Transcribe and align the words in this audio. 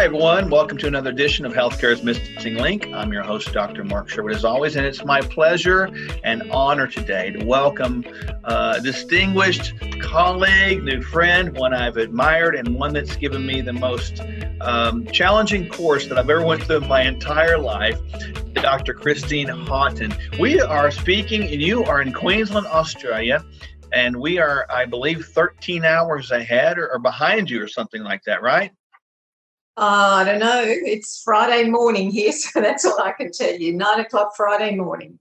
Hi, 0.00 0.06
everyone. 0.06 0.48
Welcome 0.48 0.78
to 0.78 0.86
another 0.86 1.10
edition 1.10 1.44
of 1.44 1.52
Healthcare's 1.52 2.02
Missing 2.02 2.54
Link. 2.54 2.86
I'm 2.86 3.12
your 3.12 3.22
host, 3.22 3.52
Dr. 3.52 3.84
Mark 3.84 4.08
Sherwood, 4.08 4.34
as 4.34 4.46
always, 4.46 4.76
and 4.76 4.86
it's 4.86 5.04
my 5.04 5.20
pleasure 5.20 5.90
and 6.24 6.50
honor 6.50 6.86
today 6.86 7.32
to 7.32 7.44
welcome 7.44 8.06
a 8.44 8.80
distinguished 8.82 9.74
colleague, 10.00 10.82
new 10.84 11.02
friend, 11.02 11.54
one 11.54 11.74
I've 11.74 11.98
admired, 11.98 12.54
and 12.54 12.76
one 12.76 12.94
that's 12.94 13.14
given 13.14 13.44
me 13.44 13.60
the 13.60 13.74
most 13.74 14.22
um, 14.62 15.04
challenging 15.08 15.68
course 15.68 16.06
that 16.06 16.16
I've 16.16 16.30
ever 16.30 16.46
went 16.46 16.62
through 16.62 16.78
in 16.78 16.88
my 16.88 17.02
entire 17.02 17.58
life, 17.58 18.00
Dr. 18.54 18.94
Christine 18.94 19.48
Houghton. 19.48 20.14
We 20.38 20.62
are 20.62 20.90
speaking, 20.90 21.42
and 21.42 21.60
you 21.60 21.84
are 21.84 22.00
in 22.00 22.14
Queensland, 22.14 22.66
Australia, 22.68 23.44
and 23.92 24.16
we 24.16 24.38
are, 24.38 24.66
I 24.70 24.86
believe, 24.86 25.26
13 25.26 25.84
hours 25.84 26.30
ahead 26.30 26.78
or, 26.78 26.90
or 26.90 26.98
behind 26.98 27.50
you 27.50 27.62
or 27.62 27.68
something 27.68 28.02
like 28.02 28.22
that, 28.24 28.40
right? 28.40 28.72
Uh, 29.80 30.20
I 30.20 30.24
don't 30.24 30.40
know. 30.40 30.62
It's 30.66 31.22
Friday 31.22 31.70
morning 31.70 32.10
here, 32.10 32.32
so 32.32 32.60
that's 32.60 32.84
all 32.84 33.00
I 33.00 33.12
can 33.12 33.32
tell 33.32 33.54
you. 33.54 33.72
Nine 33.72 34.00
o'clock 34.00 34.36
Friday 34.36 34.76
morning. 34.76 35.18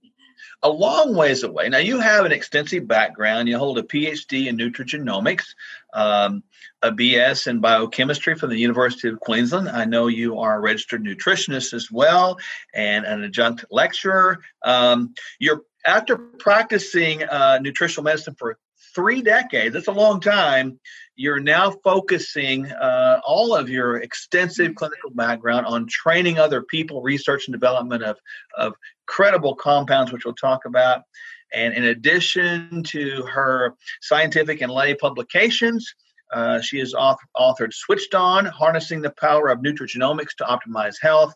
A 0.64 0.70
long 0.70 1.16
ways 1.16 1.44
away. 1.44 1.70
Now, 1.70 1.78
you 1.78 2.02
have 2.02 2.26
an 2.26 2.34
extensive 2.34 2.86
background. 2.86 3.48
You 3.48 3.58
hold 3.58 3.78
a 3.78 3.84
PhD 3.84 4.48
in 4.48 4.58
nutrigenomics, 4.58 5.46
um, 5.94 6.44
a 6.82 6.92
BS 6.92 7.48
in 7.48 7.62
biochemistry 7.62 8.36
from 8.36 8.50
the 8.50 8.58
University 8.58 9.08
of 9.08 9.22
Queensland. 9.22 9.70
I 9.70 9.86
know 9.86 10.08
you 10.08 10.40
are 10.40 10.58
a 10.58 10.60
registered 10.60 11.06
nutritionist 11.06 11.74
as 11.74 11.90
well 11.90 12.38
and 12.74 13.06
an 13.06 13.24
adjunct 13.24 13.64
lecturer. 13.72 14.40
Um, 14.64 15.14
you're 15.40 15.62
after 15.86 16.18
practicing 16.18 17.24
uh, 17.24 17.60
nutritional 17.62 18.04
medicine 18.04 18.36
for 18.38 18.58
three 18.94 19.22
decades, 19.22 19.74
that's 19.74 19.88
a 19.88 19.92
long 19.92 20.20
time, 20.20 20.80
you're 21.20 21.42
now 21.42 21.70
focusing 21.84 22.72
uh, 22.72 23.20
all 23.28 23.54
of 23.54 23.68
your 23.68 23.98
extensive 23.98 24.74
clinical 24.76 25.10
background 25.10 25.66
on 25.66 25.86
training 25.86 26.40
other 26.40 26.62
people, 26.62 27.02
research 27.02 27.46
and 27.48 27.54
development 27.54 28.02
of, 28.02 28.18
of 28.58 28.74
credible 29.06 29.54
compounds, 29.54 30.14
which 30.14 30.24
we'll 30.24 30.34
talk 30.34 30.64
about. 30.64 31.02
And 31.54 31.74
in 31.74 31.84
addition 31.84 32.84
to 32.84 33.24
her 33.24 33.76
scientific 34.02 34.62
and 34.62 34.72
lay 34.72 34.94
publications, 34.94 35.94
uh, 36.34 36.62
she 36.62 36.80
has 36.80 36.94
author- 36.94 37.28
authored 37.36 37.74
Switched 37.74 38.16
On 38.16 38.46
Harnessing 38.46 39.02
the 39.02 39.12
Power 39.20 39.50
of 39.50 39.60
Nutrigenomics 39.60 40.36
to 40.38 40.46
Optimize 40.46 40.96
Health 41.02 41.34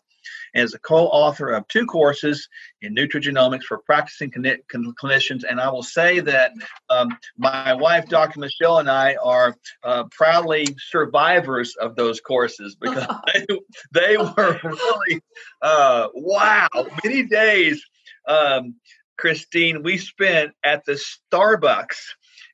and 0.54 0.64
is 0.64 0.74
a 0.74 0.78
co-author 0.78 1.50
of 1.50 1.66
two 1.68 1.84
courses 1.86 2.48
in 2.80 2.94
nutrigenomics 2.94 3.64
for 3.64 3.78
practicing 3.78 4.30
clinicians. 4.30 5.42
And 5.48 5.60
I 5.60 5.68
will 5.70 5.82
say 5.82 6.20
that 6.20 6.52
um, 6.88 7.16
my 7.36 7.74
wife, 7.74 8.08
Dr. 8.08 8.40
Michelle, 8.40 8.78
and 8.78 8.90
I 8.90 9.16
are 9.16 9.56
uh, 9.82 10.04
proudly 10.10 10.66
survivors 10.78 11.74
of 11.76 11.96
those 11.96 12.20
courses 12.20 12.76
because 12.80 13.06
they, 13.34 13.46
they 13.92 14.16
were 14.16 14.60
really 14.62 15.22
uh, 15.60 16.08
wow, 16.14 16.68
many 17.04 17.24
days. 17.24 17.84
Um, 18.26 18.76
Christine, 19.16 19.82
we 19.82 19.98
spent 19.98 20.52
at 20.64 20.84
the 20.84 21.00
Starbucks 21.32 21.98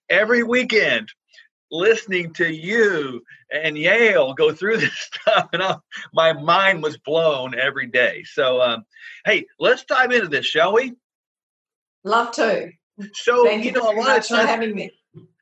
every 0.08 0.42
weekend 0.42 1.08
listening 1.70 2.32
to 2.34 2.52
you 2.52 3.22
and 3.52 3.76
Yale 3.76 4.34
go 4.34 4.52
through 4.52 4.76
this 4.78 5.10
stuff, 5.12 5.48
and 5.52 5.62
I, 5.62 5.76
my 6.12 6.32
mind 6.32 6.82
was 6.82 6.96
blown 6.98 7.58
every 7.58 7.86
day. 7.86 8.24
So, 8.24 8.60
um, 8.60 8.84
hey, 9.24 9.46
let's 9.58 9.84
dive 9.84 10.12
into 10.12 10.28
this, 10.28 10.46
shall 10.46 10.72
we? 10.72 10.94
Love 12.04 12.32
to. 12.32 12.70
So, 13.12 13.44
Thank 13.44 13.64
you 13.64 13.72
know, 13.72 13.90
a 13.90 13.96
lot 13.96 14.18
of 14.18 14.26
times, 14.26 14.48
having 14.48 14.74
me. 14.74 14.90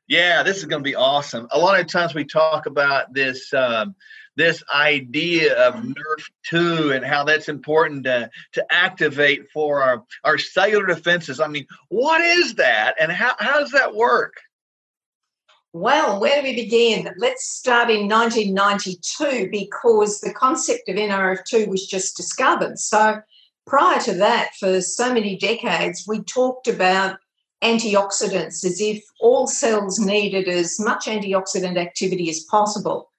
Yeah, 0.07 0.43
this 0.43 0.57
is 0.57 0.65
going 0.65 0.83
to 0.83 0.89
be 0.89 0.95
awesome. 0.95 1.47
A 1.51 1.59
lot 1.59 1.79
of 1.79 1.87
times 1.87 2.13
we 2.13 2.25
talk 2.25 2.65
about 2.65 3.13
this. 3.13 3.53
Um, 3.53 3.95
this 4.39 4.63
idea 4.73 5.67
of 5.67 5.75
nerf 5.75 6.23
2 6.45 6.93
and 6.93 7.03
how 7.03 7.25
that's 7.25 7.49
important 7.49 8.05
to, 8.05 8.29
to 8.53 8.65
activate 8.71 9.49
for 9.51 9.83
our, 9.83 10.05
our 10.23 10.37
cellular 10.37 10.85
defenses. 10.85 11.41
I 11.41 11.49
mean, 11.49 11.67
what 11.89 12.21
is 12.21 12.55
that 12.55 12.95
and 13.01 13.11
how, 13.11 13.35
how 13.37 13.59
does 13.59 13.71
that 13.71 13.93
work? 13.93 14.37
Well, 15.71 16.19
where 16.19 16.41
do 16.41 16.47
we 16.47 16.55
begin? 16.55 17.13
Let's 17.17 17.47
start 17.47 17.91
in 17.91 18.07
1992 18.07 19.49
because 19.51 20.19
the 20.19 20.33
concept 20.33 20.89
of 20.89 20.95
NRF2 20.95 21.67
was 21.67 21.85
just 21.85 22.17
discovered. 22.17 22.79
So, 22.79 23.21
prior 23.67 23.99
to 24.01 24.15
that, 24.15 24.55
for 24.59 24.81
so 24.81 25.13
many 25.13 25.37
decades, 25.37 26.05
we 26.07 26.23
talked 26.23 26.67
about 26.67 27.19
antioxidants 27.63 28.65
as 28.65 28.81
if 28.81 29.03
all 29.19 29.45
cells 29.45 29.99
needed 29.99 30.47
as 30.47 30.79
much 30.79 31.05
antioxidant 31.05 31.77
activity 31.77 32.31
as 32.31 32.39
possible. 32.45 33.11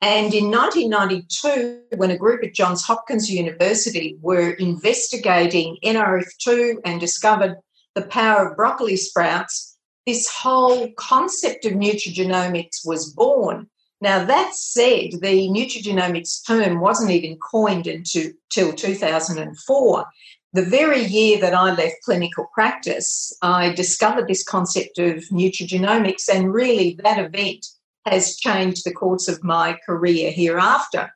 And 0.00 0.32
in 0.32 0.50
1992, 0.50 1.82
when 1.96 2.10
a 2.10 2.16
group 2.16 2.42
at 2.42 2.54
Johns 2.54 2.82
Hopkins 2.82 3.30
University 3.30 4.16
were 4.22 4.52
investigating 4.52 5.76
NRF2 5.84 6.76
and 6.86 6.98
discovered 6.98 7.58
the 7.94 8.06
power 8.06 8.48
of 8.48 8.56
broccoli 8.56 8.96
sprouts, 8.96 9.69
this 10.06 10.28
whole 10.28 10.90
concept 10.92 11.64
of 11.64 11.72
nutrigenomics 11.72 12.84
was 12.84 13.12
born. 13.12 13.68
Now, 14.00 14.24
that 14.24 14.54
said, 14.54 15.10
the 15.20 15.48
nutrigenomics 15.48 16.46
term 16.46 16.80
wasn't 16.80 17.10
even 17.10 17.38
coined 17.38 17.86
until 17.86 18.32
2004. 18.72 20.06
The 20.52 20.64
very 20.64 21.04
year 21.04 21.38
that 21.40 21.54
I 21.54 21.74
left 21.74 22.02
clinical 22.04 22.46
practice, 22.54 23.32
I 23.42 23.72
discovered 23.74 24.26
this 24.26 24.42
concept 24.42 24.98
of 24.98 25.22
nutrigenomics, 25.30 26.28
and 26.32 26.52
really 26.52 26.98
that 27.04 27.18
event 27.18 27.66
has 28.06 28.36
changed 28.36 28.84
the 28.84 28.94
course 28.94 29.28
of 29.28 29.44
my 29.44 29.78
career 29.86 30.32
hereafter. 30.32 31.12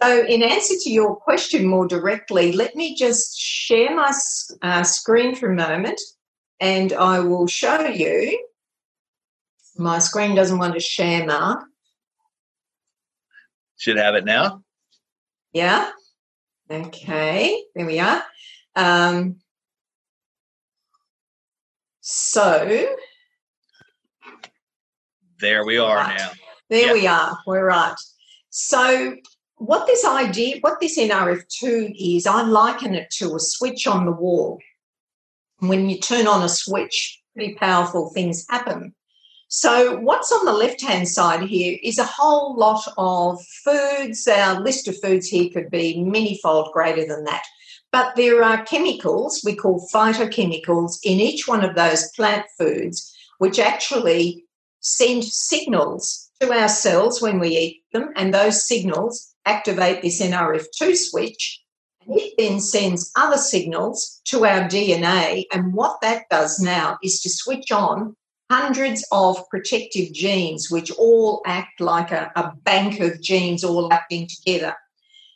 So, 0.00 0.24
in 0.24 0.42
answer 0.42 0.74
to 0.80 0.90
your 0.90 1.16
question 1.16 1.66
more 1.66 1.86
directly, 1.86 2.52
let 2.52 2.74
me 2.76 2.94
just 2.94 3.38
share 3.38 3.94
my 3.94 4.12
uh, 4.62 4.84
screen 4.84 5.34
for 5.34 5.50
a 5.50 5.54
moment 5.54 6.00
and 6.62 6.92
I 6.92 7.18
will 7.18 7.48
show 7.48 7.86
you. 7.86 8.40
My 9.76 9.98
screen 9.98 10.36
doesn't 10.36 10.58
want 10.58 10.74
to 10.74 10.80
share, 10.80 11.26
Mark. 11.26 11.64
Should 13.78 13.96
have 13.96 14.14
it 14.14 14.24
now. 14.24 14.62
Yeah. 15.52 15.90
Okay, 16.70 17.60
there 17.74 17.84
we 17.84 17.98
are. 17.98 18.22
Um, 18.76 19.40
so 22.00 22.86
there 25.40 25.66
we 25.66 25.78
are 25.78 25.96
right. 25.96 26.16
now. 26.16 26.30
There 26.70 26.86
yep. 26.86 26.94
we 26.94 27.06
are. 27.08 27.38
We're 27.44 27.66
right. 27.66 27.96
So 28.50 29.16
what 29.56 29.88
this 29.88 30.04
idea, 30.04 30.58
what 30.60 30.78
this 30.80 30.96
NRF2 30.96 31.92
is, 31.98 32.26
I 32.28 32.42
liken 32.42 32.94
it 32.94 33.10
to 33.18 33.34
a 33.34 33.40
switch 33.40 33.88
on 33.88 34.06
the 34.06 34.12
wall 34.12 34.60
when 35.68 35.88
you 35.88 35.98
turn 35.98 36.26
on 36.26 36.42
a 36.42 36.48
switch, 36.48 37.20
pretty 37.34 37.54
powerful 37.54 38.10
things 38.10 38.46
happen. 38.48 38.94
So, 39.48 39.98
what's 39.98 40.32
on 40.32 40.46
the 40.46 40.52
left 40.52 40.80
hand 40.82 41.08
side 41.08 41.42
here 41.42 41.78
is 41.82 41.98
a 41.98 42.04
whole 42.04 42.56
lot 42.56 42.82
of 42.96 43.40
foods. 43.64 44.26
Our 44.26 44.60
list 44.60 44.88
of 44.88 44.98
foods 45.00 45.28
here 45.28 45.50
could 45.50 45.70
be 45.70 45.98
manyfold 45.98 46.72
greater 46.72 47.06
than 47.06 47.24
that. 47.24 47.44
But 47.92 48.16
there 48.16 48.42
are 48.42 48.64
chemicals 48.64 49.42
we 49.44 49.54
call 49.54 49.86
phytochemicals 49.92 50.98
in 51.04 51.20
each 51.20 51.46
one 51.46 51.62
of 51.62 51.74
those 51.74 52.10
plant 52.12 52.46
foods, 52.58 53.14
which 53.38 53.58
actually 53.58 54.46
send 54.80 55.22
signals 55.24 56.30
to 56.40 56.52
our 56.52 56.68
cells 56.68 57.20
when 57.20 57.38
we 57.38 57.48
eat 57.50 57.82
them, 57.92 58.10
and 58.16 58.32
those 58.32 58.66
signals 58.66 59.34
activate 59.44 60.02
this 60.02 60.20
NRF2 60.22 60.96
switch, 60.96 61.61
it 62.08 62.34
then 62.38 62.60
sends 62.60 63.10
other 63.16 63.36
signals 63.36 64.20
to 64.26 64.44
our 64.44 64.68
DNA. 64.68 65.44
And 65.52 65.74
what 65.74 66.00
that 66.02 66.24
does 66.30 66.60
now 66.60 66.98
is 67.02 67.20
to 67.20 67.30
switch 67.30 67.70
on 67.70 68.16
hundreds 68.50 69.06
of 69.12 69.48
protective 69.48 70.12
genes, 70.12 70.70
which 70.70 70.90
all 70.92 71.42
act 71.46 71.80
like 71.80 72.10
a, 72.10 72.30
a 72.36 72.52
bank 72.62 73.00
of 73.00 73.20
genes 73.22 73.64
all 73.64 73.92
acting 73.92 74.28
together. 74.28 74.74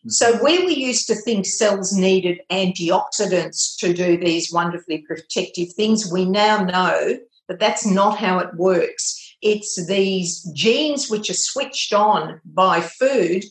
So, 0.08 0.32
mm-hmm. 0.32 0.44
where 0.44 0.66
we 0.66 0.74
used 0.74 1.06
to 1.08 1.14
think 1.14 1.46
cells 1.46 1.92
needed 1.92 2.40
antioxidants 2.50 3.76
to 3.78 3.92
do 3.92 4.16
these 4.16 4.52
wonderfully 4.52 4.98
protective 4.98 5.72
things, 5.72 6.12
we 6.12 6.24
now 6.24 6.62
know 6.62 7.18
that 7.48 7.58
that's 7.58 7.86
not 7.86 8.18
how 8.18 8.38
it 8.38 8.54
works. 8.54 9.34
It's 9.42 9.86
these 9.86 10.42
genes 10.52 11.10
which 11.10 11.30
are 11.30 11.34
switched 11.34 11.92
on 11.92 12.40
by 12.44 12.80
food, 12.80 13.44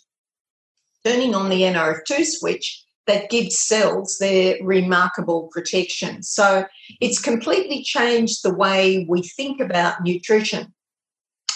turning 1.05 1.35
on 1.35 1.49
the 1.49 1.61
NRF2 1.61 2.25
switch, 2.25 2.84
that 3.07 3.29
gives 3.29 3.59
cells 3.59 4.17
their 4.19 4.57
remarkable 4.61 5.49
protection. 5.51 6.23
So 6.23 6.65
it's 7.01 7.21
completely 7.21 7.83
changed 7.83 8.43
the 8.43 8.53
way 8.53 9.05
we 9.07 9.21
think 9.21 9.61
about 9.61 10.03
nutrition. 10.03 10.73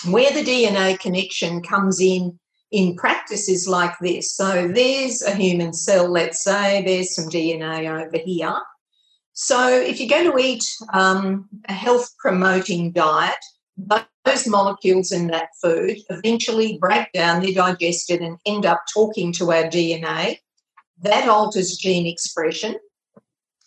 Where 0.07 0.31
the 0.31 0.43
DNA 0.43 0.99
connection 0.99 1.61
comes 1.61 1.99
in 1.99 2.39
in 2.71 2.95
practice 2.95 3.49
is 3.49 3.67
like 3.67 3.93
this. 3.99 4.35
So 4.35 4.67
there's 4.67 5.21
a 5.23 5.33
human 5.33 5.73
cell, 5.73 6.07
let's 6.09 6.43
say, 6.43 6.83
there's 6.85 7.15
some 7.15 7.29
DNA 7.29 7.89
over 7.89 8.17
here. 8.23 8.59
So 9.33 9.69
if 9.69 9.99
you're 9.99 10.09
going 10.09 10.31
to 10.31 10.37
eat 10.37 10.63
um, 10.93 11.49
a 11.67 11.73
health 11.73 12.13
promoting 12.19 12.91
diet, 12.91 13.37
those 14.25 14.47
molecules 14.47 15.11
in 15.11 15.27
that 15.27 15.49
food 15.61 15.97
eventually 16.09 16.77
break 16.77 17.11
down, 17.13 17.41
they're 17.41 17.53
digested, 17.53 18.21
and 18.21 18.37
end 18.45 18.65
up 18.65 18.81
talking 18.93 19.31
to 19.33 19.51
our 19.51 19.63
DNA. 19.63 20.37
That 21.01 21.27
alters 21.29 21.77
gene 21.77 22.07
expression. 22.07 22.75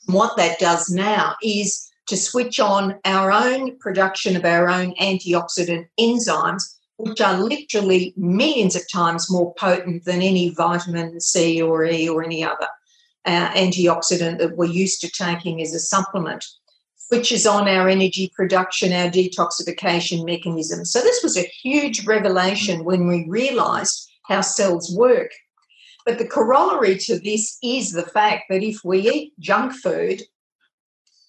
What 0.06 0.36
that 0.36 0.58
does 0.58 0.90
now 0.90 1.36
is 1.42 1.88
to 2.06 2.16
switch 2.16 2.60
on 2.60 2.96
our 3.04 3.30
own 3.30 3.78
production 3.78 4.36
of 4.36 4.44
our 4.44 4.68
own 4.68 4.94
antioxidant 5.00 5.86
enzymes, 5.98 6.62
which 6.96 7.20
are 7.20 7.38
literally 7.38 8.12
millions 8.16 8.76
of 8.76 8.82
times 8.90 9.30
more 9.30 9.54
potent 9.54 10.04
than 10.04 10.20
any 10.20 10.50
vitamin 10.50 11.20
C 11.20 11.62
or 11.62 11.84
E 11.84 12.08
or 12.08 12.22
any 12.22 12.44
other 12.44 12.68
uh, 13.24 13.50
antioxidant 13.50 14.38
that 14.38 14.56
we're 14.56 14.66
used 14.66 15.00
to 15.00 15.10
taking 15.10 15.62
as 15.62 15.74
a 15.74 15.78
supplement 15.78 16.44
switches 16.96 17.46
on 17.46 17.68
our 17.68 17.88
energy 17.88 18.32
production, 18.34 18.92
our 18.92 19.10
detoxification 19.10 20.24
mechanism. 20.24 20.84
So, 20.84 21.00
this 21.00 21.22
was 21.22 21.36
a 21.36 21.50
huge 21.62 22.06
revelation 22.06 22.84
when 22.84 23.06
we 23.06 23.26
realized 23.28 24.10
how 24.24 24.40
cells 24.40 24.94
work. 24.96 25.30
But 26.04 26.18
the 26.18 26.26
corollary 26.26 26.96
to 26.98 27.18
this 27.18 27.58
is 27.62 27.92
the 27.92 28.06
fact 28.06 28.44
that 28.50 28.62
if 28.62 28.80
we 28.84 29.10
eat 29.10 29.32
junk 29.38 29.72
food, 29.72 30.22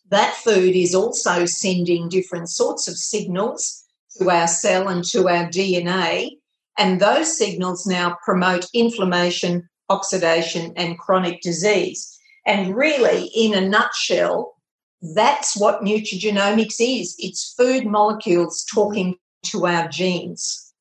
that 0.09 0.35
food 0.35 0.75
is 0.75 0.95
also 0.95 1.45
sending 1.45 2.09
different 2.09 2.49
sorts 2.49 2.87
of 2.87 2.97
signals 2.97 3.83
to 4.17 4.29
our 4.29 4.47
cell 4.47 4.87
and 4.87 5.03
to 5.05 5.27
our 5.27 5.47
DNA. 5.47 6.31
And 6.77 6.99
those 6.99 7.37
signals 7.37 7.85
now 7.85 8.17
promote 8.23 8.67
inflammation, 8.73 9.69
oxidation, 9.89 10.73
and 10.75 10.97
chronic 10.97 11.41
disease. 11.41 12.09
And 12.45 12.75
really, 12.75 13.31
in 13.35 13.53
a 13.53 13.61
nutshell, 13.67 14.55
that's 15.15 15.57
what 15.57 15.81
nutrigenomics 15.81 16.75
is 16.79 17.15
it's 17.19 17.53
food 17.57 17.85
molecules 17.85 18.65
talking 18.73 19.15
to 19.43 19.67
our 19.67 19.87
genes. 19.89 20.72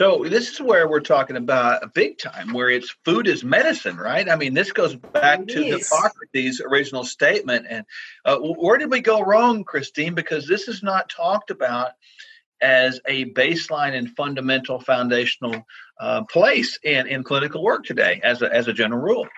So 0.00 0.24
this 0.26 0.50
is 0.50 0.62
where 0.62 0.88
we're 0.88 1.00
talking 1.00 1.36
about 1.36 1.84
a 1.84 1.86
big 1.86 2.16
time, 2.16 2.54
where 2.54 2.70
it's 2.70 2.96
food 3.04 3.28
is 3.28 3.44
medicine, 3.44 3.98
right? 3.98 4.30
I 4.30 4.34
mean, 4.34 4.54
this 4.54 4.72
goes 4.72 4.96
back 4.96 5.40
it 5.40 5.48
to 5.48 5.62
is. 5.62 5.90
Hippocrates' 5.90 6.62
original 6.62 7.04
statement. 7.04 7.66
And 7.68 7.84
uh, 8.24 8.38
where 8.38 8.78
did 8.78 8.90
we 8.90 9.02
go 9.02 9.20
wrong, 9.20 9.62
Christine? 9.62 10.14
Because 10.14 10.48
this 10.48 10.68
is 10.68 10.82
not 10.82 11.10
talked 11.10 11.50
about 11.50 11.90
as 12.62 12.98
a 13.08 13.26
baseline 13.32 13.92
and 13.92 14.08
fundamental 14.16 14.80
foundational 14.80 15.66
uh, 16.00 16.22
place 16.32 16.78
in, 16.82 17.06
in 17.06 17.22
clinical 17.22 17.62
work 17.62 17.84
today, 17.84 18.22
as 18.24 18.40
a, 18.40 18.50
as 18.54 18.68
a 18.68 18.72
general 18.72 19.02
rule. 19.02 19.28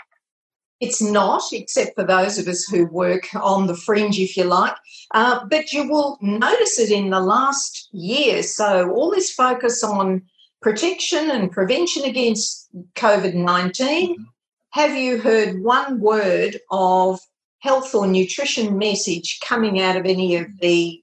It's 0.78 1.02
not, 1.02 1.42
except 1.50 1.96
for 1.96 2.04
those 2.04 2.38
of 2.38 2.46
us 2.46 2.66
who 2.66 2.86
work 2.86 3.26
on 3.34 3.66
the 3.66 3.76
fringe, 3.76 4.20
if 4.20 4.36
you 4.36 4.44
like. 4.44 4.76
Uh, 5.12 5.44
but 5.44 5.72
you 5.72 5.88
will 5.88 6.18
notice 6.20 6.78
it 6.78 6.92
in 6.92 7.10
the 7.10 7.20
last 7.20 7.88
year. 7.90 8.44
So, 8.44 8.92
all 8.92 9.10
this 9.10 9.32
focus 9.32 9.82
on 9.82 10.22
protection 10.62 11.30
and 11.30 11.52
prevention 11.52 12.04
against 12.04 12.68
COVID 12.94 13.34
19. 13.34 14.14
Mm-hmm. 14.14 14.22
Have 14.70 14.96
you 14.96 15.18
heard 15.18 15.62
one 15.62 16.00
word 16.00 16.58
of 16.70 17.20
health 17.58 17.94
or 17.94 18.06
nutrition 18.06 18.78
message 18.78 19.38
coming 19.44 19.80
out 19.80 19.96
of 19.96 20.06
any 20.06 20.36
of 20.36 20.46
the 20.60 21.02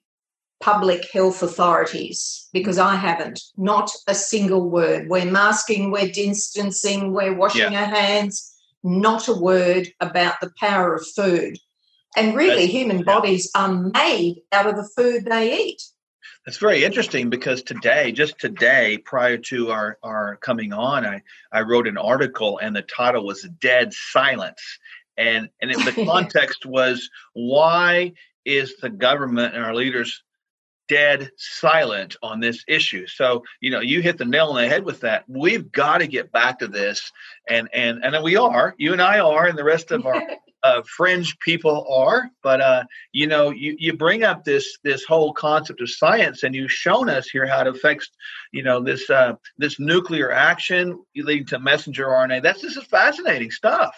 public 0.59 1.07
health 1.11 1.43
authorities? 1.43 2.49
Because 2.51 2.79
I 2.79 2.95
haven't. 2.95 3.41
Not 3.57 3.91
a 4.07 4.15
single 4.15 4.69
word. 4.69 5.07
We're 5.07 5.31
masking, 5.31 5.91
we're 5.91 6.11
distancing, 6.11 7.13
we're 7.13 7.35
washing 7.35 7.71
yeah. 7.71 7.81
our 7.81 7.85
hands 7.85 8.55
not 8.83 9.27
a 9.27 9.33
word 9.33 9.89
about 9.99 10.35
the 10.41 10.51
power 10.59 10.95
of 10.95 11.07
food. 11.07 11.57
And 12.15 12.35
really, 12.35 12.61
That's, 12.61 12.71
human 12.71 13.03
bodies 13.03 13.51
are 13.55 13.71
made 13.71 14.41
out 14.51 14.67
of 14.67 14.75
the 14.75 14.89
food 14.95 15.25
they 15.25 15.59
eat. 15.59 15.81
That's 16.49 16.57
very 16.57 16.83
interesting 16.83 17.29
because 17.29 17.61
today, 17.61 18.11
just 18.11 18.39
today, 18.39 18.97
prior 18.97 19.37
to 19.37 19.69
our, 19.69 19.99
our 20.01 20.37
coming 20.37 20.73
on, 20.73 21.05
I, 21.05 21.21
I 21.51 21.61
wrote 21.61 21.87
an 21.87 21.95
article 21.95 22.57
and 22.57 22.75
the 22.75 22.81
title 22.81 23.23
was 23.23 23.47
Dead 23.61 23.93
Silence. 23.93 24.59
And, 25.15 25.49
and 25.61 25.69
it, 25.69 25.77
the 25.85 26.05
context 26.05 26.65
was 26.65 27.07
why 27.33 28.13
is 28.45 28.77
the 28.77 28.89
government 28.89 29.53
and 29.53 29.63
our 29.63 29.75
leaders 29.75 30.23
dead 30.89 31.31
silent 31.37 32.17
on 32.21 32.39
this 32.39 32.63
issue. 32.67 33.07
So, 33.07 33.43
you 33.61 33.71
know, 33.71 33.79
you 33.79 34.01
hit 34.01 34.17
the 34.17 34.25
nail 34.25 34.47
on 34.47 34.55
the 34.55 34.67
head 34.67 34.83
with 34.83 34.99
that. 35.01 35.23
We've 35.27 35.71
got 35.71 35.99
to 35.99 36.07
get 36.07 36.31
back 36.31 36.59
to 36.59 36.67
this. 36.67 37.11
And 37.47 37.69
and 37.73 38.03
and 38.03 38.21
we 38.23 38.35
are, 38.35 38.75
you 38.77 38.91
and 38.91 39.01
I 39.01 39.19
are, 39.19 39.45
and 39.45 39.57
the 39.57 39.63
rest 39.63 39.91
of 39.91 40.05
our 40.05 40.21
uh, 40.63 40.81
fringe 40.97 41.37
people 41.39 41.87
are. 41.89 42.29
But 42.43 42.61
uh, 42.61 42.83
you 43.13 43.27
know, 43.27 43.51
you, 43.51 43.75
you 43.79 43.93
bring 43.93 44.23
up 44.23 44.43
this 44.43 44.77
this 44.83 45.05
whole 45.05 45.31
concept 45.33 45.81
of 45.81 45.89
science 45.89 46.43
and 46.43 46.53
you've 46.53 46.71
shown 46.71 47.09
us 47.09 47.29
here 47.29 47.45
how 47.45 47.61
it 47.61 47.67
affects, 47.67 48.09
you 48.51 48.63
know, 48.63 48.83
this 48.83 49.09
uh 49.09 49.33
this 49.57 49.79
nuclear 49.79 50.31
action 50.31 50.99
leading 51.15 51.45
to 51.47 51.59
messenger 51.59 52.07
RNA. 52.07 52.43
That's 52.43 52.61
this 52.61 52.75
is 52.75 52.83
fascinating 52.85 53.51
stuff. 53.51 53.95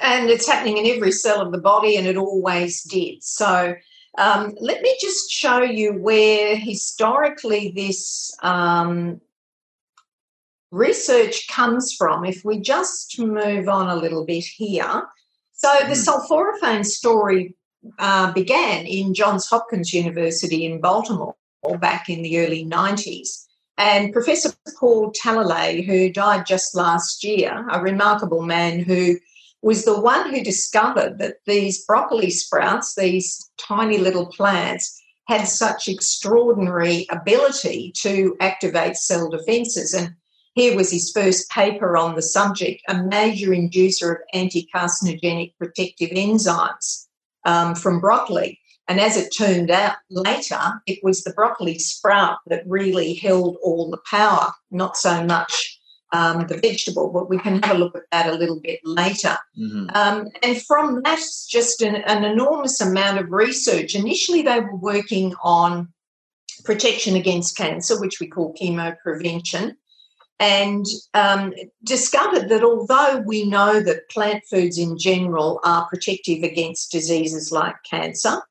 And 0.00 0.28
it's 0.28 0.48
happening 0.48 0.78
in 0.78 0.96
every 0.96 1.12
cell 1.12 1.40
of 1.40 1.52
the 1.52 1.58
body, 1.58 1.96
and 1.96 2.08
it 2.08 2.16
always 2.16 2.82
did. 2.82 3.22
So 3.22 3.76
um, 4.18 4.54
let 4.60 4.82
me 4.82 4.96
just 5.00 5.30
show 5.30 5.62
you 5.62 5.94
where 5.94 6.56
historically 6.56 7.72
this 7.74 8.36
um, 8.42 9.20
research 10.70 11.48
comes 11.48 11.94
from. 11.94 12.24
If 12.24 12.44
we 12.44 12.60
just 12.60 13.18
move 13.18 13.68
on 13.68 13.88
a 13.88 13.96
little 13.96 14.24
bit 14.24 14.44
here. 14.44 15.04
So 15.52 15.68
the 15.80 15.86
hmm. 15.86 15.92
sulforaphane 15.92 16.84
story 16.84 17.54
uh, 17.98 18.32
began 18.32 18.86
in 18.86 19.14
Johns 19.14 19.46
Hopkins 19.46 19.92
University 19.92 20.66
in 20.66 20.80
Baltimore 20.80 21.36
back 21.80 22.08
in 22.08 22.22
the 22.22 22.40
early 22.40 22.64
90s. 22.64 23.46
And 23.78 24.12
Professor 24.12 24.52
Paul 24.78 25.12
Talalay, 25.12 25.84
who 25.84 26.12
died 26.12 26.46
just 26.46 26.74
last 26.74 27.24
year, 27.24 27.66
a 27.70 27.80
remarkable 27.80 28.42
man 28.42 28.80
who 28.80 29.16
was 29.62 29.84
the 29.84 30.00
one 30.00 30.30
who 30.30 30.42
discovered 30.42 31.18
that 31.18 31.36
these 31.46 31.84
broccoli 31.84 32.30
sprouts, 32.30 32.94
these 32.94 33.50
tiny 33.58 33.98
little 33.98 34.26
plants, 34.26 35.00
had 35.28 35.46
such 35.46 35.86
extraordinary 35.88 37.06
ability 37.10 37.92
to 37.96 38.36
activate 38.40 38.96
cell 38.96 39.30
defenses. 39.30 39.94
And 39.94 40.14
here 40.54 40.76
was 40.76 40.90
his 40.90 41.12
first 41.12 41.48
paper 41.48 41.96
on 41.96 42.16
the 42.16 42.22
subject 42.22 42.82
a 42.88 43.02
major 43.04 43.50
inducer 43.50 44.16
of 44.16 44.18
anti 44.34 44.68
carcinogenic 44.74 45.54
protective 45.58 46.10
enzymes 46.10 47.06
um, 47.44 47.76
from 47.76 48.00
broccoli. 48.00 48.58
And 48.88 48.98
as 48.98 49.16
it 49.16 49.30
turned 49.30 49.70
out 49.70 49.94
later, 50.10 50.82
it 50.88 50.98
was 51.04 51.22
the 51.22 51.32
broccoli 51.32 51.78
sprout 51.78 52.38
that 52.48 52.64
really 52.66 53.14
held 53.14 53.56
all 53.62 53.90
the 53.90 54.00
power, 54.10 54.52
not 54.72 54.96
so 54.96 55.24
much 55.24 55.71
um, 56.12 56.46
the 56.46 56.58
vegetable, 56.58 57.10
but 57.10 57.28
we 57.28 57.38
can 57.38 57.62
have 57.62 57.76
a 57.76 57.78
look 57.78 57.96
at 57.96 58.02
that 58.12 58.32
a 58.32 58.36
little 58.36 58.60
bit 58.60 58.80
later. 58.84 59.36
Mm-hmm. 59.58 59.88
Um, 59.94 60.28
and 60.42 60.62
from 60.62 61.02
that, 61.02 61.20
just 61.48 61.80
an, 61.80 61.96
an, 61.96 62.24
enormous 62.24 62.80
amount 62.80 63.18
of 63.18 63.30
research. 63.30 63.94
Initially, 63.94 64.42
they 64.42 64.60
were 64.60 64.76
working 64.76 65.34
on 65.42 65.88
protection 66.64 67.16
against 67.16 67.56
cancer, 67.56 67.98
which 67.98 68.20
we 68.20 68.28
call 68.28 68.54
chemoprevention, 68.54 69.74
and 70.38 70.84
um, 71.14 71.54
discovered 71.84 72.48
that 72.50 72.62
although 72.62 73.22
we 73.26 73.48
know 73.48 73.80
that 73.80 74.10
plant 74.10 74.44
foods 74.50 74.78
in 74.78 74.98
general 74.98 75.60
are 75.64 75.88
protective 75.88 76.42
against 76.42 76.92
diseases 76.92 77.50
like 77.50 77.76
cancer, 77.88 78.42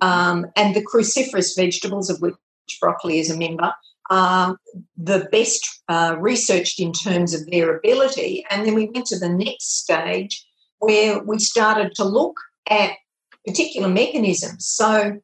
mm-hmm. 0.00 0.06
um, 0.08 0.46
and 0.54 0.76
the 0.76 0.84
cruciferous 0.84 1.56
vegetables, 1.56 2.10
of 2.10 2.20
which 2.20 2.34
broccoli 2.80 3.18
is 3.18 3.30
a 3.30 3.36
member, 3.36 3.72
are 4.10 4.56
the 4.96 5.28
best 5.30 5.82
uh, 5.88 6.16
researched 6.18 6.80
in 6.80 6.92
terms 6.92 7.34
of 7.34 7.46
their 7.50 7.76
ability. 7.76 8.44
And 8.50 8.66
then 8.66 8.74
we 8.74 8.86
went 8.86 9.06
to 9.06 9.18
the 9.18 9.28
next 9.28 9.78
stage 9.78 10.46
where 10.78 11.22
we 11.22 11.38
started 11.38 11.94
to 11.96 12.04
look 12.04 12.36
at 12.68 12.92
particular 13.46 13.88
mechanisms. 13.88 14.66
So 14.66 15.20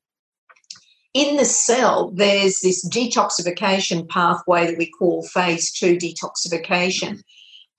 in 1.14 1.36
the 1.36 1.44
cell, 1.44 2.10
there's 2.12 2.60
this 2.60 2.86
detoxification 2.88 4.08
pathway 4.08 4.66
that 4.66 4.78
we 4.78 4.90
call 4.90 5.22
phase 5.22 5.72
two 5.72 5.96
detoxification. 5.96 7.22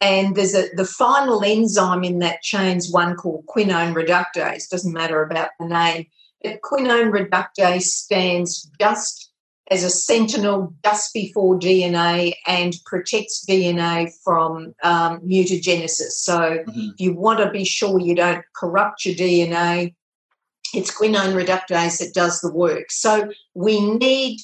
And 0.01 0.35
there's 0.35 0.55
a 0.55 0.67
the 0.75 0.85
final 0.85 1.43
enzyme 1.43 2.03
in 2.03 2.19
that 2.19 2.41
chain 2.41 2.77
is 2.77 2.91
one 2.91 3.15
called 3.15 3.45
quinone 3.47 3.93
reductase. 3.93 4.69
Doesn't 4.69 4.93
matter 4.93 5.21
about 5.23 5.49
the 5.59 5.67
name, 5.67 6.05
but 6.43 6.61
quinone 6.61 7.11
reductase 7.11 7.83
stands 7.83 8.69
just 8.79 9.24
as 9.71 9.83
a 9.83 9.89
sentinel 9.89 10.73
just 10.83 11.13
before 11.13 11.57
DNA 11.57 12.33
and 12.45 12.75
protects 12.85 13.43
DNA 13.45 14.11
from 14.23 14.75
um, 14.83 15.19
mutagenesis. 15.21 16.11
So 16.11 16.39
mm-hmm. 16.39 16.89
if 16.93 16.99
you 16.99 17.13
want 17.15 17.39
to 17.39 17.49
be 17.49 17.65
sure 17.65 17.99
you 17.99 18.15
don't 18.15 18.45
corrupt 18.55 19.05
your 19.05 19.15
DNA, 19.15 19.95
it's 20.73 20.95
quinone 20.95 21.33
reductase 21.33 21.99
that 21.99 22.13
does 22.13 22.41
the 22.41 22.53
work. 22.53 22.91
So 22.91 23.31
we 23.53 23.79
need 23.81 24.39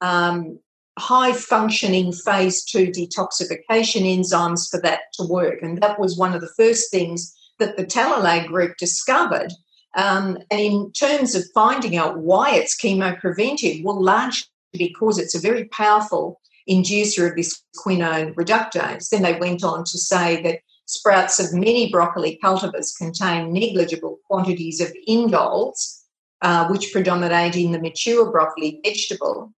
um, 0.00 0.58
high 0.98 1.32
functioning 1.32 2.12
phase 2.12 2.64
two 2.64 2.88
detoxification 2.88 4.02
enzymes 4.02 4.68
for 4.70 4.80
that 4.80 5.00
to 5.14 5.24
work. 5.24 5.62
And 5.62 5.80
that 5.82 5.98
was 6.00 6.16
one 6.16 6.34
of 6.34 6.40
the 6.40 6.52
first 6.56 6.90
things 6.90 7.34
that 7.58 7.76
the 7.76 7.84
Talalay 7.84 8.46
group 8.46 8.76
discovered. 8.76 9.52
Um, 9.96 10.38
and 10.50 10.60
in 10.60 10.92
terms 10.92 11.36
of 11.36 11.44
finding 11.54 11.96
out 11.96 12.18
why 12.18 12.54
it's 12.54 12.76
chemopreventive, 12.76 13.84
well, 13.84 14.02
largely 14.02 14.48
because 14.78 15.18
it's 15.18 15.34
a 15.34 15.40
very 15.40 15.64
powerful 15.66 16.40
inducer 16.68 17.28
of 17.28 17.36
this 17.36 17.62
quinone 17.76 18.34
reductase. 18.34 19.08
Then 19.08 19.22
they 19.22 19.38
went 19.38 19.64
on 19.64 19.84
to 19.84 19.98
say 19.98 20.42
that 20.42 20.60
sprouts 20.86 21.38
of 21.38 21.52
many 21.52 21.90
broccoli 21.90 22.38
cultivars 22.42 22.96
contain 22.96 23.52
negligible 23.52 24.18
quantities 24.26 24.80
of 24.80 24.92
indoles, 25.08 26.02
uh, 26.42 26.68
which 26.68 26.92
predominate 26.92 27.56
in 27.56 27.72
the 27.72 27.80
mature 27.80 28.30
broccoli 28.30 28.80
vegetable, 28.84 29.52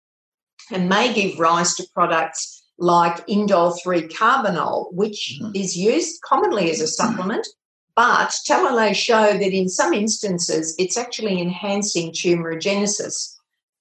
and 0.73 0.89
may 0.89 1.13
give 1.13 1.39
rise 1.39 1.75
to 1.75 1.87
products 1.95 2.65
like 2.79 3.27
indole 3.27 3.77
3 3.83 4.03
carbinol, 4.09 4.93
which 4.93 5.39
mm-hmm. 5.41 5.53
is 5.55 5.77
used 5.77 6.21
commonly 6.23 6.71
as 6.71 6.81
a 6.81 6.87
supplement. 6.87 7.47
But 7.95 8.35
Talalay 8.47 8.95
show 8.95 9.33
that 9.33 9.53
in 9.55 9.69
some 9.71 9.95
instances 9.95 10.75
it's 10.79 10.99
actually 10.99 11.41
enhancing 11.41 12.13
tumorigenesis. 12.13 13.36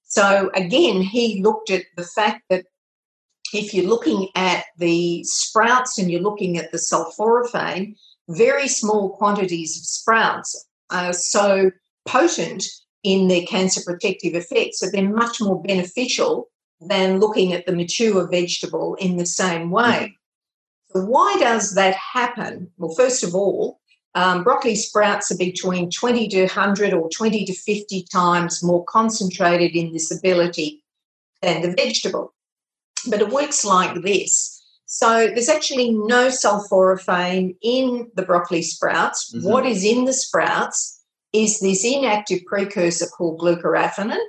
So 0.06 0.50
again, 0.54 1.02
he 1.02 1.42
looked 1.42 1.70
at 1.70 1.84
the 1.96 2.04
fact 2.04 2.44
that 2.48 2.64
if 3.52 3.74
you're 3.74 3.88
looking 3.88 4.28
at 4.34 4.64
the 4.78 5.22
sprouts 5.24 5.98
and 5.98 6.10
you're 6.10 6.22
looking 6.22 6.58
at 6.58 6.72
the 6.72 6.78
sulforaphane, 6.78 7.96
very 8.28 8.68
small 8.68 9.16
quantities 9.16 9.76
of 9.76 9.84
sprouts 9.84 10.66
are 10.90 11.12
so 11.12 11.70
potent 12.06 12.64
in 13.02 13.28
their 13.28 13.42
cancer 13.42 13.80
protective 13.84 14.34
effects 14.34 14.80
that 14.80 14.90
they're 14.92 15.08
much 15.08 15.40
more 15.40 15.62
beneficial 15.62 16.48
than 16.80 17.20
looking 17.20 17.52
at 17.52 17.66
the 17.66 17.72
mature 17.72 18.28
vegetable 18.28 18.94
in 18.96 19.16
the 19.16 19.26
same 19.26 19.70
way. 19.70 20.14
Mm-hmm. 20.92 20.98
So, 20.98 21.04
why 21.04 21.36
does 21.38 21.74
that 21.74 21.94
happen? 21.94 22.70
Well, 22.78 22.94
first 22.94 23.22
of 23.22 23.34
all, 23.34 23.80
um, 24.16 24.42
broccoli 24.42 24.74
sprouts 24.74 25.30
are 25.30 25.36
between 25.36 25.90
20 25.90 26.28
to 26.28 26.40
100 26.40 26.94
or 26.94 27.08
20 27.10 27.44
to 27.44 27.52
50 27.52 28.06
times 28.10 28.64
more 28.64 28.82
concentrated 28.86 29.76
in 29.76 29.92
this 29.92 30.10
ability 30.10 30.82
than 31.42 31.60
the 31.60 31.74
vegetable. 31.76 32.32
But 33.08 33.20
it 33.20 33.28
works 33.28 33.62
like 33.62 34.02
this. 34.02 34.54
So 34.86 35.26
there's 35.26 35.50
actually 35.50 35.90
no 35.90 36.28
sulforaphane 36.28 37.56
in 37.62 38.10
the 38.14 38.22
broccoli 38.22 38.62
sprouts. 38.62 39.34
Mm-hmm. 39.34 39.46
What 39.46 39.66
is 39.66 39.84
in 39.84 40.06
the 40.06 40.14
sprouts 40.14 41.02
is 41.34 41.60
this 41.60 41.84
inactive 41.84 42.46
precursor 42.46 43.06
called 43.06 43.38
glucoraphanin, 43.38 44.24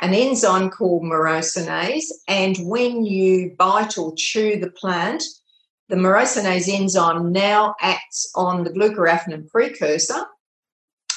an 0.00 0.14
enzyme 0.14 0.70
called 0.70 1.02
myrosinase. 1.02 2.06
And 2.28 2.56
when 2.60 3.04
you 3.04 3.54
bite 3.58 3.98
or 3.98 4.14
chew 4.16 4.58
the 4.58 4.70
plant, 4.70 5.22
the 5.88 5.96
myrosinase 5.96 6.68
enzyme 6.68 7.32
now 7.32 7.74
acts 7.80 8.30
on 8.34 8.64
the 8.64 8.70
glucoraphanin 8.70 9.48
precursor 9.48 10.26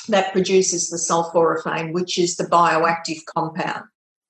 that 0.08 0.32
produces 0.32 0.90
the 0.90 0.98
sulforaphane, 0.98 1.94
which 1.94 2.18
is 2.18 2.38
the 2.38 2.46
bioactive 2.46 3.20
compound. 3.36 3.86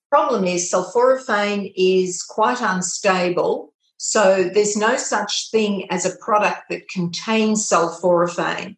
Problem 0.09 0.45
is, 0.45 0.71
sulforaphane 0.71 1.71
is 1.75 2.23
quite 2.23 2.59
unstable, 2.59 3.73
so 3.97 4.49
there's 4.53 4.75
no 4.75 4.97
such 4.97 5.49
thing 5.51 5.89
as 5.91 6.05
a 6.05 6.17
product 6.17 6.63
that 6.69 6.89
contains 6.89 7.69
sulforaphane. 7.69 8.75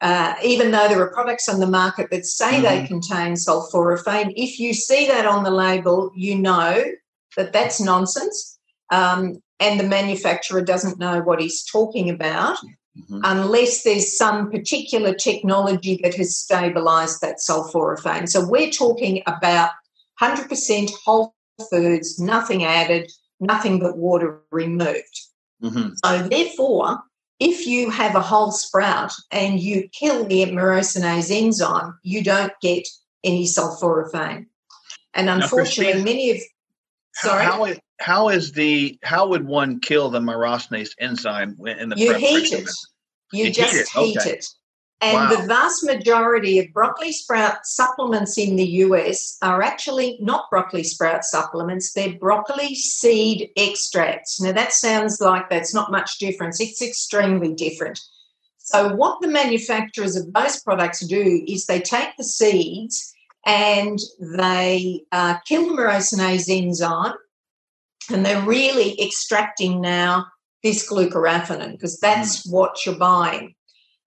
Uh, 0.00 0.34
even 0.42 0.70
though 0.70 0.88
there 0.88 1.00
are 1.02 1.12
products 1.12 1.48
on 1.48 1.60
the 1.60 1.66
market 1.66 2.10
that 2.10 2.24
say 2.24 2.52
mm-hmm. 2.52 2.62
they 2.62 2.86
contain 2.86 3.34
sulforaphane, 3.34 4.32
if 4.36 4.58
you 4.58 4.72
see 4.72 5.06
that 5.08 5.26
on 5.26 5.44
the 5.44 5.50
label, 5.50 6.12
you 6.14 6.38
know 6.38 6.84
that 7.36 7.52
that's 7.52 7.80
nonsense. 7.80 8.58
Um, 8.90 9.42
and 9.60 9.78
the 9.78 9.84
manufacturer 9.84 10.62
doesn't 10.62 10.98
know 10.98 11.20
what 11.20 11.40
he's 11.40 11.62
talking 11.64 12.08
about 12.10 12.56
mm-hmm. 12.98 13.20
unless 13.24 13.82
there's 13.82 14.16
some 14.16 14.50
particular 14.50 15.14
technology 15.14 16.00
that 16.02 16.14
has 16.14 16.36
stabilized 16.36 17.20
that 17.20 17.36
sulforaphane. 17.36 18.28
So 18.28 18.46
we're 18.46 18.70
talking 18.70 19.22
about 19.26 19.70
100% 20.20 20.90
whole 21.04 21.34
foods, 21.70 22.18
nothing 22.18 22.64
added, 22.64 23.12
nothing 23.38 23.78
but 23.78 23.98
water 23.98 24.40
removed. 24.50 25.20
Mm-hmm. 25.62 25.90
So 26.04 26.28
therefore, 26.28 27.00
if 27.38 27.66
you 27.66 27.90
have 27.90 28.14
a 28.14 28.20
whole 28.20 28.52
sprout 28.52 29.12
and 29.30 29.60
you 29.60 29.88
kill 29.92 30.24
the 30.26 30.44
myrosinase 30.44 31.30
enzyme, 31.30 31.98
you 32.02 32.22
don't 32.22 32.52
get 32.60 32.86
any 33.24 33.44
sulforaphane. 33.44 34.46
And 35.14 35.28
unfortunately, 35.28 36.02
many 36.02 36.30
of 36.30 36.38
sorry. 37.14 37.44
How, 37.44 37.64
how, 37.64 37.74
how 38.00 38.28
is 38.30 38.52
the 38.52 38.98
how 39.02 39.28
would 39.28 39.46
one 39.46 39.78
kill 39.78 40.10
the 40.10 40.20
myrosinase 40.20 40.90
enzyme 40.98 41.56
in 41.66 41.90
the 41.90 41.96
you 41.96 42.14
heat 42.14 42.52
it 42.52 42.68
you, 43.32 43.44
you 43.44 43.52
just 43.52 43.74
heat 43.92 44.16
it, 44.16 44.22
heat 44.22 44.26
it. 44.26 44.46
and 45.02 45.14
wow. 45.14 45.28
the 45.28 45.46
vast 45.46 45.84
majority 45.84 46.58
of 46.58 46.72
broccoli 46.72 47.12
sprout 47.12 47.64
supplements 47.64 48.38
in 48.38 48.56
the 48.56 48.64
us 48.64 49.36
are 49.42 49.62
actually 49.62 50.18
not 50.20 50.48
broccoli 50.50 50.82
sprout 50.82 51.24
supplements 51.24 51.92
they're 51.92 52.18
broccoli 52.18 52.74
seed 52.74 53.50
extracts 53.56 54.40
now 54.40 54.52
that 54.52 54.72
sounds 54.72 55.20
like 55.20 55.48
that's 55.50 55.74
not 55.74 55.92
much 55.92 56.18
difference 56.18 56.60
it's 56.60 56.82
extremely 56.82 57.54
different 57.54 58.00
so 58.56 58.94
what 58.94 59.20
the 59.20 59.28
manufacturers 59.28 60.16
of 60.16 60.32
those 60.32 60.62
products 60.62 61.04
do 61.06 61.44
is 61.46 61.66
they 61.66 61.80
take 61.80 62.16
the 62.16 62.24
seeds 62.24 63.14
and 63.46 63.98
they 64.20 65.02
uh, 65.12 65.38
kill 65.46 65.68
the 65.68 65.82
myrosinase 65.82 66.48
enzyme 66.48 67.14
and 68.10 68.24
they're 68.24 68.42
really 68.42 69.00
extracting 69.00 69.80
now 69.80 70.26
this 70.62 70.88
glucoraphanin 70.90 71.72
because 71.72 71.98
that's 71.98 72.46
mm. 72.46 72.52
what 72.52 72.84
you're 72.84 72.96
buying. 72.96 73.54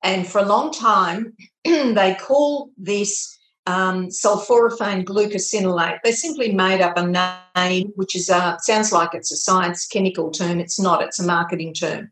And 0.04 0.28
for 0.28 0.40
a 0.40 0.46
long 0.46 0.72
time, 0.72 1.34
they 1.66 2.18
call 2.20 2.70
this 2.78 3.38
um, 3.66 4.08
sulforaphane 4.08 5.06
glucosinolate. 5.06 6.00
They 6.04 6.12
simply 6.12 6.52
made 6.52 6.82
up 6.82 6.98
a 6.98 7.08
name, 7.56 7.94
which 7.96 8.16
is 8.16 8.30
a, 8.30 8.58
sounds 8.62 8.92
like 8.92 9.14
it's 9.14 9.32
a 9.32 9.38
science 9.38 9.88
chemical 9.88 10.32
term. 10.32 10.60
It's 10.60 10.80
not. 10.80 11.02
It's 11.02 11.20
a 11.20 11.26
marketing 11.26 11.74
term. 11.74 12.12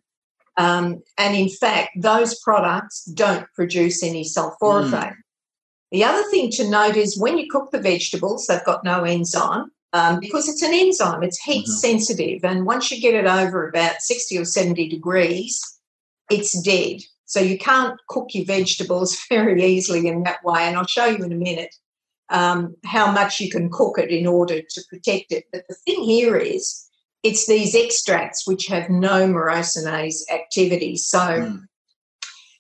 Um, 0.58 1.02
and 1.18 1.36
in 1.36 1.50
fact, 1.50 1.90
those 1.98 2.40
products 2.40 3.06
don't 3.06 3.46
produce 3.56 4.04
any 4.04 4.24
sulforaphane. 4.24 4.92
Mm. 4.92 5.16
The 5.92 6.04
other 6.04 6.24
thing 6.30 6.50
to 6.52 6.70
note 6.70 6.96
is 6.96 7.20
when 7.20 7.38
you 7.38 7.50
cook 7.50 7.72
the 7.72 7.82
vegetables, 7.82 8.48
they've 8.48 8.64
got 8.64 8.84
no 8.84 9.04
enzyme 9.04 9.72
um, 9.94 10.20
because 10.20 10.48
it's 10.48 10.62
an 10.62 10.74
enzyme, 10.74 11.24
it's 11.24 11.42
heat 11.42 11.66
mm-hmm. 11.66 11.72
sensitive. 11.72 12.46
And 12.46 12.66
once 12.66 12.90
you 12.92 13.02
get 13.02 13.14
it 13.14 13.28
over 13.28 13.68
about 13.68 14.02
60 14.02 14.38
or 14.38 14.46
70 14.46 14.88
degrees, 14.88 15.62
it's 16.30 16.60
dead. 16.62 17.02
So 17.26 17.40
you 17.40 17.58
can't 17.58 18.00
cook 18.08 18.30
your 18.34 18.46
vegetables 18.46 19.18
very 19.30 19.64
easily 19.64 20.08
in 20.08 20.24
that 20.24 20.44
way. 20.44 20.64
And 20.64 20.78
I'll 20.78 20.88
show 20.88 21.06
you 21.06 21.24
in 21.24 21.32
a 21.32 21.36
minute 21.36 21.76
um, 22.30 22.76
how 22.86 23.12
much 23.12 23.40
you 23.40 23.50
can 23.50 23.70
cook 23.70 23.98
it 23.98 24.10
in 24.10 24.26
order 24.26 24.62
to 24.62 24.82
protect 24.90 25.34
it. 25.34 25.46
But 25.52 25.66
the 25.68 25.76
thing 25.76 26.04
here 26.04 26.38
is, 26.38 26.88
it's 27.24 27.46
these 27.46 27.76
extracts 27.76 28.48
which 28.48 28.66
have 28.68 28.90
no 28.90 29.28
myrosinase 29.28 30.22
activity. 30.32 30.96
So 30.96 31.20
mm. 31.20 31.64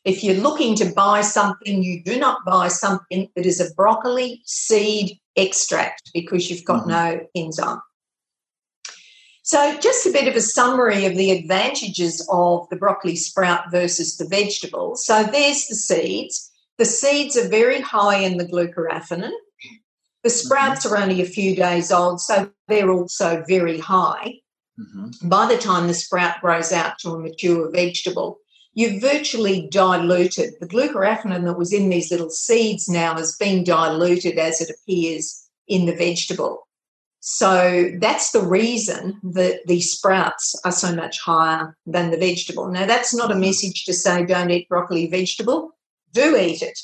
If 0.04 0.24
you're 0.24 0.36
looking 0.36 0.76
to 0.76 0.92
buy 0.94 1.22
something, 1.22 1.84
you 1.84 2.04
do 2.04 2.18
not 2.18 2.44
buy 2.46 2.68
something 2.68 3.30
that 3.36 3.46
is 3.46 3.60
a 3.60 3.74
broccoli 3.76 4.42
seed 4.46 5.20
extract 5.36 6.10
because 6.14 6.50
you've 6.50 6.66
got 6.66 6.88
mm-hmm. 6.88 6.90
no 6.90 7.28
enzyme. 7.36 7.82
So, 9.44 9.78
just 9.80 10.06
a 10.06 10.12
bit 10.12 10.28
of 10.28 10.36
a 10.36 10.42
summary 10.42 11.06
of 11.06 11.16
the 11.18 11.32
advantages 11.32 12.26
of 12.32 12.70
the 12.70 12.76
broccoli 12.76 13.16
sprout 13.16 13.72
versus 13.72 14.18
the 14.18 14.28
vegetable. 14.28 14.96
So, 14.96 15.24
there's 15.24 15.68
the 15.68 15.76
seeds. 15.76 16.52
The 16.78 16.86
seeds 16.86 17.38
are 17.38 17.50
very 17.50 17.82
high 17.82 18.18
in 18.18 18.38
the 18.38 18.46
glucoraphanin. 18.46 19.34
The 20.24 20.30
sprouts 20.30 20.86
mm-hmm. 20.86 20.96
are 20.96 20.98
only 20.98 21.22
a 21.22 21.26
few 21.26 21.56
days 21.56 21.92
old, 21.92 22.22
so 22.22 22.52
they're 22.68 22.92
also 22.92 23.44
very 23.48 23.80
high. 23.80 24.36
Mm-hmm. 24.80 25.28
By 25.28 25.48
the 25.48 25.58
time 25.58 25.88
the 25.88 25.94
sprout 25.94 26.40
grows 26.42 26.72
out 26.72 26.98
to 27.00 27.12
a 27.12 27.20
mature 27.20 27.70
vegetable, 27.72 28.38
you've 28.74 29.02
virtually 29.02 29.68
diluted 29.72 30.54
the 30.60 30.68
glucoraphanin 30.68 31.46
that 31.46 31.58
was 31.58 31.74
in 31.74 31.90
these 31.90 32.12
little 32.12 32.30
seeds 32.30 32.88
now 32.88 33.16
has 33.16 33.36
been 33.36 33.64
diluted 33.64 34.38
as 34.38 34.62
it 34.62 34.70
appears 34.70 35.48
in 35.68 35.86
the 35.86 35.96
vegetable. 35.96 36.68
So 37.20 37.92
that's 38.00 38.32
the 38.32 38.42
reason 38.42 39.20
that 39.24 39.60
the 39.68 39.82
sprouts 39.82 40.60
are 40.66 40.72
so 40.72 40.96
much 40.96 41.20
higher 41.20 41.78
than 41.86 42.10
the 42.10 42.18
vegetable. 42.18 42.68
Now, 42.68 42.88
that's 42.88 43.14
not 43.14 43.32
a 43.32 43.36
message 43.36 43.86
to 43.86 43.94
say 43.94 44.26
don't 44.26 44.50
eat 44.50 44.68
broccoli 44.68 45.08
vegetable, 45.08 45.72
do 46.14 46.36
eat 46.36 46.64
it. 46.64 46.80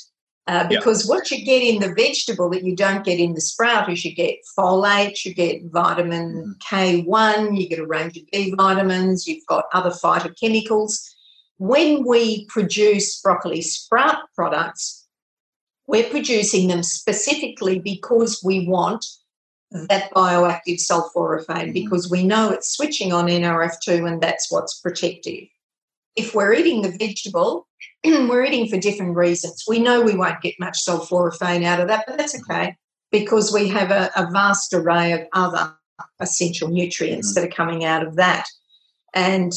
Uh, 0.46 0.66
because 0.66 1.04
yeah. 1.04 1.14
what 1.14 1.30
you 1.30 1.44
get 1.44 1.62
in 1.62 1.80
the 1.80 1.92
vegetable 1.92 2.48
that 2.48 2.64
you 2.64 2.74
don't 2.74 3.04
get 3.04 3.18
in 3.18 3.34
the 3.34 3.40
sprout 3.40 3.90
is 3.90 4.02
you 4.02 4.14
get 4.14 4.38
folate, 4.56 5.22
you 5.24 5.34
get 5.34 5.60
vitamin 5.64 6.56
mm. 6.56 7.04
K1, 7.04 7.60
you 7.60 7.68
get 7.68 7.80
a 7.80 7.86
range 7.86 8.16
of 8.16 8.22
B 8.32 8.54
vitamins, 8.56 9.26
you've 9.26 9.44
got 9.46 9.66
other 9.74 9.90
phytochemicals 9.90 11.14
when 11.58 12.04
we 12.06 12.46
produce 12.46 13.20
broccoli 13.20 13.62
sprout 13.62 14.18
products, 14.34 15.06
we're 15.86 16.08
producing 16.08 16.68
them 16.68 16.82
specifically 16.82 17.78
because 17.78 18.42
we 18.44 18.68
want 18.68 19.04
that 19.70 20.10
bioactive 20.12 20.80
sulforaphane 20.80 21.46
mm-hmm. 21.46 21.72
because 21.72 22.10
we 22.10 22.24
know 22.24 22.50
it's 22.50 22.74
switching 22.74 23.12
on 23.12 23.26
NRF2 23.26 24.10
and 24.10 24.22
that's 24.22 24.50
what's 24.50 24.80
protective. 24.80 25.44
If 26.16 26.34
we're 26.34 26.54
eating 26.54 26.82
the 26.82 26.96
vegetable, 26.98 27.66
we're 28.04 28.44
eating 28.44 28.68
for 28.68 28.78
different 28.78 29.16
reasons. 29.16 29.64
We 29.68 29.78
know 29.78 30.00
we 30.00 30.16
won't 30.16 30.40
get 30.40 30.54
much 30.58 30.84
sulforaphane 30.84 31.64
out 31.64 31.80
of 31.80 31.88
that, 31.88 32.04
but 32.06 32.16
that's 32.16 32.40
okay 32.40 32.76
because 33.10 33.52
we 33.52 33.68
have 33.68 33.90
a, 33.90 34.10
a 34.16 34.30
vast 34.30 34.72
array 34.72 35.12
of 35.12 35.20
other 35.32 35.74
essential 36.20 36.68
nutrients 36.68 37.28
mm-hmm. 37.28 37.40
that 37.40 37.48
are 37.48 37.54
coming 37.54 37.84
out 37.84 38.06
of 38.06 38.16
that. 38.16 38.44
And 39.14 39.52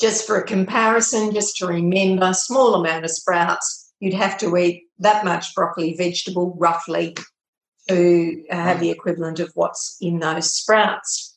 just 0.00 0.26
for 0.26 0.36
a 0.36 0.44
comparison, 0.44 1.32
just 1.32 1.56
to 1.56 1.66
remember, 1.66 2.32
small 2.32 2.74
amount 2.74 3.04
of 3.04 3.10
sprouts, 3.10 3.92
you'd 4.00 4.14
have 4.14 4.38
to 4.38 4.56
eat 4.56 4.84
that 4.98 5.24
much 5.24 5.54
broccoli 5.54 5.94
vegetable 5.96 6.54
roughly 6.58 7.16
to 7.88 8.44
have 8.50 8.80
the 8.80 8.90
equivalent 8.90 9.40
of 9.40 9.50
what's 9.54 9.96
in 10.00 10.18
those 10.18 10.52
sprouts. 10.52 11.36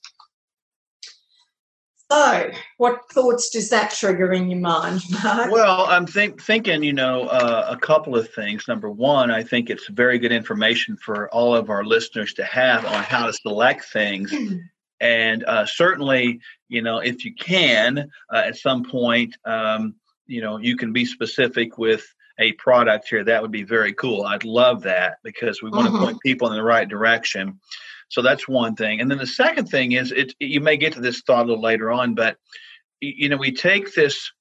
So, 2.11 2.49
what 2.77 3.01
thoughts 3.11 3.51
does 3.51 3.69
that 3.69 3.91
trigger 3.91 4.33
in 4.33 4.49
your 4.49 4.59
mind, 4.59 5.03
Mark? 5.23 5.51
Well, 5.51 5.85
I'm 5.85 6.07
think, 6.07 6.41
thinking, 6.41 6.81
you 6.81 6.91
know, 6.91 7.27
uh, 7.27 7.67
a 7.69 7.77
couple 7.77 8.15
of 8.15 8.33
things. 8.33 8.67
Number 8.67 8.89
one, 8.89 9.29
I 9.29 9.43
think 9.43 9.69
it's 9.69 9.87
very 9.89 10.17
good 10.17 10.31
information 10.31 10.97
for 10.97 11.29
all 11.29 11.55
of 11.55 11.69
our 11.69 11.83
listeners 11.83 12.33
to 12.33 12.43
have 12.45 12.83
on 12.83 13.03
how 13.03 13.27
to 13.27 13.33
select 13.33 13.85
things. 13.85 14.33
and 14.99 15.43
uh, 15.45 15.65
certainly, 15.65 16.39
you 16.67 16.81
know, 16.81 16.99
if 16.99 17.25
you 17.25 17.33
can, 17.33 18.09
uh, 18.33 18.43
at 18.45 18.57
some 18.57 18.83
point, 18.83 19.35
um, 19.45 19.95
you 20.27 20.41
know, 20.41 20.57
you 20.57 20.75
can 20.75 20.93
be 20.93 21.05
specific 21.05 21.77
with 21.77 22.05
a 22.39 22.53
product 22.53 23.07
here. 23.09 23.23
That 23.23 23.41
would 23.41 23.51
be 23.51 23.63
very 23.63 23.93
cool. 23.93 24.23
I'd 24.23 24.45
love 24.45 24.83
that 24.83 25.17
because 25.23 25.61
we 25.61 25.69
want 25.69 25.87
mm-hmm. 25.87 25.97
to 25.97 26.03
point 26.03 26.21
people 26.21 26.47
in 26.49 26.55
the 26.55 26.63
right 26.63 26.87
direction. 26.87 27.59
So 28.09 28.21
that's 28.21 28.47
one 28.47 28.75
thing. 28.75 29.01
And 29.01 29.09
then 29.09 29.17
the 29.17 29.27
second 29.27 29.67
thing 29.67 29.91
is, 29.91 30.11
it, 30.11 30.33
you 30.39 30.61
may 30.61 30.77
get 30.77 30.93
to 30.93 31.01
this 31.01 31.21
thought 31.21 31.45
a 31.45 31.47
little 31.47 31.63
later 31.63 31.91
on, 31.91 32.15
but 32.15 32.37
you 33.01 33.29
know, 33.29 33.37
we 33.37 33.51
take 33.51 33.93
this 33.93 34.31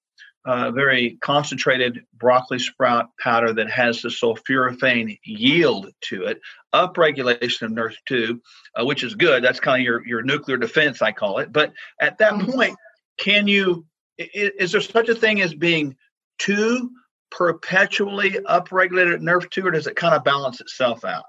uh, 0.49 0.71
very 0.71 1.19
concentrated 1.21 2.01
broccoli 2.15 2.59
sprout 2.59 3.11
powder 3.21 3.53
that 3.53 3.69
has 3.69 4.01
the 4.01 4.09
sulforaphane 4.09 5.19
yield 5.23 5.91
to 6.01 6.25
it, 6.25 6.41
upregulation 6.75 7.63
of 7.63 7.73
NRF2, 7.73 8.41
uh, 8.81 8.85
which 8.87 9.05
is 9.05 9.15
good. 9.15 9.45
That's 9.45 9.61
kind 9.61 9.83
of 9.83 9.85
your, 9.85 10.07
your 10.07 10.23
nuclear 10.23 10.57
defense, 10.57 11.03
I 11.03 11.13
call 11.13 11.37
it. 11.37 11.53
But 11.53 11.75
at 12.01 12.17
that 12.17 12.33
mm-hmm. 12.33 12.51
point, 12.51 12.77
can 13.19 13.47
you, 13.47 13.85
is, 14.17 14.51
is 14.59 14.73
there 14.73 14.81
such 14.81 15.11
a 15.11 15.15
thing 15.15 15.43
as 15.43 15.53
being 15.53 15.95
too 16.39 16.93
perpetually 17.31 18.31
upregulated 18.31 19.21
NRF2, 19.21 19.65
or 19.67 19.71
does 19.73 19.87
it 19.87 19.97
kind 19.97 20.15
of 20.15 20.25
balance 20.25 20.63
itself 20.63 21.05
out? 21.05 21.25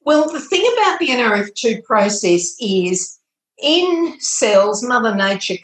Well, 0.00 0.32
the 0.32 0.40
thing 0.40 0.66
about 0.78 0.98
the 0.98 1.08
NRF2 1.08 1.84
process 1.84 2.56
is 2.58 3.18
in 3.58 4.16
cells, 4.18 4.82
Mother 4.82 5.14
Nature 5.14 5.56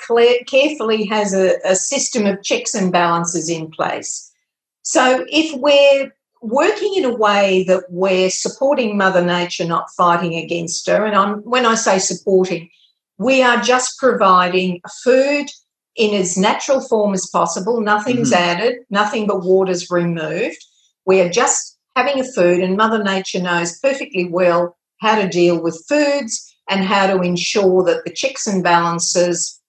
carefully 0.46 1.06
has 1.06 1.34
a, 1.34 1.56
a 1.64 1.74
system 1.74 2.26
of 2.26 2.42
checks 2.42 2.74
and 2.74 2.92
balances 2.92 3.48
in 3.48 3.70
place. 3.70 4.30
So 4.82 5.26
if 5.28 5.54
we're 5.60 6.12
working 6.42 6.94
in 6.94 7.04
a 7.04 7.14
way 7.14 7.64
that 7.64 7.84
we're 7.90 8.30
supporting 8.30 8.96
Mother 8.96 9.24
Nature, 9.24 9.64
not 9.64 9.90
fighting 9.96 10.34
against 10.34 10.86
her, 10.88 11.04
and 11.04 11.16
I'm, 11.16 11.38
when 11.40 11.66
I 11.66 11.74
say 11.74 11.98
supporting, 11.98 12.70
we 13.18 13.42
are 13.42 13.60
just 13.60 13.98
providing 13.98 14.80
food 15.02 15.46
in 15.96 16.14
as 16.14 16.38
natural 16.38 16.80
form 16.80 17.12
as 17.12 17.28
possible. 17.30 17.80
Nothing's 17.80 18.32
mm-hmm. 18.32 18.42
added, 18.42 18.76
nothing 18.88 19.26
but 19.26 19.44
water's 19.44 19.90
removed. 19.90 20.64
We 21.04 21.20
are 21.20 21.28
just 21.28 21.76
having 21.96 22.20
a 22.20 22.24
food, 22.24 22.60
and 22.60 22.76
Mother 22.76 23.02
Nature 23.02 23.42
knows 23.42 23.78
perfectly 23.80 24.26
well 24.26 24.76
how 25.00 25.20
to 25.20 25.28
deal 25.28 25.60
with 25.60 25.84
foods 25.88 26.49
and 26.70 26.84
how 26.84 27.06
to 27.06 27.20
ensure 27.20 27.84
that 27.84 28.04
the 28.04 28.12
checks 28.12 28.46
and 28.46 28.62
balances 28.62 29.60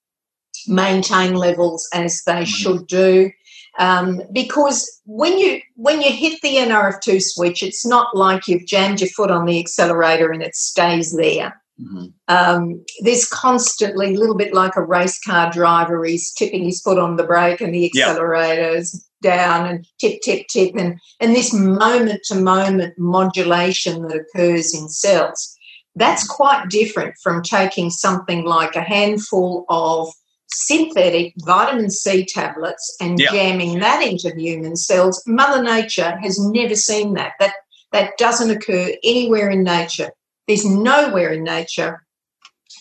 maintain 0.66 1.34
levels 1.34 1.88
as 1.92 2.22
they 2.24 2.32
mm-hmm. 2.32 2.44
should 2.44 2.86
do. 2.86 3.30
Um, 3.78 4.22
because 4.32 5.00
when 5.04 5.38
you 5.38 5.60
when 5.76 6.02
you 6.02 6.12
hit 6.12 6.40
the 6.42 6.56
NRF2 6.56 7.22
switch, 7.22 7.62
it's 7.62 7.86
not 7.86 8.14
like 8.16 8.46
you've 8.46 8.66
jammed 8.66 9.00
your 9.00 9.10
foot 9.10 9.30
on 9.30 9.46
the 9.46 9.58
accelerator 9.58 10.30
and 10.30 10.42
it 10.42 10.54
stays 10.54 11.16
there. 11.16 11.60
Mm-hmm. 11.80 12.06
Um, 12.28 12.84
there's 13.00 13.26
constantly 13.28 14.14
a 14.14 14.18
little 14.18 14.36
bit 14.36 14.52
like 14.52 14.76
a 14.76 14.82
race 14.82 15.18
car 15.18 15.50
driver. 15.50 16.04
He's 16.04 16.32
tipping 16.32 16.64
his 16.64 16.82
foot 16.82 16.98
on 16.98 17.16
the 17.16 17.24
brake 17.24 17.60
and 17.60 17.74
the 17.74 17.86
accelerator's 17.86 19.08
down 19.22 19.66
and 19.66 19.86
tip, 19.98 20.20
tip, 20.20 20.46
tip, 20.48 20.74
and, 20.76 21.00
and 21.20 21.34
this 21.34 21.54
moment 21.54 22.20
to 22.24 22.34
moment 22.34 22.98
modulation 22.98 24.02
that 24.02 24.16
occurs 24.16 24.74
in 24.74 24.88
cells. 24.88 25.56
That's 25.94 26.26
quite 26.26 26.68
different 26.68 27.14
from 27.22 27.42
taking 27.42 27.90
something 27.90 28.44
like 28.44 28.76
a 28.76 28.82
handful 28.82 29.66
of 29.68 30.08
synthetic 30.48 31.34
vitamin 31.44 31.90
C 31.90 32.24
tablets 32.24 32.96
and 33.00 33.18
jamming 33.18 33.78
that 33.78 34.02
into 34.02 34.34
human 34.36 34.76
cells. 34.76 35.22
Mother 35.26 35.62
Nature 35.62 36.18
has 36.18 36.38
never 36.38 36.74
seen 36.74 37.14
that. 37.14 37.32
That 37.40 37.54
that 37.92 38.16
doesn't 38.16 38.50
occur 38.50 38.92
anywhere 39.04 39.50
in 39.50 39.62
nature. 39.62 40.10
There's 40.46 40.64
nowhere 40.64 41.32
in 41.32 41.44
nature 41.44 42.02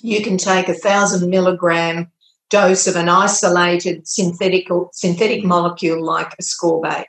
you 0.01 0.23
can 0.23 0.37
take 0.37 0.69
a 0.69 0.73
thousand 0.73 1.29
milligram 1.29 2.11
dose 2.49 2.87
of 2.87 2.95
an 2.95 3.09
isolated 3.09 4.07
synthetic 4.07 4.67
synthetic 4.93 5.43
molecule 5.43 6.03
like 6.03 6.35
ascorbate. 6.37 7.05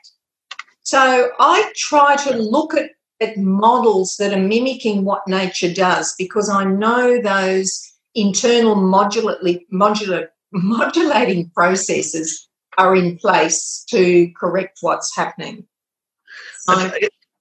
So 0.83 1.29
I 1.39 1.71
try 1.75 2.15
to 2.17 2.37
look 2.37 2.73
at, 2.73 2.91
at 3.21 3.37
models 3.37 4.15
that 4.17 4.33
are 4.33 4.41
mimicking 4.41 5.05
what 5.05 5.27
nature 5.27 5.73
does 5.73 6.13
because 6.17 6.49
I 6.49 6.65
know 6.65 7.21
those 7.21 7.81
internal 8.15 8.75
modulating, 8.75 9.65
modular, 9.71 10.27
modulating 10.51 11.49
processes 11.51 12.49
are 12.77 12.95
in 12.95 13.17
place 13.17 13.85
to 13.89 14.31
correct 14.37 14.79
what's 14.81 15.15
happening. 15.15 15.65
So, 16.61 16.91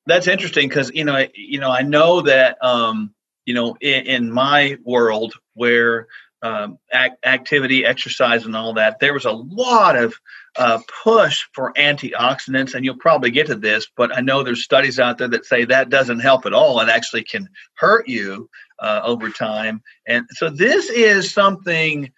that's 0.06 0.26
interesting 0.26 0.68
because 0.68 0.90
you 0.92 1.04
know 1.04 1.26
you 1.34 1.60
know 1.60 1.70
I 1.70 1.82
know 1.82 2.22
that 2.22 2.62
um, 2.62 3.14
you 3.44 3.54
know 3.54 3.76
in, 3.80 4.06
in 4.06 4.32
my 4.32 4.76
world 4.84 5.34
where 5.54 6.08
um, 6.42 6.78
act, 6.92 7.24
activity, 7.24 7.84
exercise, 7.84 8.44
and 8.44 8.56
all 8.56 8.74
that, 8.74 8.98
there 8.98 9.14
was 9.14 9.24
a 9.24 9.32
lot 9.32 9.96
of 9.96 10.14
uh, 10.56 10.80
push 11.02 11.44
for 11.52 11.72
antioxidants, 11.74 12.74
and 12.74 12.84
you'll 12.84 12.96
probably 12.96 13.30
get 13.30 13.46
to 13.46 13.54
this, 13.54 13.88
but 13.96 14.14
I 14.16 14.20
know 14.20 14.42
there's 14.42 14.62
studies 14.62 15.00
out 15.00 15.18
there 15.18 15.28
that 15.28 15.46
say 15.46 15.64
that 15.64 15.88
doesn't 15.88 16.20
help 16.20 16.44
at 16.46 16.52
all 16.52 16.80
and 16.80 16.90
actually 16.90 17.24
can 17.24 17.48
hurt 17.74 18.06
you 18.08 18.50
uh, 18.78 19.00
over 19.04 19.30
time. 19.30 19.82
And 20.06 20.26
so 20.32 20.50
this 20.50 20.90
is 20.90 21.32
something 21.32 22.12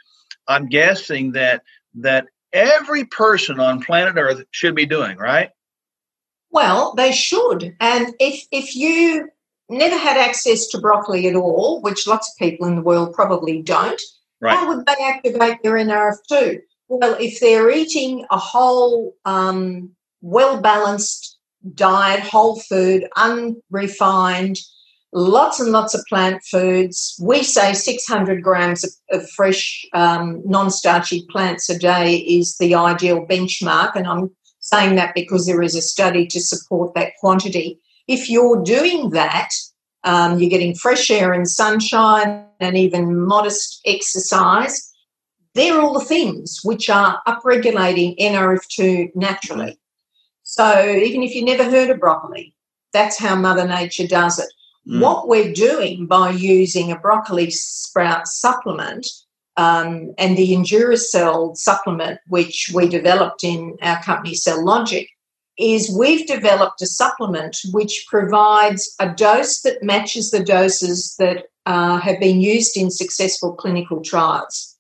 I'm 0.48 0.68
guessing 0.68 1.32
that 1.32 1.62
that 1.94 2.26
every 2.52 3.04
person 3.04 3.60
on 3.60 3.82
planet 3.82 4.16
Earth 4.16 4.44
should 4.50 4.74
be 4.74 4.86
doing, 4.86 5.16
right? 5.16 5.50
Well, 6.50 6.94
they 6.96 7.12
should. 7.12 7.76
And 7.80 8.14
if 8.18 8.46
if 8.50 8.74
you 8.74 9.28
never 9.68 9.96
had 9.96 10.16
access 10.16 10.66
to 10.68 10.78
broccoli 10.78 11.28
at 11.28 11.36
all, 11.36 11.80
which 11.82 12.06
lots 12.06 12.30
of 12.30 12.38
people 12.38 12.66
in 12.66 12.76
the 12.76 12.82
world 12.82 13.14
probably 13.14 13.62
don't, 13.62 14.00
right. 14.40 14.56
how 14.56 14.68
would 14.68 14.86
they 14.86 14.96
activate 15.04 15.62
their 15.62 15.74
NRF2? 15.74 16.60
Well, 17.00 17.16
if 17.18 17.40
they're 17.40 17.70
eating 17.70 18.24
a 18.30 18.38
whole, 18.38 19.14
um, 19.24 19.90
well 20.20 20.60
balanced 20.60 21.38
diet, 21.74 22.20
whole 22.20 22.60
food, 22.60 23.08
unrefined, 23.16 24.58
lots 25.12 25.60
and 25.60 25.72
lots 25.72 25.94
of 25.94 26.04
plant 26.08 26.42
foods. 26.44 27.16
We 27.20 27.42
say 27.42 27.72
600 27.72 28.42
grams 28.42 28.84
of, 28.84 28.90
of 29.10 29.30
fresh, 29.30 29.84
um, 29.92 30.42
non 30.44 30.70
starchy 30.70 31.26
plants 31.30 31.68
a 31.68 31.78
day 31.78 32.16
is 32.16 32.56
the 32.58 32.74
ideal 32.74 33.26
benchmark. 33.26 33.96
And 33.96 34.06
I'm 34.06 34.30
saying 34.60 34.96
that 34.96 35.14
because 35.14 35.46
there 35.46 35.62
is 35.62 35.74
a 35.74 35.82
study 35.82 36.26
to 36.28 36.40
support 36.40 36.94
that 36.94 37.12
quantity. 37.18 37.80
If 38.06 38.30
you're 38.30 38.62
doing 38.62 39.10
that, 39.10 39.50
um, 40.04 40.38
you're 40.38 40.50
getting 40.50 40.74
fresh 40.74 41.10
air 41.10 41.32
and 41.32 41.48
sunshine 41.48 42.44
and 42.60 42.76
even 42.76 43.26
modest 43.26 43.80
exercise. 43.86 44.93
They're 45.54 45.80
all 45.80 45.98
the 45.98 46.04
things 46.04 46.60
which 46.64 46.90
are 46.90 47.20
upregulating 47.26 48.18
NRF2 48.18 49.14
naturally. 49.14 49.78
So 50.42 50.86
even 50.88 51.22
if 51.22 51.34
you 51.34 51.44
never 51.44 51.64
heard 51.64 51.90
of 51.90 52.00
broccoli, 52.00 52.54
that's 52.92 53.18
how 53.18 53.36
Mother 53.36 53.66
Nature 53.66 54.06
does 54.06 54.38
it. 54.38 54.48
Mm. 54.88 55.00
What 55.00 55.28
we're 55.28 55.52
doing 55.52 56.06
by 56.06 56.30
using 56.30 56.92
a 56.92 56.98
broccoli 56.98 57.50
sprout 57.50 58.26
supplement 58.26 59.06
um, 59.56 60.12
and 60.18 60.36
the 60.36 60.52
Enduracell 60.52 61.56
supplement, 61.56 62.20
which 62.26 62.70
we 62.74 62.88
developed 62.88 63.44
in 63.44 63.76
our 63.82 64.02
company 64.02 64.34
CellLogic, 64.34 65.06
is 65.56 65.96
we've 65.96 66.26
developed 66.26 66.82
a 66.82 66.86
supplement 66.86 67.56
which 67.72 68.06
provides 68.08 68.94
a 68.98 69.08
dose 69.14 69.60
that 69.60 69.82
matches 69.82 70.30
the 70.30 70.42
doses 70.42 71.14
that 71.18 71.44
uh, 71.66 71.98
have 71.98 72.18
been 72.18 72.40
used 72.40 72.76
in 72.76 72.90
successful 72.90 73.52
clinical 73.52 74.02
trials. 74.02 74.73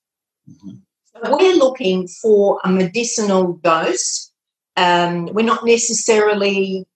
Mm-hmm. 0.50 0.70
So 1.06 1.36
we're 1.36 1.56
looking 1.56 2.08
for 2.08 2.60
a 2.64 2.70
medicinal 2.70 3.54
dose. 3.54 4.32
Um, 4.76 5.26
we're 5.26 5.44
not 5.44 5.64
necessarily 5.64 6.86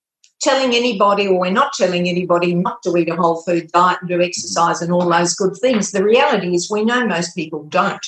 telling 0.41 0.75
anybody, 0.75 1.27
or 1.27 1.39
we're 1.39 1.51
not 1.51 1.73
telling 1.73 2.09
anybody 2.09 2.55
not 2.55 2.83
to 2.83 2.97
eat 2.97 3.09
a 3.09 3.17
whole 3.17 3.43
food 3.43 3.71
diet 3.73 3.99
and 4.01 4.09
do 4.09 4.21
exercise 4.21 4.83
and 4.83 4.93
all 4.93 5.09
those 5.09 5.35
good 5.35 5.57
things. 5.61 5.91
The 5.91 6.05
reality 6.05 6.55
is, 6.55 6.71
we 6.71 6.85
know 6.85 7.07
most 7.07 7.35
people 7.35 7.65
don't. 7.65 8.05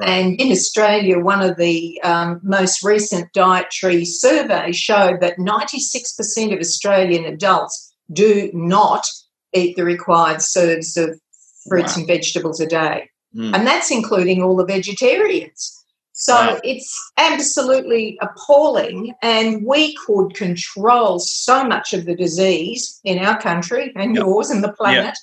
And 0.00 0.40
in 0.40 0.50
Australia, 0.50 1.18
one 1.18 1.42
of 1.42 1.56
the 1.56 2.00
um, 2.02 2.40
most 2.42 2.82
recent 2.82 3.32
dietary 3.32 4.04
surveys 4.04 4.76
showed 4.76 5.20
that 5.20 5.36
96% 5.38 6.52
of 6.52 6.58
Australian 6.58 7.24
adults 7.24 7.92
do 8.12 8.50
not 8.54 9.06
eat 9.52 9.76
the 9.76 9.84
required 9.84 10.42
serves 10.42 10.96
of 10.96 11.20
fruits 11.68 11.96
wow. 11.96 12.00
and 12.00 12.06
vegetables 12.06 12.60
a 12.60 12.66
day. 12.66 13.09
Mm. 13.34 13.54
And 13.54 13.66
that's 13.66 13.90
including 13.90 14.42
all 14.42 14.56
the 14.56 14.64
vegetarians. 14.64 15.76
So 16.12 16.34
wow. 16.34 16.60
it's 16.64 17.12
absolutely 17.16 18.18
appalling. 18.20 19.14
And 19.22 19.64
we 19.64 19.94
could 19.94 20.34
control 20.34 21.18
so 21.18 21.64
much 21.64 21.94
of 21.94 22.04
the 22.04 22.14
disease 22.14 23.00
in 23.04 23.18
our 23.18 23.40
country 23.40 23.92
and 23.96 24.14
yep. 24.14 24.24
yours 24.24 24.50
and 24.50 24.62
the 24.62 24.72
planet 24.72 25.16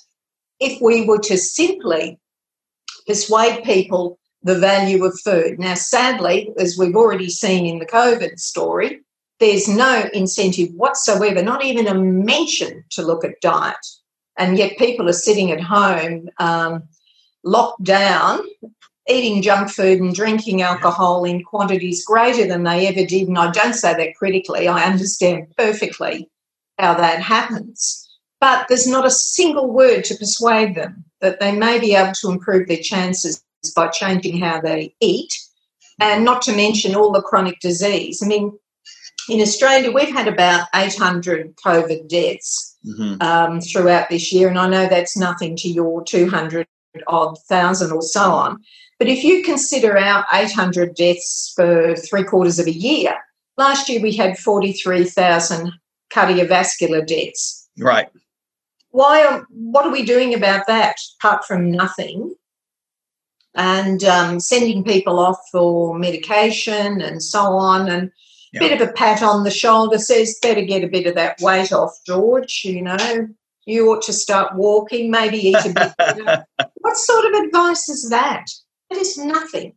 yep. 0.60 0.70
if 0.72 0.82
we 0.82 1.04
were 1.04 1.20
to 1.20 1.38
simply 1.38 2.18
persuade 3.06 3.62
people 3.62 4.18
the 4.42 4.58
value 4.58 5.04
of 5.04 5.18
food. 5.20 5.58
Now, 5.58 5.74
sadly, 5.74 6.52
as 6.58 6.76
we've 6.78 6.96
already 6.96 7.28
seen 7.28 7.66
in 7.66 7.78
the 7.78 7.86
COVID 7.86 8.38
story, 8.38 9.00
there's 9.40 9.68
no 9.68 10.08
incentive 10.12 10.70
whatsoever, 10.74 11.42
not 11.42 11.64
even 11.64 11.86
a 11.86 11.94
mention 11.94 12.84
to 12.90 13.02
look 13.02 13.24
at 13.24 13.40
diet. 13.40 13.76
And 14.36 14.58
yet 14.58 14.78
people 14.78 15.08
are 15.08 15.12
sitting 15.12 15.50
at 15.50 15.60
home 15.60 16.28
um, 16.38 16.84
locked 17.44 17.82
down 17.84 18.40
eating 19.08 19.42
junk 19.42 19.70
food 19.70 20.00
and 20.00 20.14
drinking 20.14 20.62
alcohol 20.62 21.24
in 21.24 21.42
quantities 21.42 22.04
greater 22.04 22.46
than 22.46 22.62
they 22.62 22.86
ever 22.86 23.06
did. 23.06 23.26
And 23.26 23.38
I 23.38 23.50
don't 23.50 23.74
say 23.74 23.94
that 23.94 24.14
critically, 24.16 24.68
I 24.68 24.84
understand 24.84 25.46
perfectly 25.56 26.28
how 26.78 26.94
that 26.94 27.20
happens. 27.20 28.04
But 28.40 28.68
there's 28.68 28.86
not 28.86 29.06
a 29.06 29.10
single 29.10 29.70
word 29.70 30.04
to 30.04 30.14
persuade 30.14 30.74
them 30.74 31.04
that 31.20 31.40
they 31.40 31.52
may 31.52 31.80
be 31.80 31.94
able 31.94 32.12
to 32.12 32.30
improve 32.30 32.68
their 32.68 32.76
chances 32.76 33.42
by 33.74 33.88
changing 33.88 34.38
how 34.38 34.60
they 34.60 34.94
eat, 35.00 35.34
and 36.00 36.24
not 36.24 36.42
to 36.42 36.54
mention 36.54 36.94
all 36.94 37.10
the 37.10 37.22
chronic 37.22 37.58
disease. 37.58 38.22
I 38.22 38.28
mean, 38.28 38.56
in 39.28 39.40
Australia, 39.40 39.90
we've 39.90 40.14
had 40.14 40.28
about 40.28 40.68
800 40.72 41.56
COVID 41.56 42.08
deaths 42.08 42.78
mm-hmm. 42.86 43.20
um, 43.20 43.60
throughout 43.60 44.08
this 44.08 44.32
year, 44.32 44.48
and 44.48 44.58
I 44.58 44.68
know 44.68 44.86
that's 44.86 45.16
nothing 45.16 45.56
to 45.56 45.68
your 45.68 46.04
200 46.04 46.68
odd 47.06 47.36
thousand 47.48 47.92
or 47.92 48.02
so 48.02 48.32
on. 48.32 48.62
But 48.98 49.08
if 49.08 49.22
you 49.22 49.44
consider 49.44 49.96
our 49.96 50.26
800 50.32 50.94
deaths 50.94 51.52
for 51.54 51.94
three 51.94 52.24
quarters 52.24 52.58
of 52.58 52.66
a 52.66 52.72
year, 52.72 53.14
last 53.56 53.88
year 53.88 54.00
we 54.00 54.12
had 54.16 54.38
43,000 54.38 55.72
cardiovascular 56.12 57.06
deaths. 57.06 57.68
Right. 57.78 58.08
Why? 58.90 59.24
Are, 59.24 59.46
what 59.50 59.86
are 59.86 59.92
we 59.92 60.04
doing 60.04 60.34
about 60.34 60.66
that 60.66 60.96
apart 61.20 61.44
from 61.44 61.70
nothing? 61.70 62.34
And 63.54 64.02
um, 64.04 64.40
sending 64.40 64.84
people 64.84 65.18
off 65.18 65.38
for 65.52 65.98
medication 65.98 67.00
and 67.00 67.22
so 67.22 67.40
on, 67.40 67.88
and 67.88 68.10
a 68.54 68.58
bit 68.58 68.80
of 68.80 68.86
a 68.86 68.92
pat 68.92 69.22
on 69.22 69.44
the 69.44 69.50
shoulder 69.50 69.98
says, 69.98 70.38
"Better 70.40 70.62
get 70.62 70.84
a 70.84 70.88
bit 70.88 71.06
of 71.06 71.14
that 71.16 71.40
weight 71.40 71.72
off, 71.72 71.92
George." 72.06 72.62
You 72.64 72.82
know, 72.82 73.28
you 73.66 73.90
ought 73.90 74.02
to 74.02 74.12
start 74.12 74.54
walking, 74.54 75.10
maybe 75.10 75.38
eat 75.38 75.56
a 75.56 75.92
bit. 75.96 76.67
what 76.88 76.96
sort 76.96 77.26
of 77.26 77.44
advice 77.44 77.88
is 77.90 78.08
that? 78.08 78.46
It 78.90 78.96
is 78.96 79.18
nothing. 79.18 79.74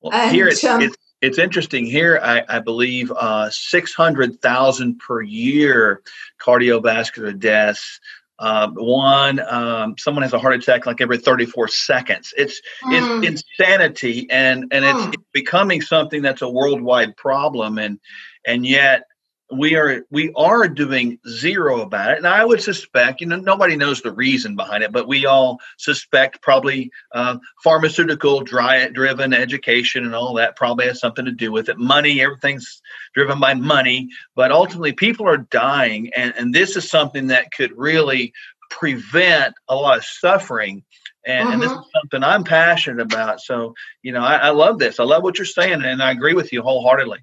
Well, 0.00 0.14
and, 0.14 0.34
here 0.34 0.48
it's, 0.48 0.64
um, 0.64 0.80
it's, 0.80 0.96
it's 1.20 1.38
interesting. 1.38 1.84
Here, 1.84 2.18
I, 2.22 2.42
I 2.48 2.58
believe 2.58 3.12
uh, 3.12 3.50
600,000 3.50 4.98
per 4.98 5.20
year 5.20 6.02
cardiovascular 6.40 7.38
deaths. 7.38 8.00
Uh, 8.38 8.70
one, 8.70 9.40
um, 9.40 9.94
someone 9.98 10.22
has 10.22 10.32
a 10.32 10.38
heart 10.38 10.54
attack 10.54 10.86
like 10.86 11.02
every 11.02 11.18
34 11.18 11.68
seconds. 11.68 12.32
It's 12.36 12.60
mm. 12.82 13.22
it's 13.22 13.44
insanity, 13.58 14.26
and 14.30 14.64
and 14.72 14.84
mm. 14.84 15.06
it's, 15.06 15.14
it's 15.14 15.24
becoming 15.32 15.82
something 15.82 16.22
that's 16.22 16.42
a 16.42 16.48
worldwide 16.48 17.14
problem, 17.16 17.78
and 17.78 18.00
and 18.46 18.66
yet 18.66 19.04
we 19.52 19.74
are 19.74 20.04
we 20.10 20.32
are 20.34 20.66
doing 20.68 21.18
zero 21.28 21.82
about 21.82 22.12
it. 22.12 22.18
And 22.18 22.26
i 22.26 22.44
would 22.44 22.62
suspect 22.62 23.20
you 23.20 23.26
know 23.26 23.36
nobody 23.36 23.76
knows 23.76 24.00
the 24.00 24.12
reason 24.12 24.56
behind 24.56 24.82
it 24.82 24.92
but 24.92 25.08
we 25.08 25.26
all 25.26 25.60
suspect 25.78 26.42
probably 26.42 26.90
uh, 27.12 27.38
pharmaceutical 27.62 28.40
dry, 28.40 28.88
driven 28.88 29.32
education 29.32 30.04
and 30.04 30.14
all 30.14 30.34
that 30.34 30.56
probably 30.56 30.86
has 30.86 31.00
something 31.00 31.24
to 31.24 31.32
do 31.32 31.52
with 31.52 31.68
it. 31.68 31.78
Money 31.78 32.20
everything's 32.20 32.80
driven 33.14 33.38
by 33.40 33.54
money 33.54 34.08
but 34.34 34.52
ultimately 34.52 34.92
people 34.92 35.28
are 35.28 35.36
dying. 35.36 36.10
And, 36.16 36.34
and 36.36 36.54
this 36.54 36.76
is 36.76 36.88
something 36.88 37.28
that 37.28 37.52
could 37.52 37.72
really 37.76 38.32
prevent 38.70 39.54
a 39.68 39.74
lot 39.74 39.98
of 39.98 40.04
suffering. 40.04 40.82
And, 41.26 41.50
and, 41.50 41.62
this 41.62 41.70
is 41.70 41.78
something 41.94 42.24
i'm 42.24 42.42
passionate 42.42 43.02
about. 43.02 43.40
So 43.40 43.74
you 44.02 44.12
know 44.12 44.22
I, 44.22 44.36
I 44.36 44.50
love 44.50 44.78
this. 44.78 44.98
I 44.98 45.04
love 45.04 45.22
what 45.22 45.38
you're 45.38 45.44
saying 45.44 45.84
and 45.84 46.02
i 46.02 46.10
agree 46.10 46.34
with 46.34 46.52
you 46.52 46.62
wholeheartedly 46.62 47.18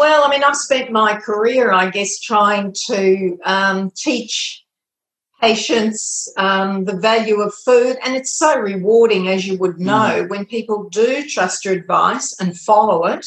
well, 0.00 0.24
I 0.24 0.30
mean, 0.30 0.42
I've 0.42 0.56
spent 0.56 0.90
my 0.90 1.14
career, 1.20 1.72
I 1.72 1.90
guess, 1.90 2.18
trying 2.18 2.74
to 2.86 3.38
um, 3.44 3.90
teach 3.94 4.64
patients 5.42 6.32
um, 6.38 6.86
the 6.86 6.96
value 6.96 7.42
of 7.42 7.52
food, 7.66 7.98
and 8.02 8.16
it's 8.16 8.34
so 8.34 8.58
rewarding, 8.58 9.28
as 9.28 9.46
you 9.46 9.58
would 9.58 9.78
know, 9.78 10.24
mm. 10.24 10.30
when 10.30 10.46
people 10.46 10.88
do 10.88 11.28
trust 11.28 11.66
your 11.66 11.74
advice 11.74 12.34
and 12.40 12.58
follow 12.58 13.04
it 13.04 13.26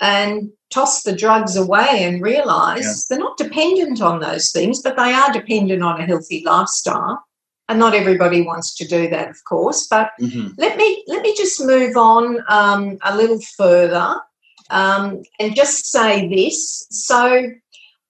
and 0.00 0.50
toss 0.70 1.04
the 1.04 1.14
drugs 1.14 1.54
away 1.54 2.02
and 2.02 2.20
realize 2.20 2.82
yeah. 2.82 2.94
they're 3.08 3.24
not 3.24 3.38
dependent 3.38 4.02
on 4.02 4.18
those 4.18 4.50
things, 4.50 4.82
but 4.82 4.96
they 4.96 5.12
are 5.12 5.32
dependent 5.32 5.84
on 5.84 6.00
a 6.00 6.04
healthy 6.04 6.42
lifestyle. 6.44 7.22
And 7.68 7.78
not 7.78 7.94
everybody 7.94 8.42
wants 8.42 8.74
to 8.76 8.86
do 8.86 9.08
that, 9.10 9.28
of 9.28 9.38
course. 9.48 9.86
But 9.88 10.10
mm-hmm. 10.20 10.48
let 10.58 10.76
me 10.76 11.04
let 11.06 11.22
me 11.22 11.34
just 11.36 11.64
move 11.64 11.96
on 11.96 12.42
um, 12.48 12.98
a 13.04 13.16
little 13.16 13.40
further 13.56 14.20
um, 14.70 15.22
and 15.38 15.54
just 15.54 15.90
say 15.90 16.28
this. 16.28 16.86
So, 16.90 17.50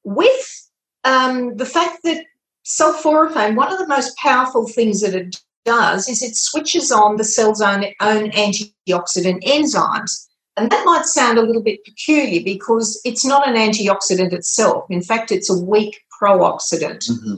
with 0.04 0.68
um, 1.04 1.56
the 1.56 1.66
fact 1.66 2.02
that 2.04 2.24
sulforaphane, 2.64 3.56
one 3.56 3.72
of 3.72 3.78
the 3.78 3.86
most 3.86 4.16
powerful 4.16 4.68
things 4.68 5.00
that 5.00 5.14
it 5.14 5.36
does 5.64 6.08
is 6.08 6.22
it 6.22 6.36
switches 6.36 6.90
on 6.90 7.16
the 7.16 7.24
cell's 7.24 7.60
own, 7.60 7.84
own 8.00 8.30
antioxidant 8.30 9.42
enzymes. 9.44 10.26
And 10.56 10.70
that 10.70 10.86
might 10.86 11.04
sound 11.04 11.36
a 11.36 11.42
little 11.42 11.62
bit 11.62 11.84
peculiar 11.84 12.42
because 12.42 12.98
it's 13.04 13.26
not 13.26 13.46
an 13.46 13.56
antioxidant 13.56 14.32
itself. 14.32 14.86
In 14.88 15.02
fact, 15.02 15.30
it's 15.30 15.50
a 15.50 15.58
weak 15.58 16.00
pro-oxidant. 16.18 17.10
Mm-hmm. 17.10 17.34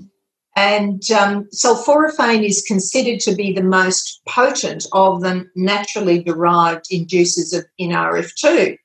And 0.54 1.10
um, 1.10 1.48
sulforaphane 1.54 2.44
is 2.44 2.62
considered 2.66 3.20
to 3.20 3.34
be 3.34 3.52
the 3.52 3.62
most 3.62 4.20
potent 4.28 4.86
of 4.92 5.20
the 5.20 5.46
naturally 5.56 6.22
derived 6.22 6.86
inducers 6.92 7.56
of 7.56 7.64
NRF2. 7.80 8.76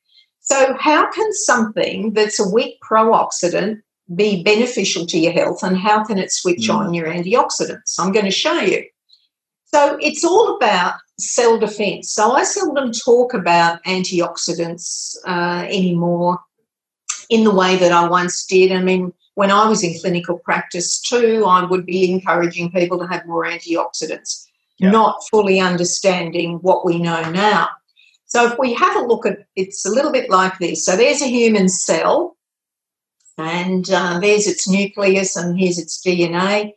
So, 0.43 0.75
how 0.77 1.09
can 1.09 1.33
something 1.33 2.11
that's 2.11 2.37
a 2.37 2.49
weak 2.49 2.77
pro-oxidant 2.81 3.81
be 4.13 4.43
beneficial 4.43 5.05
to 5.07 5.17
your 5.17 5.31
health 5.31 5.63
and 5.63 5.77
how 5.77 6.03
can 6.03 6.17
it 6.17 6.33
switch 6.33 6.67
mm. 6.67 6.75
on 6.75 6.93
your 6.93 7.07
antioxidants? 7.07 7.97
I'm 7.97 8.11
going 8.11 8.25
to 8.25 8.31
show 8.31 8.59
you. 8.59 8.83
So, 9.73 9.97
it's 10.01 10.25
all 10.25 10.57
about 10.57 10.95
cell 11.17 11.57
defense. 11.57 12.13
So, 12.13 12.33
I 12.33 12.43
seldom 12.43 12.91
talk 12.91 13.33
about 13.33 13.81
antioxidants 13.85 15.15
uh, 15.25 15.65
anymore 15.69 16.39
in 17.29 17.45
the 17.45 17.55
way 17.55 17.77
that 17.77 17.93
I 17.93 18.09
once 18.09 18.45
did. 18.45 18.73
I 18.73 18.81
mean, 18.81 19.13
when 19.35 19.49
I 19.49 19.69
was 19.69 19.81
in 19.81 19.97
clinical 19.97 20.39
practice 20.39 20.99
too, 20.99 21.45
I 21.47 21.63
would 21.63 21.85
be 21.85 22.11
encouraging 22.11 22.69
people 22.71 22.99
to 22.99 23.07
have 23.07 23.25
more 23.25 23.45
antioxidants, 23.45 24.45
yeah. 24.77 24.91
not 24.91 25.23
fully 25.31 25.61
understanding 25.61 26.55
what 26.57 26.85
we 26.85 26.99
know 26.99 27.31
now. 27.31 27.69
So 28.33 28.51
if 28.51 28.57
we 28.57 28.73
have 28.73 28.95
a 28.95 29.05
look 29.05 29.27
at 29.27 29.45
it's 29.55 29.85
a 29.85 29.91
little 29.91 30.11
bit 30.11 30.29
like 30.31 30.57
this. 30.57 30.83
So 30.83 30.97
there's 30.97 31.21
a 31.21 31.27
human 31.27 31.69
cell, 31.69 32.35
and 33.37 33.87
uh, 33.91 34.19
there's 34.19 34.47
its 34.47 34.67
nucleus, 34.67 35.35
and 35.35 35.57
here's 35.57 35.77
its 35.77 36.01
DNA, 36.03 36.73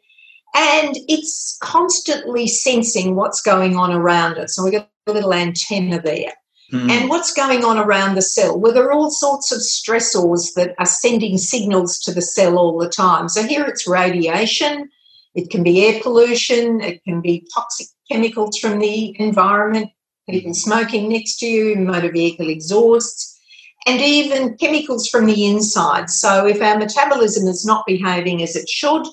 and 0.54 0.96
it's 1.08 1.58
constantly 1.62 2.46
sensing 2.46 3.14
what's 3.14 3.40
going 3.40 3.74
on 3.74 3.90
around 3.90 4.36
it. 4.36 4.50
So 4.50 4.64
we've 4.64 4.74
got 4.74 4.90
a 5.06 5.12
little 5.12 5.32
antenna 5.32 6.00
there. 6.00 6.34
Mm. 6.72 6.90
And 6.90 7.08
what's 7.08 7.32
going 7.32 7.64
on 7.64 7.78
around 7.78 8.16
the 8.16 8.22
cell? 8.22 8.60
Well, 8.60 8.74
there 8.74 8.84
are 8.84 8.92
all 8.92 9.10
sorts 9.10 9.50
of 9.50 9.60
stressors 9.60 10.52
that 10.56 10.74
are 10.78 10.86
sending 10.86 11.38
signals 11.38 11.98
to 12.00 12.12
the 12.12 12.20
cell 12.20 12.58
all 12.58 12.76
the 12.76 12.88
time. 12.88 13.30
So 13.30 13.42
here 13.42 13.64
it's 13.64 13.86
radiation, 13.86 14.90
it 15.34 15.48
can 15.48 15.62
be 15.62 15.86
air 15.86 16.00
pollution, 16.02 16.82
it 16.82 17.02
can 17.04 17.22
be 17.22 17.46
toxic 17.54 17.86
chemicals 18.10 18.58
from 18.58 18.78
the 18.78 19.18
environment, 19.18 19.90
people 20.28 20.54
smoking 20.54 21.08
next 21.08 21.38
to 21.38 21.46
you, 21.46 21.76
motor 21.76 22.10
vehicle 22.10 22.48
exhausts, 22.48 23.38
and 23.86 24.00
even 24.00 24.56
chemicals 24.56 25.08
from 25.08 25.26
the 25.26 25.46
inside. 25.46 26.10
So, 26.10 26.46
if 26.46 26.60
our 26.60 26.78
metabolism 26.78 27.46
is 27.46 27.64
not 27.64 27.86
behaving 27.86 28.42
as 28.42 28.56
it 28.56 28.68
should, 28.68 29.06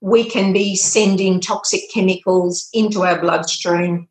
we 0.00 0.28
can 0.28 0.52
be 0.52 0.76
sending 0.76 1.40
toxic 1.40 1.82
chemicals 1.92 2.68
into 2.72 3.02
our 3.02 3.20
bloodstream 3.20 4.08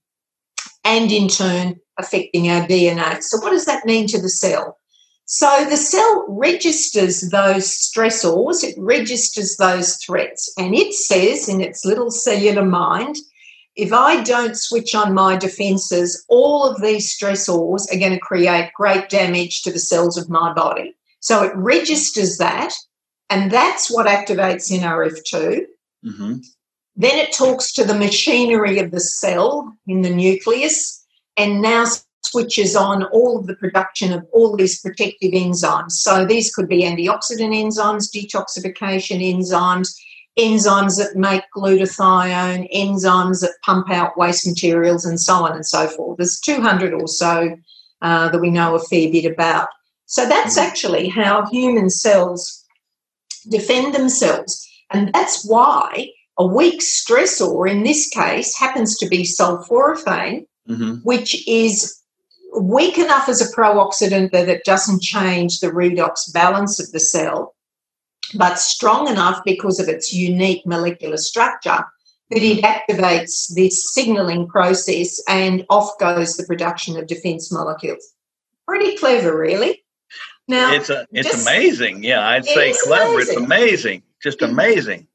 and 0.84 1.12
in 1.12 1.28
turn 1.28 1.80
affecting 1.98 2.50
our 2.50 2.66
DNA. 2.68 3.22
So, 3.22 3.38
what 3.40 3.52
does 3.52 3.66
that 3.66 3.86
mean 3.86 4.08
to 4.08 4.22
the 4.22 4.30
cell? 4.30 4.78
So, 5.26 5.66
the 5.70 5.78
cell 5.78 6.26
registers 6.28 7.30
those 7.30 7.68
stressors, 7.70 8.66
it 8.66 8.76
registers 8.78 9.56
those 9.56 9.96
threats, 9.98 10.54
and 10.58 10.76
it 10.76 10.94
says 10.94 11.48
in 11.48 11.62
its 11.62 11.86
little 11.86 12.12
cellular 12.12 12.66
mind, 12.66 13.16
if 13.82 13.91
I 13.91 14.22
don't 14.22 14.56
switch 14.56 14.94
on 14.94 15.15
my 15.15 15.36
defenses, 15.36 16.24
all 16.30 16.70
of 16.70 16.80
these 16.84 17.17
stressors 17.17 17.91
are 17.91 17.98
going 17.98 18.13
to 18.13 18.20
create 18.20 18.72
great 18.76 19.10
damage 19.10 19.63
to 19.63 19.72
the 19.72 19.80
cells 19.80 20.20
of 20.20 20.30
my 20.30 20.54
body. 20.54 20.96
So 21.20 21.44
it 21.44 21.52
registers 21.56 22.38
that, 22.38 22.76
and 23.32 23.50
that's 23.50 23.89
what 23.89 24.06
activates 24.06 24.72
NRF2. 24.72 25.62
Mm-hmm. 26.06 26.34
Then 26.96 27.17
it 27.17 27.34
talks 27.34 27.74
to 27.74 27.84
the 27.84 27.98
machinery 27.98 28.78
of 28.78 28.91
the 28.91 29.00
cell 29.00 29.76
in 29.88 30.04
the 30.04 30.13
nucleus 30.13 31.04
and 31.36 31.60
now 31.63 31.86
switches 32.24 32.76
on 32.76 33.06
all 33.06 33.39
of 33.39 33.48
the 33.48 33.56
production 33.56 34.13
of 34.13 34.24
all 34.32 34.56
these 34.56 34.80
protective 34.80 35.32
enzymes. 35.32 35.94
So 35.94 36.24
these 36.24 36.54
could 36.54 36.70
be 36.70 36.84
antioxidant 36.84 37.56
enzymes, 37.65 38.15
detoxification 38.15 39.36
enzymes, 39.36 39.96
enzymes 40.39 40.98
that 40.98 41.15
make 41.15 41.44
glutathione, 41.56 42.74
enzymes 42.74 43.41
that 43.41 43.54
pump 43.63 43.89
out 43.91 44.17
waste 44.17 44.48
materials, 44.48 45.06
and 45.06 45.20
so 45.20 45.46
on 45.46 45.54
and 45.54 45.65
so 45.65 45.88
forth. 45.88 46.17
There's 46.17 46.39
200 46.39 46.94
or 46.94 47.08
so 47.08 47.56
uh, 48.02 48.30
that 48.30 48.41
we 48.41 48.50
know 48.50 48.76
a 48.76 48.80
fair 48.80 49.12
bit 49.12 49.26
about. 49.26 49.67
So 50.06 50.28
that's 50.28 50.58
mm-hmm. 50.58 50.67
actually 50.67 51.08
how 51.10 51.46
human 51.48 51.89
cells 51.89 52.65
defend 53.50 53.94
themselves. 53.94 54.67
And 54.91 55.13
that's 55.13 55.46
why 55.46 56.10
a 56.38 56.46
weak 56.46 56.82
stressor 56.82 57.70
in 57.70 57.84
this 57.84 58.10
case 58.10 58.58
happens 58.58 58.98
to 58.98 59.08
be 59.08 59.24
sulforaphane, 59.24 60.46
mm-hmm. 60.70 60.96
which 61.04 61.48
is 61.48 61.98
weak 62.60 62.98
enough 62.98 63.30
as 63.30 63.41
a 63.41 63.54
pro-oxidant 63.54 64.32
that 64.32 64.50
it 64.50 64.63
doesn't 64.65 65.02
change 65.02 65.60
the 65.60 65.67
redox 65.67 66.32
balance 66.34 66.80
of 66.80 66.91
the 66.91 67.00
cell, 67.00 67.56
but 68.36 68.60
strong 68.60 69.08
enough 69.08 69.41
because 69.46 69.80
of 69.80 69.88
its 69.88 70.13
unique 70.13 70.65
molecular 70.65 71.17
structure 71.17 71.86
that 72.32 72.44
it 72.44 72.63
activates 72.63 73.54
this 73.54 73.94
signaling 73.94 74.48
process 74.48 75.22
and 75.28 75.65
off 75.70 75.98
goes 76.00 76.38
the 76.38 76.46
production 76.46 76.98
of 76.98 77.08
defense 77.08 77.52
molecules. 77.52 78.13
Pretty 78.65 78.96
clever, 78.96 79.38
really. 79.38 79.84
Now 80.48 80.74
it's 80.74 80.89
a, 80.89 81.06
it's 81.12 81.30
just, 81.30 81.48
amazing. 81.48 82.04
Yeah, 82.04 82.28
I'd 82.28 82.46
say 82.46 82.74
clever. 82.84 83.13
Amazing. 83.13 83.34
It's 83.34 83.38
amazing. 83.38 84.04
Just 84.24 84.39
mm. 84.39 84.50
amazing. 84.50 85.08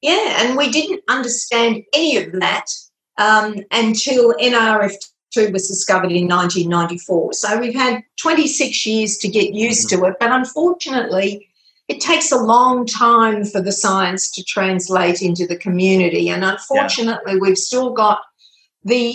Yeah, 0.00 0.44
and 0.44 0.56
we 0.56 0.70
didn't 0.70 1.02
understand 1.08 1.82
any 1.92 2.16
of 2.18 2.32
that 2.40 2.66
um, 3.18 3.56
until 3.72 4.32
NRF2 4.34 5.52
was 5.52 5.66
discovered 5.66 6.12
in 6.12 6.28
1994. 6.28 7.32
So 7.32 7.58
we've 7.58 7.74
had 7.74 8.02
26 8.18 8.86
years 8.86 9.16
to 9.18 9.28
get 9.28 9.54
used 9.54 9.88
mm-hmm. 9.88 10.02
to 10.02 10.08
it, 10.08 10.16
but 10.20 10.30
unfortunately, 10.30 11.48
it 11.88 12.00
takes 12.00 12.30
a 12.30 12.36
long 12.36 12.84
time 12.86 13.44
for 13.44 13.62
the 13.62 13.72
science 13.72 14.30
to 14.32 14.44
translate 14.44 15.22
into 15.22 15.46
the 15.46 15.56
community. 15.56 16.28
And 16.28 16.44
unfortunately, 16.44 17.32
yeah. 17.34 17.38
we've 17.40 17.58
still 17.58 17.92
got 17.94 18.20
the 18.84 19.14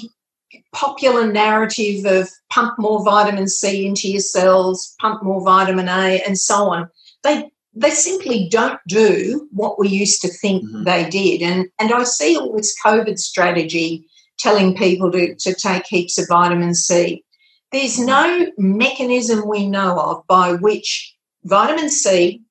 popular 0.74 1.32
narrative 1.32 2.06
of 2.06 2.30
pump 2.50 2.78
more 2.80 3.04
vitamin 3.04 3.48
C 3.48 3.86
into 3.86 4.10
your 4.10 4.22
cells, 4.22 4.96
pump 5.00 5.24
more 5.24 5.44
vitamin 5.44 5.88
A, 5.88 6.22
and 6.26 6.38
so 6.38 6.70
on. 6.70 6.90
They 7.24 7.50
they 7.76 7.90
simply 7.90 8.48
don't 8.50 8.80
do 8.88 9.48
what 9.52 9.80
we 9.80 9.88
used 9.88 10.22
to 10.22 10.28
think 10.28 10.64
mm-hmm. 10.64 10.84
they 10.84 11.10
did. 11.10 11.42
And 11.42 11.68
and 11.80 11.94
I 11.94 12.04
see 12.04 12.38
all 12.38 12.56
this 12.56 12.76
COVID 12.84 13.20
strategy 13.20 14.08
telling 14.40 14.76
people 14.76 15.12
to, 15.12 15.36
to 15.36 15.54
take 15.54 15.86
heaps 15.86 16.18
of 16.18 16.28
vitamin 16.28 16.74
C. 16.74 17.24
There's 17.72 18.00
no 18.00 18.48
mechanism 18.58 19.48
we 19.48 19.68
know 19.68 20.00
of 20.00 20.28
by 20.28 20.54
which 20.54 21.16
vitamin 21.44 21.90
C 21.90 22.43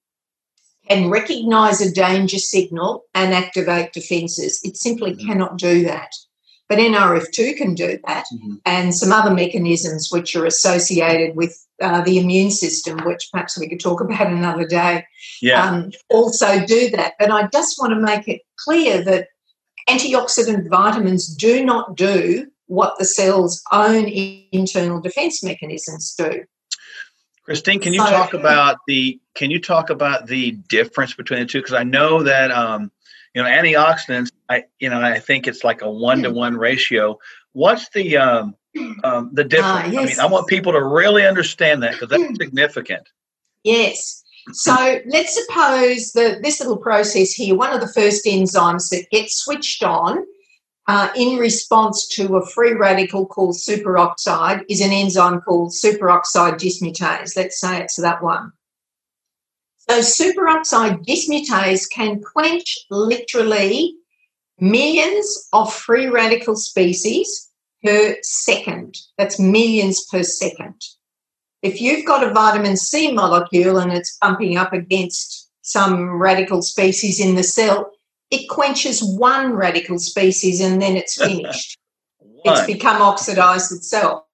can 0.89 1.11
recognize 1.11 1.81
a 1.81 1.93
danger 1.93 2.39
signal 2.39 3.05
and 3.15 3.35
activate 3.35 3.93
defenses. 3.93 4.61
It 4.65 4.77
simply 4.77 5.13
mm-hmm. 5.13 5.27
cannot 5.27 5.59
do 5.59 5.85
that. 5.85 6.13
But 6.69 6.79
NRF2 6.79 7.57
can 7.57 7.75
do 7.75 7.99
that, 8.07 8.25
mm-hmm. 8.33 8.55
and 8.65 8.95
some 8.95 9.13
other 9.13 9.35
mechanisms 9.35 10.11
which 10.11 10.35
are 10.35 10.47
associated 10.47 11.37
with 11.37 11.59
uh, 11.83 12.01
the 12.03 12.19
immune 12.19 12.51
system, 12.51 12.99
which 13.05 13.29
perhaps 13.31 13.59
we 13.59 13.69
could 13.69 13.81
talk 13.81 14.01
about 14.05 14.29
another 14.29 14.67
day, 14.67 15.05
yeah. 15.43 15.65
um, 15.65 15.93
also 16.09 16.65
do 16.65 16.89
that. 16.91 17.15
But 17.19 17.31
I 17.31 17.49
just 17.49 17.79
want 17.79 17.93
to 17.93 18.01
make 18.01 18.27
it 18.27 18.43
clear 18.57 19.03
that 19.05 19.29
antioxidant 19.89 20.69
vitamins 20.71 21.35
do 21.35 21.65
not 21.65 21.97
do 21.97 22.47
what 22.67 22.99
the 22.99 23.05
cell's 23.05 23.63
own 23.71 24.07
internal 24.53 25.01
defense 25.01 25.43
mechanisms 25.45 26.15
do. 26.17 26.45
Christine, 27.45 27.81
can 27.81 27.93
you 27.93 28.01
so, 28.01 28.11
talk 28.11 28.35
about 28.35 28.79
the 28.87 29.21
can 29.35 29.51
you 29.51 29.61
talk 29.61 29.91
about 29.91 30.27
the 30.27 30.53
difference 30.69 31.15
between 31.15 31.41
the 31.41 31.47
two? 31.47 31.59
Because 31.59 31.75
I 31.75 31.83
know 31.83 32.23
that 32.23 32.51
um, 32.51 32.91
you 33.35 33.43
know 33.43 33.49
antioxidants. 33.49 34.31
I 34.49 34.65
you 34.79 34.89
know 34.89 35.01
I 35.01 35.19
think 35.19 35.49
it's 35.49 35.65
like 35.65 35.83
a 35.83 35.91
one 35.91 36.23
to 36.23 36.31
one 36.31 36.57
ratio. 36.57 37.19
What's 37.53 37.89
the 37.91 38.17
um, 38.17 38.55
um, 39.03 39.31
the 39.33 39.45
difference? 39.45 39.89
Uh, 39.89 39.91
yes. 39.93 40.03
I 40.03 40.05
mean, 40.07 40.21
I 40.21 40.27
want 40.27 40.47
people 40.47 40.73
to 40.73 40.85
really 40.85 41.27
understand 41.27 41.83
that 41.83 41.93
because 41.93 42.11
that's 42.11 42.37
significant. 42.41 43.09
Yes. 43.65 44.23
So 44.53 45.01
let's 45.07 45.35
suppose 45.35 46.13
that 46.13 46.43
this 46.43 46.61
little 46.61 46.77
process 46.77 47.33
here, 47.33 47.55
one 47.55 47.73
of 47.73 47.81
the 47.81 47.87
first 47.89 48.25
enzymes 48.27 48.91
that 48.91 49.09
gets 49.11 49.37
switched 49.37 49.85
on 49.85 50.25
uh, 50.93 51.09
in 51.17 51.39
response 51.39 52.07
to 52.07 52.37
a 52.37 52.45
free 52.45 52.75
radical 52.75 53.25
called 53.25 53.55
superoxide 53.55 54.63
is 54.69 54.83
an 54.83 54.93
enzyme 54.93 55.41
called 55.41 55.71
superoxide 55.71 56.59
dismutase. 56.59 57.35
Let's 57.35 57.59
say 57.59 57.81
it's 57.81 57.97
that 57.97 58.23
one. 58.23 58.53
So 59.89 60.01
superoxide 60.01 61.07
dismutase 61.07 61.91
can 61.91 62.21
quench 62.21 62.77
literally 62.91 63.95
millions 64.61 65.49
of 65.55 65.73
free 65.73 66.09
radical 66.09 66.57
species 66.57 67.49
per 67.83 68.19
second. 68.21 68.99
That's 69.17 69.39
millions 69.39 70.05
per 70.11 70.23
second. 70.23 70.79
If 71.63 71.81
you've 71.81 72.05
got 72.05 72.23
a 72.23 72.35
vitamin 72.35 72.77
C 72.77 73.13
molecule 73.13 73.79
and 73.79 73.95
it's 73.95 74.19
bumping 74.21 74.59
up 74.59 74.75
against 74.75 75.49
some 75.63 76.11
radical 76.11 76.61
species 76.61 77.19
in 77.19 77.35
the 77.35 77.45
cell, 77.45 77.93
it 78.33 78.49
quenches 78.49 79.05
one 79.05 79.53
radical 79.53 79.99
species 79.99 80.61
and 80.61 80.83
then 80.83 80.97
it's 80.97 81.17
finished. 81.23 81.79
it's 82.45 82.67
become 82.67 83.01
oxidized 83.01 83.71
itself. 83.71 84.25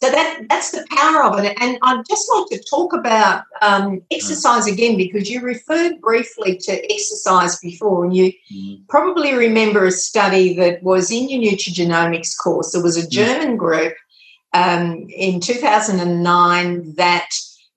So 0.00 0.10
that 0.12 0.42
that's 0.48 0.70
the 0.70 0.86
power 0.90 1.24
of 1.24 1.42
it. 1.42 1.56
And 1.60 1.76
I'd 1.82 2.04
just 2.08 2.30
like 2.32 2.46
to 2.50 2.64
talk 2.70 2.92
about 2.92 3.42
um, 3.62 4.00
exercise 4.12 4.68
again 4.68 4.96
because 4.96 5.28
you 5.28 5.40
referred 5.40 6.00
briefly 6.00 6.56
to 6.56 6.92
exercise 6.92 7.58
before, 7.58 8.04
and 8.04 8.14
you 8.14 8.32
mm. 8.52 8.86
probably 8.88 9.34
remember 9.34 9.86
a 9.86 9.90
study 9.90 10.54
that 10.54 10.84
was 10.84 11.10
in 11.10 11.28
your 11.28 11.52
nutrigenomics 11.52 12.36
course. 12.40 12.72
There 12.72 12.82
was 12.82 12.96
a 12.96 13.08
German 13.08 13.56
group 13.56 13.94
um, 14.52 15.08
in 15.08 15.40
2009 15.40 16.94
that 16.94 17.30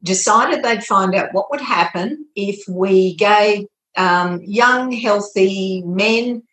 decided 0.04 0.63
they'd 0.63 0.84
find 0.84 1.15
out 1.15 1.34
what 1.34 1.49
would 1.49 1.62
happen 1.62 2.27
if 2.36 2.63
we 2.69 3.15
gave 3.15 3.65
um, 3.97 4.41
young, 4.43 4.91
healthy 4.91 5.84
men 5.86 6.43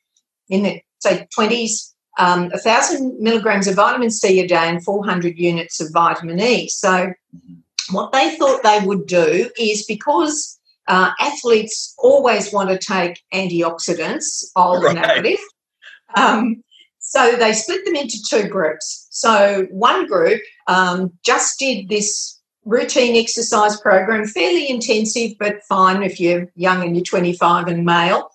in 0.49 0.63
the 0.63 0.81
say 0.99 1.27
20s, 1.37 1.93
um, 2.19 2.49
1,000 2.51 3.21
milligrams 3.21 3.69
of 3.69 3.77
vitamin 3.77 4.11
C 4.11 4.41
a 4.41 4.49
day 4.49 4.69
and 4.69 4.83
400 4.85 5.39
units 5.39 5.81
of 5.81 5.93
vitamin 5.93 6.41
E. 6.41 6.69
So, 6.69 7.13
what 7.91 8.13
they 8.13 8.37
thought 8.37 8.63
they 8.63 8.81
would 8.85 9.07
do 9.07 9.51
is 9.59 9.87
because 9.87 10.59
uh, 10.89 11.11
athletes 11.21 11.95
always 11.99 12.53
want 12.53 12.71
to 12.71 12.79
take 12.79 13.23
antioxidants, 13.33 14.45
old 14.57 14.83
right. 14.83 14.95
narrative. 14.95 15.39
Um, 16.17 16.63
so 16.99 17.37
they 17.37 17.53
split 17.53 17.85
them 17.85 17.97
into 17.97 18.19
two 18.29 18.49
groups. 18.49 19.07
So 19.11 19.67
one 19.71 20.07
group 20.07 20.43
um, 20.67 21.13
just 21.25 21.59
did 21.59 21.89
this 21.89 22.38
routine 22.69 23.17
exercise 23.17 23.81
program, 23.81 24.27
fairly 24.27 24.69
intensive, 24.69 25.33
but 25.39 25.65
fine 25.65 26.03
if 26.03 26.21
you're 26.21 26.49
young 26.55 26.85
and 26.85 26.95
you're 26.95 27.05
25 27.05 27.67
and 27.67 27.85
male. 27.85 28.31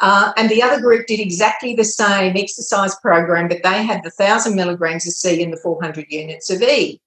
Uh, 0.00 0.30
and 0.36 0.48
the 0.50 0.62
other 0.62 0.80
group 0.80 1.06
did 1.06 1.18
exactly 1.18 1.74
the 1.74 1.84
same 1.84 2.36
exercise 2.36 2.94
program, 2.96 3.48
but 3.48 3.62
they 3.64 3.82
had 3.82 4.02
the 4.04 4.12
1,000 4.14 4.54
milligrams 4.54 5.06
of 5.06 5.14
C 5.14 5.42
and 5.42 5.52
the 5.52 5.56
400 5.56 6.06
units 6.10 6.50
of 6.50 6.62
E. 6.62 7.00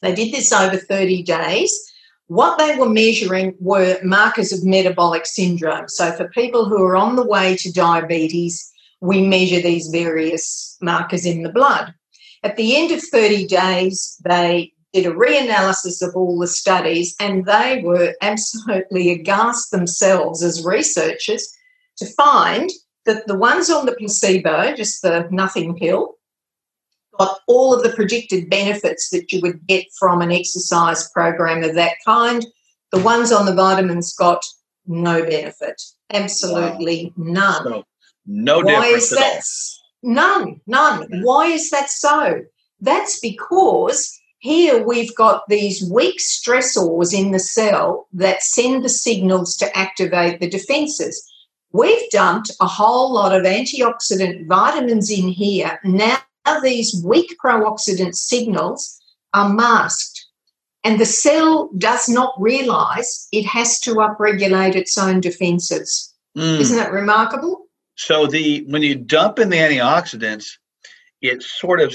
They 0.00 0.14
did 0.14 0.32
this 0.32 0.50
over 0.50 0.78
30 0.78 1.22
days. 1.24 1.92
What 2.26 2.58
they 2.58 2.76
were 2.76 2.88
measuring 2.88 3.54
were 3.60 3.98
markers 4.02 4.52
of 4.52 4.64
metabolic 4.64 5.26
syndrome. 5.26 5.88
So, 5.88 6.12
for 6.12 6.28
people 6.28 6.64
who 6.64 6.82
are 6.84 6.96
on 6.96 7.16
the 7.16 7.26
way 7.26 7.56
to 7.56 7.72
diabetes, 7.72 8.70
we 9.00 9.26
measure 9.26 9.60
these 9.60 9.88
various 9.88 10.76
markers 10.80 11.24
in 11.24 11.42
the 11.42 11.52
blood. 11.52 11.94
At 12.42 12.56
the 12.56 12.76
end 12.76 12.92
of 12.92 13.02
30 13.02 13.46
days, 13.46 14.20
they 14.24 14.72
did 14.92 15.06
a 15.06 15.10
reanalysis 15.10 16.06
of 16.06 16.14
all 16.16 16.38
the 16.38 16.46
studies, 16.46 17.14
and 17.20 17.44
they 17.44 17.82
were 17.84 18.14
absolutely 18.22 19.10
aghast 19.10 19.70
themselves 19.70 20.42
as 20.42 20.64
researchers 20.64 21.46
to 21.98 22.06
find 22.06 22.70
that 23.04 23.26
the 23.26 23.36
ones 23.36 23.70
on 23.70 23.86
the 23.86 23.94
placebo, 23.94 24.74
just 24.74 25.02
the 25.02 25.28
nothing 25.30 25.76
pill, 25.76 26.14
got 27.18 27.38
all 27.46 27.74
of 27.74 27.82
the 27.82 27.90
predicted 27.90 28.48
benefits 28.48 29.10
that 29.10 29.32
you 29.32 29.40
would 29.42 29.66
get 29.66 29.86
from 29.98 30.22
an 30.22 30.32
exercise 30.32 31.10
program 31.10 31.64
of 31.64 31.74
that 31.74 31.94
kind. 32.04 32.46
The 32.92 33.00
ones 33.00 33.32
on 33.32 33.44
the 33.44 33.54
vitamins 33.54 34.14
got 34.14 34.44
no 34.86 35.22
benefit, 35.22 35.80
absolutely 36.12 37.12
none. 37.16 37.64
So, 37.64 37.84
no 38.26 38.60
Why 38.60 38.86
is 38.86 39.10
that? 39.10 39.42
None, 40.02 40.60
none. 40.66 41.08
Why 41.22 41.46
is 41.46 41.70
that 41.70 41.90
so? 41.90 42.42
That's 42.80 43.18
because 43.20 44.17
here 44.38 44.86
we've 44.86 45.14
got 45.16 45.48
these 45.48 45.82
weak 45.90 46.18
stressors 46.18 47.12
in 47.12 47.32
the 47.32 47.40
cell 47.40 48.06
that 48.12 48.42
send 48.42 48.84
the 48.84 48.88
signals 48.88 49.56
to 49.56 49.76
activate 49.76 50.40
the 50.40 50.48
defenses. 50.48 51.24
we've 51.72 52.10
dumped 52.10 52.50
a 52.60 52.66
whole 52.66 53.12
lot 53.12 53.34
of 53.34 53.42
antioxidant 53.42 54.46
vitamins 54.46 55.10
in 55.10 55.28
here. 55.28 55.78
Now 55.84 56.18
these 56.62 57.02
weak 57.04 57.36
pro-oxidant 57.38 58.14
signals 58.14 58.98
are 59.34 59.48
masked. 59.50 60.26
And 60.84 60.98
the 60.98 61.06
cell 61.06 61.70
does 61.76 62.08
not 62.08 62.32
realize 62.38 63.28
it 63.32 63.44
has 63.44 63.80
to 63.80 63.96
upregulate 63.96 64.76
its 64.76 64.96
own 64.96 65.20
defenses. 65.20 66.14
Mm. 66.36 66.60
Isn't 66.60 66.76
that 66.76 66.92
remarkable? 66.92 67.66
So 67.96 68.26
the 68.26 68.64
when 68.68 68.82
you 68.82 68.94
dump 68.94 69.38
in 69.38 69.50
the 69.50 69.56
antioxidants, 69.56 70.52
it 71.20 71.42
sort 71.42 71.80
of 71.80 71.94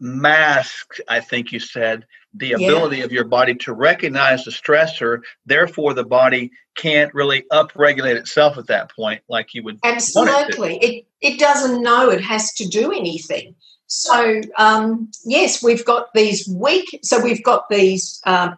masks, 0.00 1.00
I 1.08 1.20
think 1.20 1.52
you 1.52 1.60
said, 1.60 2.06
the 2.34 2.52
ability 2.52 2.98
yeah. 2.98 3.04
of 3.04 3.12
your 3.12 3.24
body 3.24 3.54
to 3.56 3.74
recognize 3.74 4.44
the 4.44 4.50
stressor. 4.50 5.20
Therefore, 5.44 5.92
the 5.92 6.04
body 6.04 6.50
can't 6.76 7.12
really 7.12 7.44
upregulate 7.52 8.16
itself 8.16 8.56
at 8.56 8.66
that 8.68 8.90
point, 8.90 9.22
like 9.28 9.52
you 9.54 9.62
would. 9.64 9.78
Absolutely, 9.84 10.76
it, 10.76 11.04
it, 11.20 11.34
it 11.34 11.38
doesn't 11.38 11.82
know 11.82 12.10
it 12.10 12.22
has 12.22 12.52
to 12.54 12.66
do 12.66 12.92
anything. 12.92 13.54
So 13.86 14.40
um, 14.56 15.10
yes, 15.24 15.62
we've 15.62 15.84
got 15.84 16.06
these 16.14 16.48
weak. 16.48 17.00
So 17.02 17.22
we've 17.22 17.44
got 17.44 17.68
these 17.68 18.22
uh, 18.24 18.52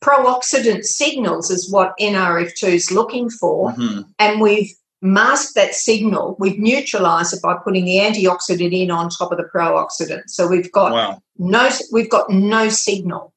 pro-oxidant 0.00 0.84
signals, 0.84 1.50
is 1.50 1.70
what 1.70 1.92
NRF2 2.00 2.68
is 2.68 2.90
looking 2.90 3.28
for, 3.28 3.72
mm-hmm. 3.72 4.02
and 4.18 4.40
we've 4.40 4.72
masked 5.00 5.54
that 5.54 5.74
signal. 5.74 6.36
We've 6.38 6.58
neutralised 6.58 7.34
it 7.34 7.42
by 7.42 7.56
putting 7.62 7.84
the 7.84 7.98
antioxidant 7.98 8.72
in 8.72 8.90
on 8.90 9.10
top 9.10 9.32
of 9.32 9.38
the 9.38 9.44
pro-oxidant. 9.44 10.24
So 10.26 10.48
we've 10.48 10.70
got 10.72 10.92
wow. 10.92 11.22
no, 11.38 11.70
we've 11.92 12.10
got 12.10 12.30
no 12.30 12.68
signal, 12.68 13.32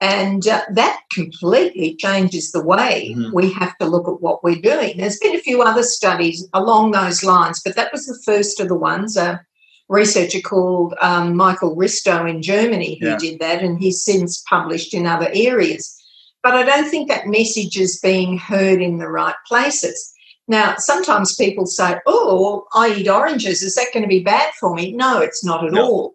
and 0.00 0.46
uh, 0.46 0.62
that 0.72 1.00
completely 1.12 1.96
changes 1.96 2.52
the 2.52 2.62
way 2.62 3.14
mm-hmm. 3.16 3.34
we 3.34 3.52
have 3.52 3.76
to 3.78 3.86
look 3.86 4.08
at 4.08 4.20
what 4.20 4.44
we're 4.44 4.60
doing. 4.60 4.96
There's 4.96 5.18
been 5.18 5.36
a 5.36 5.40
few 5.40 5.62
other 5.62 5.82
studies 5.82 6.46
along 6.52 6.92
those 6.92 7.24
lines, 7.24 7.60
but 7.64 7.76
that 7.76 7.92
was 7.92 8.06
the 8.06 8.20
first 8.24 8.60
of 8.60 8.68
the 8.68 8.76
ones. 8.76 9.16
A 9.16 9.44
researcher 9.88 10.40
called 10.40 10.94
um, 11.02 11.36
Michael 11.36 11.76
Ristow 11.76 12.28
in 12.28 12.42
Germany 12.42 12.98
who 13.00 13.08
yeah. 13.08 13.18
did 13.18 13.40
that, 13.40 13.62
and 13.62 13.78
he's 13.78 14.04
since 14.04 14.42
published 14.48 14.94
in 14.94 15.06
other 15.06 15.28
areas. 15.32 15.98
But 16.42 16.54
I 16.54 16.64
don't 16.64 16.88
think 16.88 17.08
that 17.08 17.26
message 17.26 17.78
is 17.78 18.00
being 18.00 18.38
heard 18.38 18.82
in 18.82 18.98
the 18.98 19.08
right 19.08 19.36
places. 19.46 20.12
Now, 20.48 20.76
sometimes 20.76 21.36
people 21.36 21.66
say, 21.66 21.98
Oh, 22.06 22.66
I 22.74 22.94
eat 22.94 23.08
oranges. 23.08 23.62
Is 23.62 23.74
that 23.76 23.88
going 23.92 24.02
to 24.02 24.08
be 24.08 24.20
bad 24.20 24.52
for 24.58 24.74
me? 24.74 24.92
No, 24.92 25.20
it's 25.20 25.44
not 25.44 25.64
at 25.64 25.72
no. 25.72 25.84
all. 25.84 26.14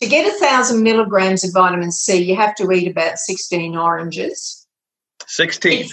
To 0.00 0.08
get 0.08 0.32
a 0.32 0.38
thousand 0.38 0.84
milligrams 0.84 1.42
of 1.42 1.52
vitamin 1.52 1.90
C, 1.90 2.22
you 2.22 2.36
have 2.36 2.54
to 2.56 2.70
eat 2.70 2.88
about 2.88 3.18
16 3.18 3.76
oranges. 3.76 4.66
16. 5.26 5.88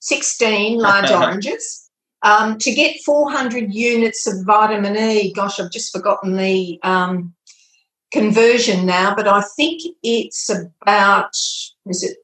16 0.00 0.78
large 0.78 1.10
oranges. 1.10 1.90
Um, 2.22 2.58
to 2.58 2.72
get 2.72 3.00
400 3.04 3.72
units 3.72 4.26
of 4.26 4.44
vitamin 4.44 4.96
E, 4.96 5.32
gosh, 5.32 5.58
I've 5.58 5.70
just 5.70 5.90
forgotten 5.90 6.36
the 6.36 6.78
um, 6.82 7.34
conversion 8.12 8.84
now, 8.84 9.14
but 9.14 9.26
I 9.26 9.42
think 9.56 9.80
it's 10.02 10.50
about, 10.50 11.30
is 11.86 12.02
it 12.02 12.18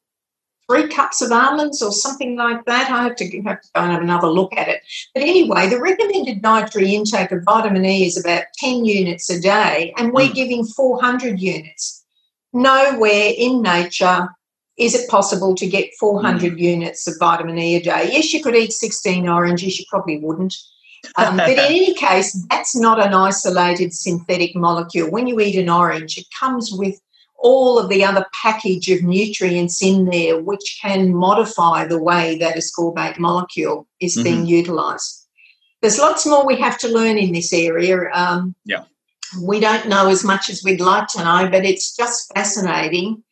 three 0.68 0.88
cups 0.88 1.22
of 1.22 1.33
almonds 1.33 1.83
or 1.83 1.92
something 1.92 2.37
like 2.37 2.64
that? 2.64 2.90
I 2.90 3.05
have 3.05 3.16
to, 3.16 3.42
have 3.42 3.61
to 3.61 3.68
go 3.74 3.81
and 3.81 3.92
have 3.92 4.02
another 4.02 4.29
look 4.29 4.57
at 4.57 4.68
it. 4.68 4.83
But 5.14 5.22
anyway, 5.22 5.68
the 5.68 5.81
recommended 5.81 6.42
dietary 6.42 6.94
intake 6.94 7.33
of 7.33 7.44
vitamin 7.44 7.85
E 7.85 8.07
is 8.07 8.18
about 8.18 8.44
10 8.59 8.85
units 8.85 9.31
a 9.31 9.40
day, 9.40 9.94
and 9.96 10.12
we're 10.12 10.31
mm. 10.31 10.35
giving 10.35 10.64
400 10.64 11.40
units. 11.40 12.05
Nowhere 12.52 13.33
in 13.37 13.62
nature 13.62 14.29
is 14.76 14.94
it 14.94 15.09
possible 15.09 15.55
to 15.55 15.66
get 15.66 15.94
400 15.98 16.52
mm. 16.52 16.59
units 16.59 17.07
of 17.07 17.14
vitamin 17.18 17.59
E 17.59 17.76
a 17.76 17.83
day? 17.83 18.11
Yes, 18.12 18.33
you 18.33 18.42
could 18.42 18.55
eat 18.55 18.72
16 18.72 19.29
oranges, 19.29 19.79
you 19.79 19.85
probably 19.88 20.18
wouldn't. 20.18 20.55
Um, 21.16 21.37
but 21.37 21.50
in 21.50 21.59
any 21.59 21.94
case, 21.94 22.33
that's 22.50 22.76
not 22.76 23.05
an 23.05 23.14
isolated 23.14 23.94
synthetic 23.94 24.55
molecule. 24.55 25.11
When 25.11 25.26
you 25.26 25.40
eat 25.40 25.57
an 25.57 25.70
orange, 25.70 26.18
it 26.18 26.26
comes 26.38 26.72
with 26.72 27.00
all 27.38 27.79
of 27.79 27.88
the 27.88 28.05
other 28.05 28.27
package 28.42 28.90
of 28.90 29.03
nutrients 29.03 29.83
in 29.83 30.07
there, 30.07 30.40
which 30.40 30.79
can 30.81 31.14
modify 31.14 31.87
the 31.87 32.03
way 32.03 32.37
that 32.38 32.57
a 32.57 32.59
ascorbate 32.59 33.18
molecule 33.18 33.87
is 34.01 34.14
mm-hmm. 34.14 34.25
being 34.25 34.46
utilized. 34.46 35.27
There's 35.83 35.99
lots 35.99 36.27
more 36.27 36.46
we 36.46 36.57
have 36.57 36.79
to 36.79 36.88
learn 36.88 37.18
in 37.18 37.33
this 37.33 37.53
area. 37.53 38.11
Um, 38.12 38.55
yeah. 38.64 38.85
We 39.42 39.61
don't 39.61 39.88
know 39.88 40.09
as 40.09 40.25
much 40.25 40.49
as 40.49 40.62
we'd 40.64 40.81
like 40.81 41.09
to 41.09 41.25
know, 41.25 41.49
but 41.51 41.64
it's 41.64 41.94
just 41.96 42.33
fascinating 42.35 43.22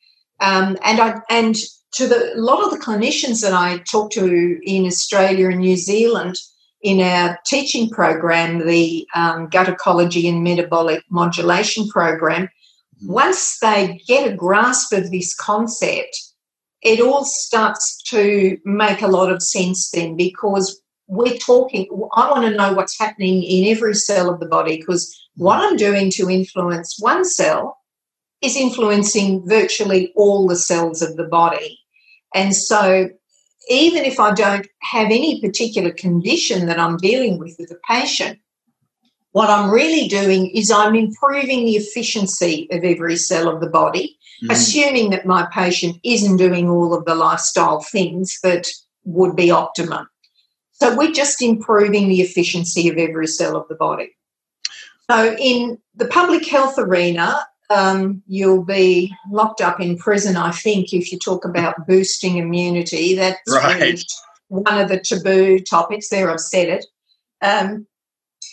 um, 0.40 0.76
and 0.82 1.00
I 1.00 1.20
and 1.30 1.56
to 1.92 2.06
the 2.06 2.34
a 2.34 2.40
lot 2.40 2.64
of 2.64 2.70
the 2.70 2.84
clinicians 2.84 3.40
that 3.42 3.52
I 3.52 3.78
talk 3.90 4.10
to 4.12 4.60
in 4.62 4.86
Australia 4.86 5.48
and 5.48 5.60
New 5.60 5.76
Zealand 5.76 6.36
in 6.82 7.00
our 7.00 7.38
teaching 7.46 7.88
program, 7.88 8.66
the 8.66 9.06
um, 9.14 9.48
gut 9.48 9.68
ecology 9.68 10.28
and 10.28 10.42
metabolic 10.42 11.02
modulation 11.08 11.88
program, 11.88 12.48
once 13.06 13.58
they 13.58 14.00
get 14.06 14.30
a 14.30 14.36
grasp 14.36 14.92
of 14.92 15.10
this 15.10 15.34
concept, 15.34 16.18
it 16.82 17.00
all 17.00 17.24
starts 17.24 18.02
to 18.02 18.58
make 18.64 19.02
a 19.02 19.08
lot 19.08 19.32
of 19.32 19.42
sense 19.42 19.90
then 19.90 20.16
because 20.16 20.80
we're 21.06 21.36
talking, 21.36 21.86
I 22.14 22.30
want 22.30 22.44
to 22.44 22.56
know 22.56 22.72
what's 22.72 22.98
happening 22.98 23.42
in 23.42 23.74
every 23.74 23.94
cell 23.94 24.32
of 24.32 24.40
the 24.40 24.46
body 24.46 24.78
because 24.78 25.14
what 25.36 25.58
I'm 25.58 25.76
doing 25.76 26.10
to 26.12 26.30
influence 26.30 26.96
one 26.98 27.24
cell 27.24 27.78
is 28.42 28.56
influencing 28.56 29.46
virtually 29.48 30.12
all 30.16 30.46
the 30.46 30.56
cells 30.56 31.02
of 31.02 31.16
the 31.16 31.24
body. 31.24 31.78
And 32.34 32.54
so, 32.54 33.08
even 33.70 34.04
if 34.04 34.20
I 34.20 34.34
don't 34.34 34.66
have 34.82 35.06
any 35.06 35.40
particular 35.40 35.90
condition 35.90 36.66
that 36.66 36.78
I'm 36.78 36.98
dealing 36.98 37.38
with 37.38 37.56
with 37.58 37.70
a 37.70 37.78
patient, 37.88 38.38
what 39.34 39.50
I'm 39.50 39.68
really 39.68 40.06
doing 40.06 40.46
is 40.50 40.70
I'm 40.70 40.94
improving 40.94 41.64
the 41.64 41.74
efficiency 41.74 42.68
of 42.70 42.84
every 42.84 43.16
cell 43.16 43.48
of 43.48 43.60
the 43.60 43.68
body, 43.68 44.16
mm. 44.40 44.52
assuming 44.52 45.10
that 45.10 45.26
my 45.26 45.48
patient 45.52 45.98
isn't 46.04 46.36
doing 46.36 46.70
all 46.70 46.94
of 46.94 47.04
the 47.04 47.16
lifestyle 47.16 47.80
things 47.80 48.38
that 48.44 48.68
would 49.02 49.34
be 49.34 49.50
optimum. 49.50 50.08
So 50.70 50.96
we're 50.96 51.10
just 51.10 51.42
improving 51.42 52.08
the 52.08 52.20
efficiency 52.20 52.88
of 52.88 52.96
every 52.96 53.26
cell 53.26 53.56
of 53.56 53.66
the 53.66 53.74
body. 53.74 54.14
So, 55.10 55.34
in 55.36 55.78
the 55.96 56.06
public 56.06 56.46
health 56.46 56.78
arena, 56.78 57.44
um, 57.70 58.22
you'll 58.28 58.64
be 58.64 59.12
locked 59.32 59.60
up 59.60 59.80
in 59.80 59.98
prison, 59.98 60.36
I 60.36 60.52
think, 60.52 60.92
if 60.92 61.10
you 61.10 61.18
talk 61.18 61.44
about 61.44 61.88
boosting 61.88 62.36
immunity. 62.36 63.16
That's 63.16 63.52
right. 63.52 64.00
one 64.46 64.80
of 64.80 64.88
the 64.88 65.00
taboo 65.00 65.58
topics. 65.58 66.08
There, 66.08 66.30
I've 66.30 66.38
said 66.38 66.68
it. 66.68 66.86
Um, 67.42 67.88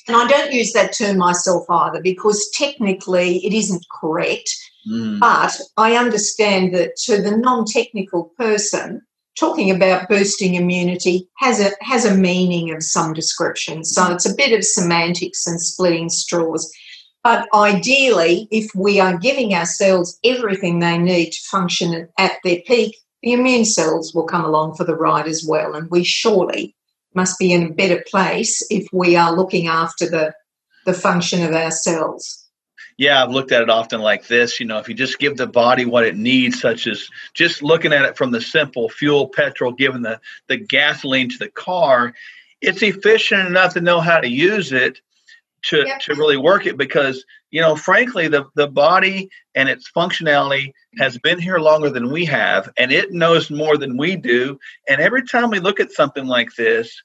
and 0.07 0.17
I 0.17 0.27
don't 0.27 0.53
use 0.53 0.73
that 0.73 0.95
term 0.97 1.17
myself 1.17 1.65
either 1.69 2.01
because 2.01 2.49
technically 2.51 3.45
it 3.45 3.53
isn't 3.53 3.85
correct. 3.91 4.55
Mm. 4.89 5.19
But 5.19 5.59
I 5.77 5.95
understand 5.95 6.73
that 6.75 6.95
to 7.05 7.21
the 7.21 7.37
non 7.37 7.65
technical 7.65 8.31
person, 8.37 9.01
talking 9.39 9.71
about 9.71 10.09
boosting 10.09 10.55
immunity 10.55 11.27
has 11.37 11.59
a 11.59 11.71
has 11.81 12.05
a 12.05 12.15
meaning 12.15 12.71
of 12.71 12.83
some 12.83 13.13
description. 13.13 13.83
So 13.83 14.11
it's 14.11 14.29
a 14.29 14.35
bit 14.35 14.57
of 14.57 14.65
semantics 14.65 15.45
and 15.47 15.61
splitting 15.61 16.09
straws. 16.09 16.71
But 17.23 17.47
ideally, 17.53 18.47
if 18.49 18.73
we 18.73 18.99
are 18.99 19.17
giving 19.17 19.53
our 19.53 19.65
cells 19.65 20.17
everything 20.23 20.79
they 20.79 20.97
need 20.97 21.31
to 21.31 21.41
function 21.51 22.07
at 22.17 22.33
their 22.43 22.61
peak, 22.65 22.97
the 23.21 23.33
immune 23.33 23.65
cells 23.65 24.13
will 24.15 24.23
come 24.23 24.43
along 24.43 24.73
for 24.73 24.83
the 24.83 24.95
ride 24.95 25.27
as 25.27 25.45
well. 25.47 25.75
And 25.75 25.89
we 25.91 26.03
surely 26.03 26.75
must 27.13 27.37
be 27.39 27.51
in 27.51 27.63
a 27.63 27.73
better 27.73 28.03
place 28.09 28.65
if 28.69 28.87
we 28.91 29.15
are 29.15 29.35
looking 29.35 29.67
after 29.67 30.09
the, 30.09 30.33
the 30.85 30.93
function 30.93 31.43
of 31.43 31.53
our 31.53 31.71
cells. 31.71 32.49
Yeah, 32.97 33.23
I've 33.23 33.31
looked 33.31 33.51
at 33.51 33.63
it 33.63 33.69
often 33.69 34.01
like 34.01 34.27
this. 34.27 34.59
You 34.59 34.67
know, 34.67 34.77
if 34.77 34.87
you 34.87 34.93
just 34.93 35.17
give 35.17 35.37
the 35.37 35.47
body 35.47 35.85
what 35.85 36.05
it 36.05 36.17
needs, 36.17 36.59
such 36.59 36.87
as 36.87 37.09
just 37.33 37.63
looking 37.63 37.93
at 37.93 38.05
it 38.05 38.17
from 38.17 38.31
the 38.31 38.41
simple 38.41 38.89
fuel, 38.89 39.27
petrol, 39.27 39.71
giving 39.71 40.03
the, 40.03 40.19
the 40.47 40.57
gasoline 40.57 41.29
to 41.29 41.37
the 41.37 41.49
car, 41.49 42.13
it's 42.61 42.83
efficient 42.83 43.47
enough 43.47 43.73
to 43.73 43.81
know 43.81 44.01
how 44.01 44.19
to 44.19 44.29
use 44.29 44.71
it 44.71 45.01
to, 45.63 45.83
yep. 45.85 45.99
to 46.01 46.15
really 46.15 46.37
work 46.37 46.65
it 46.65 46.77
because 46.77 47.23
you 47.51 47.61
know 47.61 47.75
frankly 47.75 48.27
the, 48.27 48.45
the 48.55 48.67
body 48.67 49.29
and 49.55 49.69
its 49.69 49.89
functionality 49.91 50.71
has 50.97 51.17
been 51.17 51.39
here 51.39 51.59
longer 51.59 51.89
than 51.89 52.11
we 52.11 52.25
have 52.25 52.69
and 52.77 52.91
it 52.91 53.11
knows 53.11 53.49
more 53.49 53.77
than 53.77 53.97
we 53.97 54.15
do. 54.15 54.57
And 54.87 55.01
every 55.01 55.25
time 55.25 55.49
we 55.49 55.59
look 55.59 55.79
at 55.79 55.91
something 55.91 56.25
like 56.25 56.53
this 56.55 57.01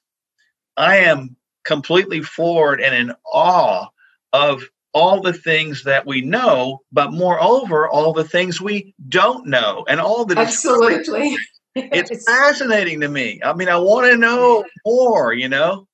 i 0.77 0.97
am 0.97 1.35
completely 1.65 2.21
floored 2.21 2.79
and 2.79 2.95
in 2.95 3.15
awe 3.25 3.87
of 4.33 4.63
all 4.93 5.21
the 5.21 5.33
things 5.33 5.83
that 5.83 6.05
we 6.05 6.21
know 6.21 6.79
but 6.91 7.11
moreover 7.11 7.87
all 7.87 8.13
the 8.13 8.23
things 8.23 8.61
we 8.61 8.93
don't 9.09 9.45
know 9.45 9.85
and 9.87 9.99
all 9.99 10.25
the 10.25 10.37
absolutely. 10.37 11.35
it's 11.75 12.25
fascinating 12.25 13.01
to 13.01 13.07
me. 13.07 13.39
I 13.43 13.53
mean 13.53 13.69
i 13.69 13.77
want 13.77 14.09
to 14.09 14.17
know 14.17 14.65
more 14.85 15.33
you 15.33 15.49
know 15.49 15.86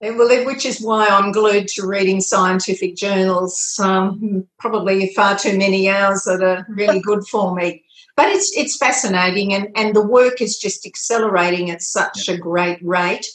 well, 0.00 0.46
which 0.46 0.64
is 0.64 0.80
why 0.80 1.06
I'm 1.06 1.32
glued 1.32 1.68
to 1.68 1.86
reading 1.86 2.20
scientific 2.20 2.96
journals. 2.96 3.78
Um, 3.82 4.46
probably 4.58 5.12
far 5.14 5.36
too 5.36 5.58
many 5.58 5.88
hours 5.88 6.24
that 6.24 6.42
are 6.42 6.66
really 6.68 7.00
good 7.04 7.26
for 7.26 7.54
me. 7.54 7.84
But 8.16 8.28
it's 8.30 8.56
it's 8.56 8.76
fascinating, 8.76 9.54
and 9.54 9.68
and 9.76 9.94
the 9.94 10.06
work 10.06 10.40
is 10.40 10.58
just 10.58 10.86
accelerating 10.86 11.70
at 11.70 11.82
such 11.82 12.28
a 12.28 12.36
great 12.36 12.78
rate. 12.82 13.26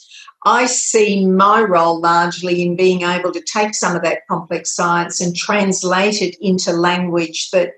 I 0.46 0.68
see 0.68 1.26
my 1.26 1.62
role 1.62 2.00
largely 2.00 2.62
in 2.62 2.76
being 2.76 3.02
able 3.02 3.32
to 3.32 3.42
take 3.42 3.74
some 3.74 3.96
of 3.96 4.04
that 4.04 4.28
complex 4.30 4.76
science 4.76 5.20
and 5.20 5.36
translate 5.36 6.22
it 6.22 6.36
into 6.40 6.72
language 6.72 7.50
that 7.50 7.74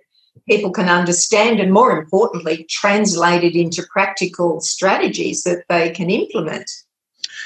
people 0.50 0.72
can 0.72 0.90
understand, 0.90 1.60
and 1.60 1.72
more 1.72 1.98
importantly, 1.98 2.66
translate 2.70 3.44
it 3.44 3.56
into 3.56 3.88
practical 3.92 4.60
strategies 4.60 5.44
that 5.44 5.64
they 5.70 5.90
can 5.90 6.10
implement. 6.10 6.70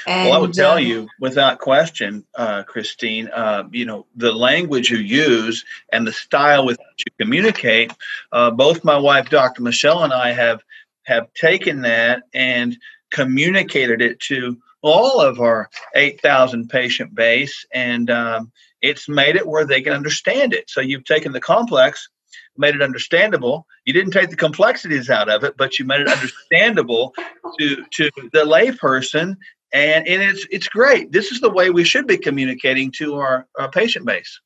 And, 0.06 0.30
well, 0.30 0.38
I 0.38 0.40
would 0.40 0.54
tell 0.54 0.78
um, 0.78 0.84
you 0.84 1.08
without 1.20 1.58
question, 1.58 2.24
uh, 2.34 2.62
Christine, 2.64 3.28
uh, 3.28 3.64
you 3.70 3.84
know, 3.84 4.06
the 4.16 4.32
language 4.32 4.90
you 4.90 4.98
use 4.98 5.64
and 5.92 6.06
the 6.06 6.12
style 6.12 6.64
with 6.66 6.78
which 6.78 7.04
you 7.06 7.24
communicate, 7.24 7.92
uh, 8.32 8.50
both 8.50 8.84
my 8.84 8.96
wife, 8.96 9.30
Dr. 9.30 9.62
Michelle, 9.62 10.04
and 10.04 10.12
I 10.12 10.32
have 10.32 10.62
have 11.04 11.32
taken 11.34 11.82
that 11.82 12.22
and 12.32 12.76
communicated 13.10 14.00
it 14.00 14.20
to 14.20 14.56
all 14.82 15.20
of 15.20 15.40
our 15.40 15.70
8,000 15.94 16.68
patient 16.68 17.14
base, 17.14 17.64
and 17.72 18.10
um, 18.10 18.52
it's 18.80 19.08
made 19.08 19.36
it 19.36 19.46
where 19.46 19.64
they 19.64 19.80
can 19.80 19.92
understand 19.92 20.52
it. 20.52 20.68
So 20.68 20.80
you've 20.80 21.04
taken 21.04 21.32
the 21.32 21.40
complex, 21.40 22.08
made 22.56 22.74
it 22.74 22.82
understandable. 22.82 23.66
You 23.84 23.92
didn't 23.92 24.12
take 24.12 24.30
the 24.30 24.36
complexities 24.36 25.08
out 25.08 25.28
of 25.28 25.44
it, 25.44 25.56
but 25.56 25.78
you 25.78 25.84
made 25.84 26.00
it 26.00 26.08
understandable 26.08 27.14
to 27.58 27.84
to 27.92 28.10
the 28.32 28.44
layperson, 28.44 29.36
and 29.72 30.06
and 30.06 30.22
it's 30.22 30.46
it's 30.50 30.68
great. 30.68 31.12
This 31.12 31.32
is 31.32 31.40
the 31.40 31.50
way 31.50 31.70
we 31.70 31.84
should 31.84 32.06
be 32.06 32.18
communicating 32.18 32.90
to 32.92 33.14
our, 33.16 33.46
our 33.58 33.70
patient 33.70 34.06
base. 34.06 34.40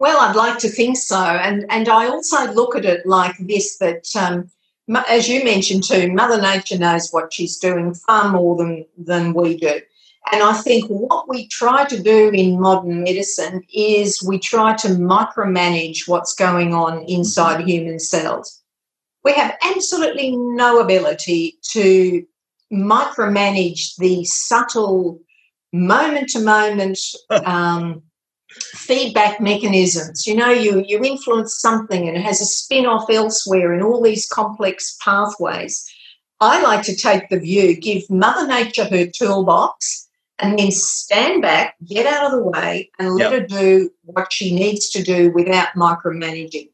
Well, 0.00 0.20
I'd 0.20 0.36
like 0.36 0.58
to 0.60 0.68
think 0.68 0.96
so, 0.96 1.20
and 1.20 1.66
and 1.70 1.88
I 1.88 2.08
also 2.08 2.52
look 2.52 2.76
at 2.76 2.84
it 2.84 3.06
like 3.06 3.36
this: 3.38 3.78
that 3.78 4.04
um, 4.16 4.50
as 5.08 5.28
you 5.28 5.44
mentioned 5.44 5.84
too, 5.84 6.12
Mother 6.12 6.40
Nature 6.40 6.78
knows 6.78 7.10
what 7.10 7.32
she's 7.32 7.58
doing 7.58 7.94
far 7.94 8.30
more 8.30 8.56
than, 8.56 8.86
than 8.96 9.34
we 9.34 9.56
do. 9.56 9.80
And 10.32 10.42
I 10.42 10.54
think 10.54 10.88
what 10.88 11.28
we 11.28 11.48
try 11.48 11.84
to 11.86 12.02
do 12.02 12.30
in 12.30 12.60
modern 12.60 13.02
medicine 13.02 13.62
is 13.72 14.22
we 14.26 14.38
try 14.38 14.74
to 14.76 14.88
micromanage 14.88 16.06
what's 16.06 16.34
going 16.34 16.74
on 16.74 17.04
inside 17.04 17.66
human 17.66 17.98
cells. 17.98 18.62
We 19.24 19.32
have 19.32 19.56
absolutely 19.62 20.36
no 20.36 20.80
ability 20.80 21.58
to 21.70 22.26
micromanage 22.72 23.96
the 23.96 24.24
subtle 24.24 25.20
moment 25.72 26.28
to 26.30 26.40
moment 26.40 26.98
um, 27.44 28.02
feedback 28.74 29.40
mechanisms. 29.40 30.26
You 30.26 30.36
know, 30.36 30.50
you, 30.50 30.84
you 30.86 31.02
influence 31.02 31.60
something 31.60 32.08
and 32.08 32.16
it 32.16 32.22
has 32.22 32.40
a 32.40 32.46
spin 32.46 32.86
off 32.86 33.10
elsewhere 33.10 33.74
in 33.74 33.82
all 33.82 34.02
these 34.02 34.26
complex 34.26 34.96
pathways. 35.02 35.84
I 36.40 36.62
like 36.62 36.82
to 36.84 36.96
take 36.96 37.28
the 37.28 37.40
view 37.40 37.76
give 37.76 38.08
Mother 38.08 38.46
Nature 38.46 38.84
her 38.84 39.06
toolbox 39.06 40.08
and 40.38 40.58
then 40.58 40.70
stand 40.70 41.42
back, 41.42 41.74
get 41.84 42.06
out 42.06 42.26
of 42.26 42.32
the 42.32 42.44
way, 42.44 42.90
and 42.98 43.14
let 43.14 43.32
yep. 43.32 43.40
her 43.40 43.46
do 43.46 43.90
what 44.02 44.32
she 44.32 44.54
needs 44.54 44.88
to 44.90 45.02
do 45.02 45.32
without 45.32 45.68
micromanaging. 45.76 46.70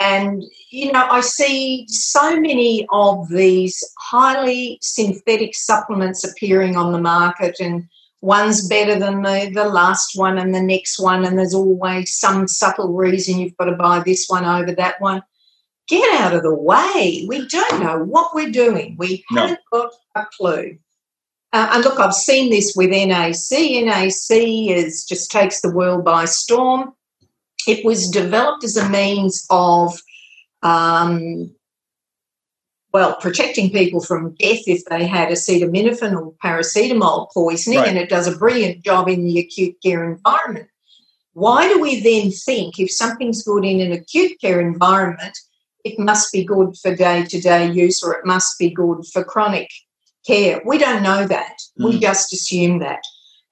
And, 0.00 0.42
you 0.70 0.92
know, 0.92 1.06
I 1.08 1.20
see 1.20 1.86
so 1.88 2.40
many 2.40 2.86
of 2.90 3.28
these 3.28 3.82
highly 3.98 4.78
synthetic 4.82 5.54
supplements 5.54 6.24
appearing 6.24 6.76
on 6.76 6.92
the 6.92 7.00
market 7.00 7.60
and 7.60 7.88
one's 8.24 8.66
better 8.66 8.98
than 8.98 9.22
the, 9.22 9.50
the 9.54 9.68
last 9.68 10.18
one 10.18 10.38
and 10.38 10.54
the 10.54 10.62
next 10.62 10.98
one, 10.98 11.24
and 11.24 11.38
there's 11.38 11.54
always 11.54 12.16
some 12.16 12.48
subtle 12.48 12.92
reason 12.94 13.38
you've 13.38 13.56
got 13.58 13.66
to 13.66 13.76
buy 13.76 14.00
this 14.00 14.26
one 14.28 14.44
over 14.44 14.72
that 14.72 15.00
one. 15.00 15.22
Get 15.86 16.20
out 16.20 16.34
of 16.34 16.42
the 16.42 16.54
way. 16.54 17.26
We 17.28 17.46
don't 17.46 17.82
know 17.82 18.02
what 18.02 18.34
we're 18.34 18.50
doing. 18.50 18.96
We 18.98 19.24
no. 19.30 19.42
haven't 19.42 19.60
got 19.70 19.92
a 20.14 20.24
clue. 20.36 20.78
Uh, 21.52 21.70
and 21.72 21.84
look, 21.84 22.00
I've 22.00 22.14
seen 22.14 22.50
this 22.50 22.74
with 22.74 22.90
NAC. 22.90 23.84
NAC 23.84 24.30
is 24.30 25.04
just 25.04 25.30
takes 25.30 25.60
the 25.60 25.70
world 25.70 26.04
by 26.04 26.24
storm. 26.24 26.94
It 27.66 27.84
was 27.84 28.10
developed 28.10 28.64
as 28.64 28.76
a 28.76 28.88
means 28.88 29.46
of 29.50 30.00
um, 30.62 31.54
well, 32.94 33.16
protecting 33.16 33.70
people 33.70 34.00
from 34.00 34.36
death 34.36 34.62
if 34.68 34.84
they 34.84 35.04
had 35.04 35.28
acetaminophen 35.28 36.16
or 36.16 36.32
paracetamol 36.34 37.28
poisoning, 37.34 37.80
right. 37.80 37.88
and 37.88 37.98
it 37.98 38.08
does 38.08 38.28
a 38.28 38.38
brilliant 38.38 38.84
job 38.84 39.08
in 39.08 39.24
the 39.24 39.40
acute 39.40 39.74
care 39.82 40.08
environment. 40.08 40.68
Why 41.32 41.66
do 41.66 41.80
we 41.80 41.98
then 42.00 42.30
think 42.30 42.78
if 42.78 42.92
something's 42.92 43.42
good 43.42 43.64
in 43.64 43.80
an 43.80 43.90
acute 43.90 44.40
care 44.40 44.60
environment, 44.60 45.36
it 45.84 45.98
must 45.98 46.32
be 46.32 46.44
good 46.44 46.76
for 46.76 46.94
day 46.94 47.24
to 47.24 47.40
day 47.40 47.68
use 47.68 48.00
or 48.00 48.14
it 48.14 48.24
must 48.24 48.60
be 48.60 48.70
good 48.70 49.04
for 49.12 49.24
chronic 49.24 49.68
care? 50.24 50.62
We 50.64 50.78
don't 50.78 51.02
know 51.02 51.26
that. 51.26 51.56
Mm. 51.80 51.86
We 51.86 51.98
just 51.98 52.32
assume 52.32 52.78
that. 52.78 53.02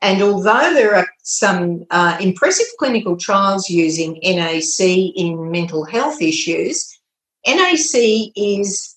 And 0.00 0.22
although 0.22 0.72
there 0.72 0.94
are 0.94 1.08
some 1.22 1.84
uh, 1.90 2.16
impressive 2.20 2.66
clinical 2.78 3.16
trials 3.16 3.70
using 3.70 4.18
NAC 4.22 4.80
in 4.80 5.50
mental 5.50 5.84
health 5.84 6.20
issues, 6.20 6.98
NAC 7.46 8.32
is 8.36 8.96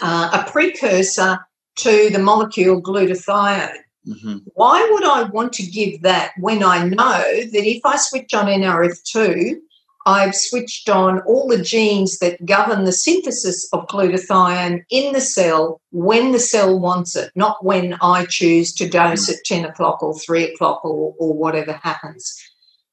uh, 0.00 0.40
a 0.44 0.50
precursor 0.50 1.38
to 1.76 2.10
the 2.10 2.18
molecule 2.18 2.80
glutathione. 2.80 3.76
Mm-hmm. 4.06 4.38
Why 4.54 4.88
would 4.92 5.04
I 5.04 5.24
want 5.24 5.52
to 5.54 5.62
give 5.62 6.02
that 6.02 6.32
when 6.38 6.64
I 6.64 6.84
know 6.84 7.22
that 7.22 7.64
if 7.66 7.84
I 7.84 7.96
switch 7.96 8.34
on 8.34 8.46
NRF2, 8.46 9.56
I've 10.06 10.34
switched 10.34 10.88
on 10.88 11.20
all 11.20 11.48
the 11.48 11.62
genes 11.62 12.18
that 12.18 12.44
govern 12.44 12.84
the 12.84 12.92
synthesis 12.92 13.68
of 13.72 13.86
glutathione 13.86 14.82
in 14.90 15.12
the 15.12 15.20
cell 15.20 15.80
when 15.90 16.32
the 16.32 16.38
cell 16.38 16.78
wants 16.78 17.16
it, 17.16 17.30
not 17.34 17.64
when 17.64 17.94
I 18.00 18.26
choose 18.26 18.72
to 18.74 18.88
dose 18.88 19.30
mm-hmm. 19.30 19.38
at 19.38 19.44
10 19.44 19.64
o'clock 19.66 20.02
or 20.02 20.18
3 20.18 20.52
o'clock 20.52 20.84
or, 20.84 21.14
or 21.18 21.34
whatever 21.34 21.72
happens. 21.72 22.34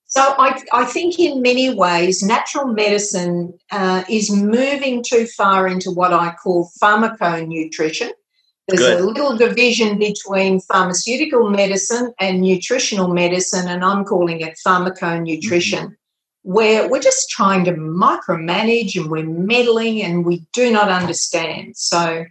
So 0.09 0.21
I, 0.21 0.59
I 0.73 0.85
think 0.85 1.19
in 1.19 1.43
many 1.43 1.73
ways, 1.73 2.23
natural 2.23 2.67
medicine 2.67 3.53
uh, 3.71 4.03
is 4.09 4.31
moving 4.31 5.03
too 5.03 5.27
far 5.27 5.67
into 5.67 5.91
what 5.91 6.13
I 6.13 6.33
call 6.33 6.71
pharmaconutrition. 6.81 8.09
There's 8.67 8.81
Good. 8.81 9.01
a 9.01 9.03
little 9.03 9.35
division 9.35 9.99
between 9.99 10.61
pharmaceutical 10.61 11.49
medicine 11.49 12.13
and 12.19 12.41
nutritional 12.41 13.07
medicine, 13.07 13.67
and 13.67 13.83
I'm 13.83 14.03
calling 14.03 14.41
it 14.41 14.57
pharmaconutrition, 14.65 15.79
mm-hmm. 15.79 15.93
Where 16.49 16.89
we're 16.89 16.99
just 16.99 17.29
trying 17.29 17.63
to 17.63 17.73
micromanage 17.73 18.99
and 18.99 19.11
we're 19.11 19.23
meddling 19.23 20.01
and 20.01 20.25
we 20.25 20.47
do 20.51 20.71
not 20.71 20.89
understand. 20.89 21.77
So, 21.77 22.25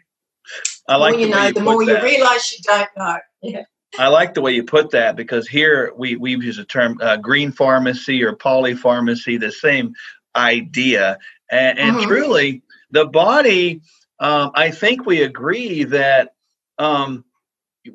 I 0.88 0.96
like 0.96 1.12
the 1.12 1.18
more 1.18 1.26
you 1.26 1.30
know, 1.30 1.52
the 1.52 1.60
more 1.60 1.86
that. 1.86 2.02
you 2.02 2.02
realize 2.02 2.50
you 2.50 2.58
don't 2.64 2.88
know. 2.96 3.18
Yeah. 3.42 3.62
I 3.96 4.08
like 4.08 4.34
the 4.34 4.40
way 4.40 4.52
you 4.52 4.64
put 4.64 4.90
that 4.90 5.14
because 5.14 5.46
here 5.46 5.92
we, 5.96 6.16
we 6.16 6.32
use 6.32 6.56
the 6.56 6.64
term 6.64 6.98
uh, 7.00 7.16
green 7.18 7.52
pharmacy 7.52 8.24
or 8.24 8.34
polypharmacy, 8.34 9.38
the 9.38 9.52
same 9.52 9.94
idea. 10.34 11.18
And, 11.48 11.78
and 11.78 11.96
mm-hmm. 11.98 12.08
truly, 12.08 12.62
the 12.90 13.06
body, 13.06 13.82
um, 14.18 14.50
I 14.52 14.72
think 14.72 15.06
we 15.06 15.22
agree 15.22 15.84
that 15.84 16.34
um, 16.76 17.24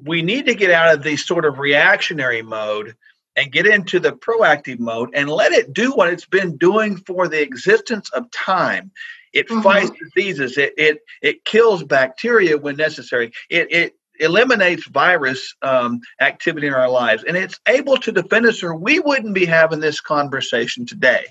we 0.02 0.22
need 0.22 0.46
to 0.46 0.56
get 0.56 0.72
out 0.72 0.94
of 0.94 1.04
the 1.04 1.18
sort 1.18 1.44
of 1.44 1.60
reactionary 1.60 2.44
mode 2.44 2.96
and 3.36 3.52
get 3.52 3.66
into 3.66 4.00
the 4.00 4.12
proactive 4.12 4.80
mode 4.80 5.10
and 5.14 5.30
let 5.30 5.52
it 5.52 5.74
do 5.74 5.92
what 5.92 6.10
it's 6.10 6.26
been 6.26 6.58
doing 6.58 6.98
for 6.98 7.28
the 7.28 7.42
existence 7.42 8.10
of 8.12 8.30
time. 8.32 8.92
It 9.34 9.48
mm-hmm. 9.48 9.62
fights 9.62 9.92
diseases. 10.00 10.58
It, 10.58 10.74
it 10.78 11.00
it 11.22 11.46
kills 11.46 11.84
bacteria 11.84 12.58
when 12.58 12.78
necessary. 12.78 13.32
It 13.50 13.72
it 13.72 13.96
eliminates 14.20 14.88
virus 14.88 15.56
um, 15.62 16.00
activity 16.22 16.68
in 16.68 16.74
our 16.74 16.90
lives 16.90 17.24
and 17.24 17.36
it's 17.36 17.60
able 17.68 17.98
to 17.98 18.12
defend 18.12 18.46
us 18.46 18.62
or 18.62 18.76
we 18.76 19.00
wouldn't 19.00 19.34
be 19.34 19.46
having 19.46 19.80
this 19.80 20.00
conversation 20.00 20.86
today 20.86 21.26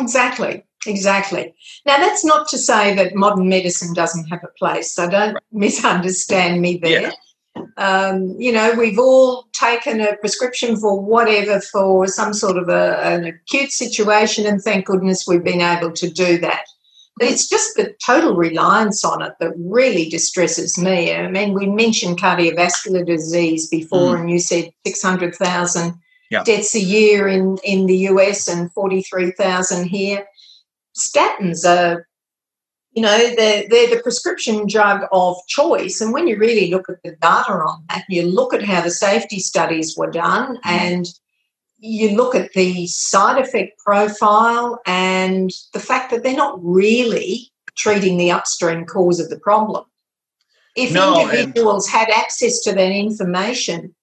exactly 0.00 0.62
exactly 0.86 1.54
now 1.86 1.96
that's 1.96 2.24
not 2.24 2.46
to 2.48 2.58
say 2.58 2.94
that 2.94 3.14
modern 3.14 3.48
medicine 3.48 3.94
doesn't 3.94 4.26
have 4.26 4.44
a 4.44 4.58
place 4.58 4.92
so 4.92 5.08
don't 5.08 5.34
right. 5.34 5.42
misunderstand 5.52 6.60
me 6.60 6.76
there 6.76 7.02
yeah. 7.02 7.10
Um, 7.76 8.34
you 8.38 8.52
know, 8.52 8.74
we've 8.74 8.98
all 8.98 9.48
taken 9.52 10.00
a 10.00 10.16
prescription 10.16 10.76
for 10.76 11.00
whatever 11.00 11.60
for 11.60 12.06
some 12.06 12.32
sort 12.32 12.56
of 12.56 12.68
a, 12.68 12.98
an 13.04 13.24
acute 13.24 13.72
situation, 13.72 14.46
and 14.46 14.60
thank 14.62 14.86
goodness 14.86 15.26
we've 15.26 15.44
been 15.44 15.60
able 15.60 15.92
to 15.92 16.10
do 16.10 16.38
that. 16.38 16.64
But 17.18 17.28
it's 17.28 17.48
just 17.48 17.76
the 17.76 17.94
total 18.04 18.34
reliance 18.34 19.02
on 19.04 19.22
it 19.22 19.32
that 19.40 19.52
really 19.56 20.08
distresses 20.08 20.76
me. 20.76 21.14
I 21.14 21.30
mean, 21.30 21.54
we 21.54 21.66
mentioned 21.66 22.20
cardiovascular 22.20 23.06
disease 23.06 23.68
before, 23.68 24.16
mm. 24.16 24.20
and 24.20 24.30
you 24.30 24.38
said 24.38 24.70
600,000 24.86 25.94
yeah. 26.30 26.44
deaths 26.44 26.74
a 26.74 26.80
year 26.80 27.26
in, 27.26 27.56
in 27.64 27.86
the 27.86 27.96
US 28.10 28.48
and 28.48 28.70
43,000 28.72 29.86
here. 29.86 30.26
Statins 30.96 31.64
are, 31.66 32.06
you 32.96 33.02
know, 33.02 33.34
they're, 33.36 33.68
they're 33.68 33.94
the 33.94 34.00
prescription 34.02 34.66
drug 34.66 35.02
of 35.12 35.36
choice. 35.48 36.00
And 36.00 36.14
when 36.14 36.26
you 36.26 36.38
really 36.38 36.70
look 36.70 36.88
at 36.88 37.02
the 37.04 37.10
data 37.20 37.52
on 37.52 37.84
that, 37.90 38.04
you 38.08 38.22
look 38.22 38.54
at 38.54 38.62
how 38.62 38.80
the 38.80 38.90
safety 38.90 39.38
studies 39.38 39.94
were 39.98 40.10
done 40.10 40.56
mm. 40.56 40.60
and 40.64 41.06
you 41.78 42.16
look 42.16 42.34
at 42.34 42.54
the 42.54 42.86
side 42.86 43.38
effect 43.38 43.78
profile 43.84 44.80
and 44.86 45.50
the 45.74 45.78
fact 45.78 46.10
that 46.10 46.22
they're 46.22 46.34
not 46.34 46.58
really 46.62 47.52
treating 47.76 48.16
the 48.16 48.30
upstream 48.30 48.86
cause 48.86 49.20
of 49.20 49.28
the 49.28 49.38
problem. 49.40 49.84
if 50.74 50.90
no, 50.90 51.20
individuals 51.20 51.86
had 51.86 52.08
access 52.08 52.60
to 52.60 52.72
that 52.72 52.92
information, 52.92 53.94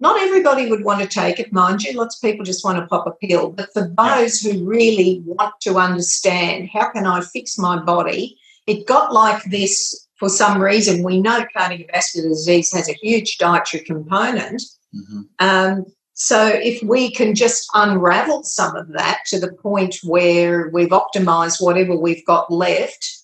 not 0.00 0.20
everybody 0.20 0.68
would 0.68 0.84
want 0.84 1.00
to 1.00 1.06
take 1.06 1.38
it, 1.38 1.52
mind 1.52 1.82
you. 1.82 1.92
Lots 1.92 2.16
of 2.16 2.22
people 2.22 2.44
just 2.44 2.64
want 2.64 2.78
to 2.78 2.86
pop 2.86 3.06
a 3.06 3.12
pill. 3.26 3.50
But 3.50 3.72
for 3.72 3.92
those 3.96 4.40
who 4.40 4.64
really 4.64 5.22
want 5.24 5.54
to 5.62 5.76
understand 5.76 6.68
how 6.72 6.90
can 6.90 7.06
I 7.06 7.20
fix 7.20 7.58
my 7.58 7.78
body, 7.82 8.36
it 8.66 8.86
got 8.86 9.12
like 9.12 9.42
this 9.44 10.08
for 10.16 10.28
some 10.28 10.60
reason. 10.60 11.04
We 11.04 11.20
know 11.20 11.44
cardiovascular 11.56 12.28
disease 12.28 12.72
has 12.72 12.88
a 12.88 12.94
huge 12.94 13.38
dietary 13.38 13.84
component. 13.84 14.62
Mm-hmm. 14.94 15.20
Um, 15.38 15.86
so 16.14 16.46
if 16.46 16.82
we 16.82 17.10
can 17.10 17.34
just 17.34 17.68
unravel 17.74 18.44
some 18.44 18.76
of 18.76 18.88
that 18.92 19.22
to 19.26 19.40
the 19.40 19.52
point 19.52 19.96
where 20.04 20.70
we've 20.70 20.90
optimized 20.90 21.62
whatever 21.62 21.96
we've 21.96 22.24
got 22.24 22.52
left, 22.52 23.22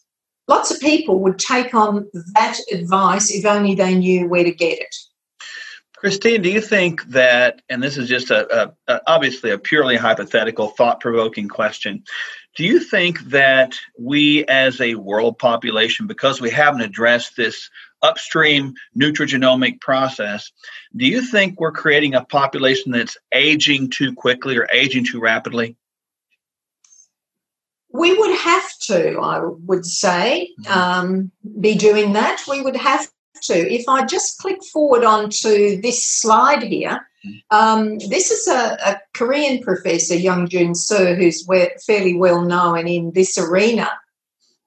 lots 0.49 0.73
of 0.73 0.81
people 0.81 1.21
would 1.21 1.39
take 1.39 1.73
on 1.73 2.09
that 2.35 2.59
advice 2.73 3.31
if 3.31 3.45
only 3.45 3.77
they 3.77 3.95
knew 3.95 4.29
where 4.29 4.45
to 4.45 4.53
get 4.53 4.79
it. 4.79 4.95
Christine, 6.01 6.41
do 6.41 6.51
you 6.51 6.63
think 6.63 7.05
that, 7.11 7.61
and 7.69 7.83
this 7.83 7.99
is 7.99 8.09
just 8.09 8.31
a, 8.31 8.63
a, 8.63 8.73
a 8.89 9.01
obviously 9.07 9.51
a 9.51 9.59
purely 9.59 9.97
hypothetical, 9.97 10.69
thought-provoking 10.69 11.49
question, 11.49 12.03
do 12.57 12.65
you 12.65 12.81
think 12.81 13.21
that 13.25 13.79
we 13.99 14.47
as 14.47 14.81
a 14.81 14.95
world 14.95 15.39
population, 15.39 16.07
because 16.07 16.41
we 16.41 16.49
haven't 16.49 16.81
addressed 16.81 17.37
this 17.37 17.69
upstream 18.01 18.73
nutrigenomic 18.99 19.79
process, 19.83 20.51
do 20.97 21.05
you 21.07 21.21
think 21.21 21.61
we're 21.61 21.71
creating 21.71 22.15
a 22.15 22.25
population 22.25 22.93
that's 22.93 23.19
aging 23.35 23.91
too 23.91 24.15
quickly 24.15 24.57
or 24.57 24.67
aging 24.73 25.05
too 25.05 25.21
rapidly? 25.21 25.77
We 27.93 28.17
would 28.17 28.39
have 28.39 28.71
to, 28.87 29.19
I 29.21 29.41
would 29.45 29.85
say, 29.85 30.49
mm-hmm. 30.63 30.73
um, 30.73 31.31
be 31.61 31.75
doing 31.75 32.15
that. 32.15 32.43
We 32.49 32.63
would 32.63 32.77
have 32.77 33.07
to. 33.43 33.55
If 33.55 33.89
I 33.89 34.05
just 34.05 34.39
click 34.39 34.63
forward 34.65 35.05
onto 35.05 35.81
this 35.81 36.05
slide 36.05 36.63
here, 36.63 37.01
um, 37.51 37.99
this 37.99 38.31
is 38.31 38.49
a, 38.49 38.79
a, 38.85 39.01
Korean 39.13 39.63
professor, 39.63 40.15
Young 40.15 40.49
Jun 40.49 40.75
Surh, 40.75 41.15
who's 41.15 41.47
fairly 41.87 42.17
well 42.17 42.43
known 42.43 42.89
in 42.89 43.13
this 43.13 43.37
arena. 43.37 43.91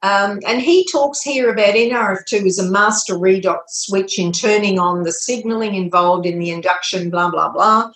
Um, 0.04 0.40
and 0.46 0.62
he 0.62 0.86
talks 0.92 1.22
here 1.22 1.50
about 1.50 1.76
NRF2 1.76 2.46
as 2.46 2.60
a 2.60 2.70
master 2.70 3.16
redox 3.16 3.62
switch 3.70 4.20
in 4.20 4.34
turning 4.34 4.78
on 4.78 5.04
the 5.04 5.14
signaling 5.14 5.76
involved 5.76 6.26
in 6.26 6.40
the 6.40 6.52
induction, 6.52 7.10
blah, 7.10 7.32
blah, 7.32 7.50
blah. 7.50 7.90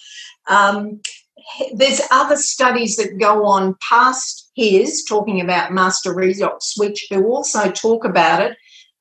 Um, 0.47 1.01
there's 1.75 2.01
other 2.09 2.37
studies 2.37 2.95
that 2.95 3.19
go 3.19 3.45
on 3.45 3.75
past 3.81 4.51
his, 4.55 5.03
talking 5.03 5.41
about 5.41 5.73
master 5.73 6.13
redox 6.13 6.61
switch, 6.61 7.07
who 7.09 7.27
also 7.27 7.69
talk 7.71 8.05
about 8.05 8.41
it 8.41 8.57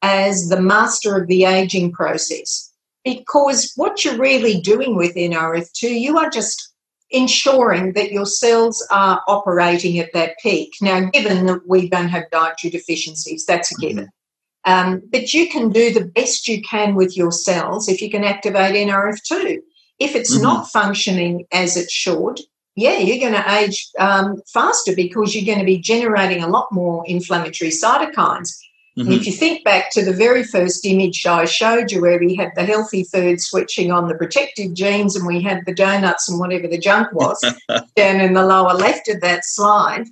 as 0.07 0.49
the 0.49 0.61
master 0.61 1.17
of 1.17 1.27
the 1.27 1.45
aging 1.45 1.91
process. 1.91 2.73
Because 3.05 3.73
what 3.75 4.05
you're 4.05 4.19
really 4.19 4.61
doing 4.61 4.95
with 4.97 5.17
NRF2, 5.17 6.01
you 6.01 6.17
are 6.17 6.31
just 6.31 6.73
ensuring 7.11 7.93
that 7.95 8.13
your 8.13 8.27
cells 8.27 8.87
are 8.91 9.21
operating 9.27 9.99
at 9.99 10.13
that 10.13 10.37
peak. 10.41 10.75
Now, 10.81 11.11
given 11.11 11.47
that 11.47 11.67
we 11.67 11.89
don't 11.89 12.09
have 12.09 12.31
dietary 12.31 12.71
deficiencies, 12.71 13.45
that's 13.45 13.73
a 13.73 13.75
mm-hmm. 13.75 13.89
given. 13.89 14.05
Mm-hmm. 14.05 14.93
Um, 14.93 15.03
but 15.11 15.35
you 15.35 15.49
can 15.49 15.71
do 15.71 15.93
the 15.93 16.05
best 16.05 16.47
you 16.47 16.63
can 16.63 16.95
with 16.95 17.17
your 17.17 17.33
cells 17.33 17.89
if 17.89 18.01
you 18.01 18.11
can 18.11 18.25
activate 18.25 18.75
NRF2. 18.75 19.59
If 19.99 20.15
it's 20.15 20.35
mm-hmm. 20.35 20.43
not 20.43 20.71
functioning 20.71 21.47
as 21.53 21.77
it 21.77 21.91
should, 21.91 22.41
yeah, 22.77 22.99
you're 22.99 23.19
going 23.19 23.41
to 23.41 23.55
age 23.55 23.89
um, 23.99 24.41
faster 24.53 24.95
because 24.95 25.35
you're 25.35 25.47
going 25.47 25.59
to 25.59 25.65
be 25.65 25.79
generating 25.79 26.43
a 26.43 26.49
lot 26.49 26.71
more 26.71 27.05
inflammatory 27.07 27.71
cytokines. 27.71 28.57
Mm-hmm. 28.99 29.13
if 29.13 29.27
you 29.27 29.33
think 29.33 29.63
back 29.63 29.91
to 29.91 30.03
the 30.03 30.13
very 30.13 30.43
first 30.43 30.87
image 30.87 31.27
I 31.27 31.45
showed 31.45 31.91
you, 31.91 32.01
where 32.01 32.19
we 32.19 32.35
had 32.35 32.53
the 32.55 32.65
healthy 32.65 33.05
food 33.05 33.43
switching 33.43 33.93
on 33.93 34.09
the 34.09 34.15
protective 34.15 34.73
genes 34.73 35.15
and 35.15 35.27
we 35.27 35.43
had 35.43 35.65
the 35.67 35.75
donuts 35.75 36.31
and 36.31 36.41
whatever 36.41 36.67
the 36.67 36.79
junk 36.79 37.13
was 37.13 37.39
down 37.97 38.21
in 38.21 38.33
the 38.33 38.47
lower 38.47 38.73
left 38.73 39.09
of 39.09 39.21
that 39.21 39.45
slide, 39.45 40.07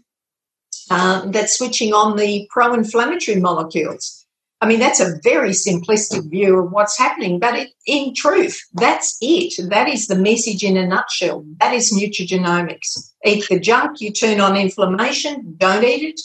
um, 0.91 1.32
that's 1.32 1.57
switching 1.57 1.95
on 1.95 2.16
the 2.16 2.47
pro 2.51 2.74
inflammatory 2.74 3.41
molecules. 3.41 4.24
I 4.61 4.66
mean, 4.66 4.80
that's 4.80 5.01
a 5.01 5.18
very 5.22 5.51
simplistic 5.51 6.30
view 6.30 6.59
of 6.59 6.70
what's 6.70 6.99
happening, 6.99 7.39
but 7.39 7.55
it, 7.55 7.70
in 7.87 8.14
truth, 8.14 8.59
that's 8.74 9.16
it. 9.20 9.55
That 9.68 9.89
is 9.89 10.07
the 10.07 10.16
message 10.16 10.62
in 10.62 10.76
a 10.76 10.87
nutshell. 10.87 11.45
That 11.61 11.74
is 11.74 11.93
nutrigenomics. 11.93 13.12
Eat 13.24 13.45
the 13.49 13.61
junk, 13.61 14.01
you 14.01 14.12
turn 14.12 14.41
on 14.41 14.57
inflammation, 14.57 15.55
don't 15.59 15.85
eat 15.85 16.03
it, 16.03 16.20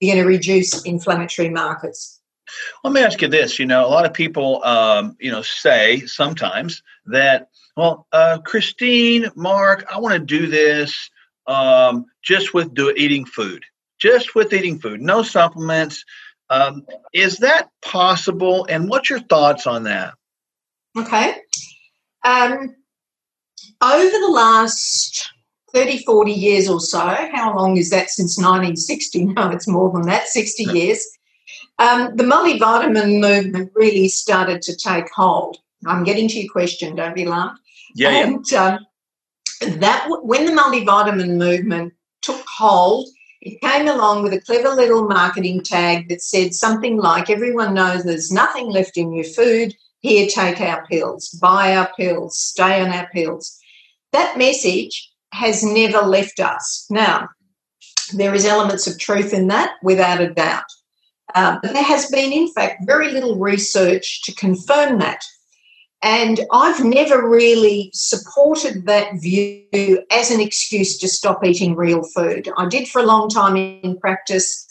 you're 0.00 0.14
going 0.14 0.24
to 0.24 0.28
reduce 0.28 0.84
inflammatory 0.84 1.50
markers. 1.50 2.20
Let 2.82 2.92
me 2.92 3.02
ask 3.02 3.20
you 3.20 3.28
this. 3.28 3.58
You 3.58 3.66
know, 3.66 3.86
a 3.86 3.88
lot 3.88 4.06
of 4.06 4.12
people, 4.12 4.64
um, 4.64 5.16
you 5.20 5.30
know, 5.30 5.42
say 5.42 6.00
sometimes 6.06 6.82
that, 7.06 7.48
well, 7.76 8.06
uh, 8.12 8.38
Christine, 8.44 9.28
Mark, 9.34 9.84
I 9.92 9.98
want 9.98 10.14
to 10.14 10.18
do 10.18 10.46
this 10.46 11.10
um, 11.46 12.06
just 12.22 12.54
with 12.54 12.74
do, 12.74 12.92
eating 12.96 13.24
food, 13.24 13.64
just 13.98 14.34
with 14.34 14.52
eating 14.52 14.78
food, 14.78 15.00
no 15.00 15.22
supplements. 15.22 16.04
Um, 16.50 16.86
is 17.12 17.36
that 17.38 17.68
possible? 17.82 18.66
And 18.68 18.88
what's 18.88 19.10
your 19.10 19.20
thoughts 19.20 19.66
on 19.66 19.82
that? 19.84 20.14
Okay. 20.96 21.34
Um, 22.24 22.74
over 23.82 24.18
the 24.18 24.30
last 24.32 25.30
30, 25.78 25.98
40 25.98 26.32
years 26.32 26.68
or 26.68 26.80
so. 26.80 26.98
How 26.98 27.54
long 27.56 27.76
is 27.76 27.90
that 27.90 28.10
since 28.10 28.36
1960? 28.36 29.26
No, 29.38 29.50
it's 29.50 29.68
more 29.68 29.92
than 29.92 30.02
that, 30.02 30.26
60 30.26 30.64
years. 30.64 31.06
Um, 31.78 32.16
the 32.16 32.24
multivitamin 32.24 33.20
movement 33.20 33.70
really 33.76 34.08
started 34.08 34.60
to 34.62 34.76
take 34.76 35.08
hold. 35.14 35.58
I'm 35.86 36.02
getting 36.02 36.26
to 36.28 36.40
your 36.40 36.50
question, 36.50 36.96
don't 36.96 37.14
be 37.14 37.24
alarmed. 37.24 37.58
Yeah. 37.94 38.10
And 38.10 38.44
yeah. 38.50 38.78
Um, 39.60 39.78
that 39.78 40.06
when 40.22 40.46
the 40.46 40.60
multivitamin 40.60 41.36
movement 41.36 41.94
took 42.22 42.44
hold, 42.58 43.08
it 43.40 43.60
came 43.60 43.86
along 43.86 44.24
with 44.24 44.32
a 44.32 44.40
clever 44.40 44.70
little 44.70 45.06
marketing 45.06 45.62
tag 45.62 46.08
that 46.08 46.22
said 46.22 46.54
something 46.54 46.96
like, 46.96 47.30
"Everyone 47.30 47.74
knows 47.74 48.02
there's 48.02 48.32
nothing 48.32 48.68
left 48.68 48.96
in 48.96 49.12
your 49.12 49.24
food. 49.24 49.74
Here, 50.00 50.26
take 50.26 50.60
our 50.60 50.84
pills. 50.86 51.28
Buy 51.28 51.76
our 51.76 51.90
pills. 51.96 52.36
Stay 52.36 52.80
on 52.80 52.90
our 52.90 53.08
pills." 53.12 53.56
That 54.12 54.38
message 54.38 55.08
has 55.38 55.62
never 55.62 55.98
left 55.98 56.40
us. 56.40 56.86
Now, 56.90 57.28
there 58.12 58.34
is 58.34 58.44
elements 58.44 58.86
of 58.86 58.98
truth 58.98 59.32
in 59.32 59.46
that, 59.48 59.74
without 59.82 60.20
a 60.20 60.34
doubt. 60.34 60.64
Uh, 61.34 61.58
but 61.62 61.72
there 61.72 61.82
has 61.82 62.10
been, 62.10 62.32
in 62.32 62.52
fact, 62.52 62.86
very 62.86 63.12
little 63.12 63.38
research 63.38 64.22
to 64.24 64.34
confirm 64.34 64.98
that. 64.98 65.22
And 66.02 66.40
I've 66.52 66.84
never 66.84 67.28
really 67.28 67.90
supported 67.92 68.86
that 68.86 69.20
view 69.20 70.02
as 70.10 70.30
an 70.30 70.40
excuse 70.40 70.96
to 70.98 71.08
stop 71.08 71.44
eating 71.44 71.74
real 71.74 72.02
food. 72.14 72.48
I 72.56 72.66
did 72.68 72.88
for 72.88 73.00
a 73.00 73.06
long 73.06 73.28
time 73.28 73.56
in 73.56 73.98
practice, 73.98 74.64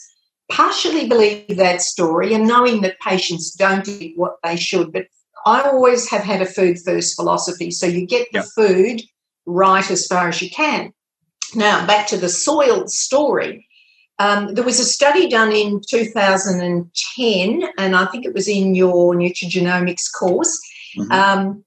partially 0.50 1.06
believe 1.06 1.56
that 1.56 1.82
story 1.82 2.34
and 2.34 2.48
knowing 2.48 2.80
that 2.80 2.98
patients 3.00 3.52
don't 3.52 3.86
eat 3.88 4.14
what 4.16 4.36
they 4.42 4.56
should. 4.56 4.92
But 4.92 5.06
I 5.46 5.62
always 5.62 6.10
have 6.10 6.22
had 6.22 6.42
a 6.42 6.46
food 6.46 6.78
first 6.78 7.14
philosophy. 7.14 7.70
So 7.70 7.86
you 7.86 8.06
get 8.06 8.28
the 8.32 8.38
yep. 8.38 8.46
food 8.56 9.02
right 9.48 9.90
as 9.90 10.06
far 10.06 10.28
as 10.28 10.40
you 10.40 10.50
can. 10.50 10.92
Now, 11.54 11.86
back 11.86 12.06
to 12.08 12.16
the 12.16 12.28
soil 12.28 12.86
story. 12.86 13.66
Um, 14.18 14.54
there 14.54 14.64
was 14.64 14.80
a 14.80 14.84
study 14.84 15.28
done 15.28 15.52
in 15.52 15.80
2010, 15.88 17.62
and 17.78 17.96
I 17.96 18.06
think 18.06 18.26
it 18.26 18.34
was 18.34 18.48
in 18.48 18.74
your 18.74 19.14
nutrigenomics 19.14 20.12
course. 20.12 20.60
Mm-hmm. 20.96 21.12
Um, 21.12 21.64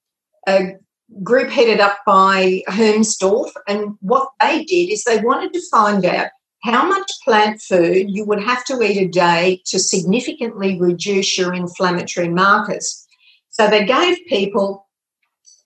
a 0.48 0.76
group 1.24 1.50
headed 1.50 1.80
up 1.80 2.00
by 2.06 2.62
Hermsdorff, 2.68 3.52
and 3.68 3.96
what 4.02 4.30
they 4.42 4.64
did 4.66 4.92
is 4.92 5.04
they 5.04 5.20
wanted 5.20 5.54
to 5.54 5.70
find 5.72 6.06
out 6.06 6.28
how 6.64 6.88
much 6.88 7.12
plant 7.24 7.60
food 7.62 8.08
you 8.10 8.24
would 8.26 8.44
have 8.44 8.64
to 8.66 8.82
eat 8.84 8.98
a 8.98 9.08
day 9.08 9.62
to 9.66 9.80
significantly 9.80 10.80
reduce 10.80 11.38
your 11.38 11.54
inflammatory 11.54 12.30
markers. 12.30 13.08
So 13.50 13.68
they 13.68 13.86
gave 13.86 14.18
people 14.28 14.88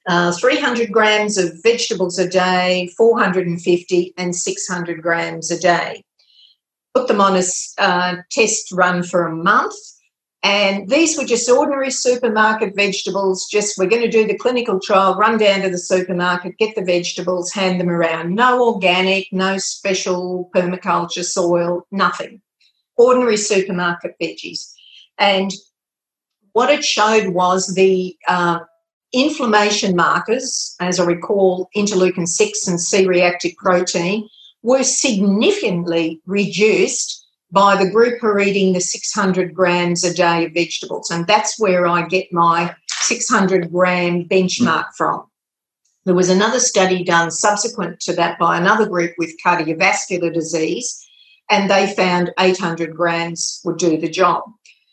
uh, 0.08 0.32
300 0.32 0.92
grams 0.92 1.38
of 1.38 1.52
vegetables 1.64 2.20
a 2.20 2.28
day, 2.28 2.90
450 2.96 4.14
and 4.18 4.36
600 4.36 5.02
grams 5.02 5.52
a 5.52 5.60
day. 5.60 6.04
Put 6.94 7.08
them 7.08 7.22
on 7.22 7.36
a 7.36 7.44
uh, 7.78 8.18
test 8.32 8.72
run 8.72 9.04
for 9.04 9.28
a 9.28 9.36
month. 9.36 9.76
And 10.44 10.88
these 10.90 11.18
were 11.18 11.26
just 11.26 11.50
ordinary 11.50 11.90
supermarket 11.90 12.76
vegetables. 12.76 13.48
Just 13.50 13.80
we're 13.80 13.88
going 13.88 14.04
to 14.04 14.08
do 14.08 14.28
the 14.28 14.38
clinical 14.38 14.80
trial, 14.80 15.16
run 15.16 15.40
down 15.40 15.62
to 15.62 15.72
the 15.72 15.78
supermarket, 15.80 16.60
get 16.60 16.76
the 16.76 16.84
vegetables, 16.84 17.52
hand 17.52 17.82
them 17.82 17.90
around. 17.90 18.36
No 18.36 18.74
organic, 18.74 19.28
no 19.32 19.58
special 19.58 20.52
permaculture 20.56 21.24
soil, 21.24 21.88
nothing. 21.90 22.42
Ordinary 22.96 23.38
supermarket 23.38 24.14
veggies. 24.22 24.72
And 25.18 25.52
what 26.54 26.70
it 26.70 26.86
showed 26.86 27.30
was 27.30 27.74
the 27.74 28.16
uh, 28.28 28.60
inflammation 29.14 29.96
markers, 29.96 30.76
as 30.80 31.00
I 31.00 31.06
recall, 31.06 31.70
interleukin 31.76 32.28
6 32.28 32.68
and 32.68 32.80
C 32.80 33.06
reactive 33.06 33.56
protein, 33.58 34.30
were 34.64 34.84
significantly 34.84 36.22
reduced 36.26 37.26
by 37.52 37.76
the 37.82 37.90
group 37.90 38.20
who 38.20 38.28
are 38.28 38.40
eating 38.40 38.74
the 38.74 38.82
600 38.82 39.54
grams 39.54 40.04
a 40.04 40.14
day 40.14 40.46
of 40.46 40.54
vegetables. 40.54 41.10
And 41.10 41.26
that's 41.28 41.60
where 41.60 41.88
I 41.88 42.08
get 42.08 42.34
my 42.34 42.76
600 42.90 43.72
gram 43.72 44.26
benchmark 44.26 44.88
from. 44.98 45.26
There 46.06 46.16
was 46.16 46.30
another 46.30 46.60
study 46.60 47.04
done 47.04 47.32
subsequent 47.32 48.00
to 48.02 48.14
that 48.14 48.38
by 48.38 48.58
another 48.58 48.88
group 48.88 49.14
with 49.18 49.38
cardiovascular 49.44 50.34
disease, 50.34 51.08
and 51.50 51.70
they 51.70 51.94
found 51.96 52.32
800 52.40 52.96
grams 52.96 53.62
would 53.64 53.78
do 53.78 53.98
the 53.98 54.10
job. 54.10 54.44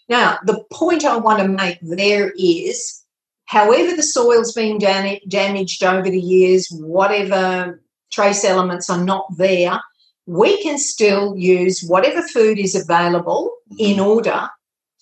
Now, 0.08 0.38
the 0.44 0.64
point 0.72 1.04
I 1.04 1.16
want 1.16 1.40
to 1.40 1.48
make 1.48 1.78
there 1.82 2.32
is 2.38 3.01
however 3.52 3.94
the 3.94 4.02
soil's 4.02 4.52
been 4.52 4.78
dam- 4.78 5.18
damaged 5.28 5.84
over 5.84 6.08
the 6.08 6.20
years, 6.20 6.68
whatever 6.70 7.82
trace 8.10 8.44
elements 8.44 8.88
are 8.88 9.04
not 9.04 9.26
there, 9.36 9.78
we 10.24 10.62
can 10.62 10.78
still 10.78 11.36
use 11.36 11.84
whatever 11.86 12.22
food 12.22 12.58
is 12.58 12.74
available 12.74 13.52
in 13.78 13.96
mm-hmm. 13.96 14.06
order 14.06 14.48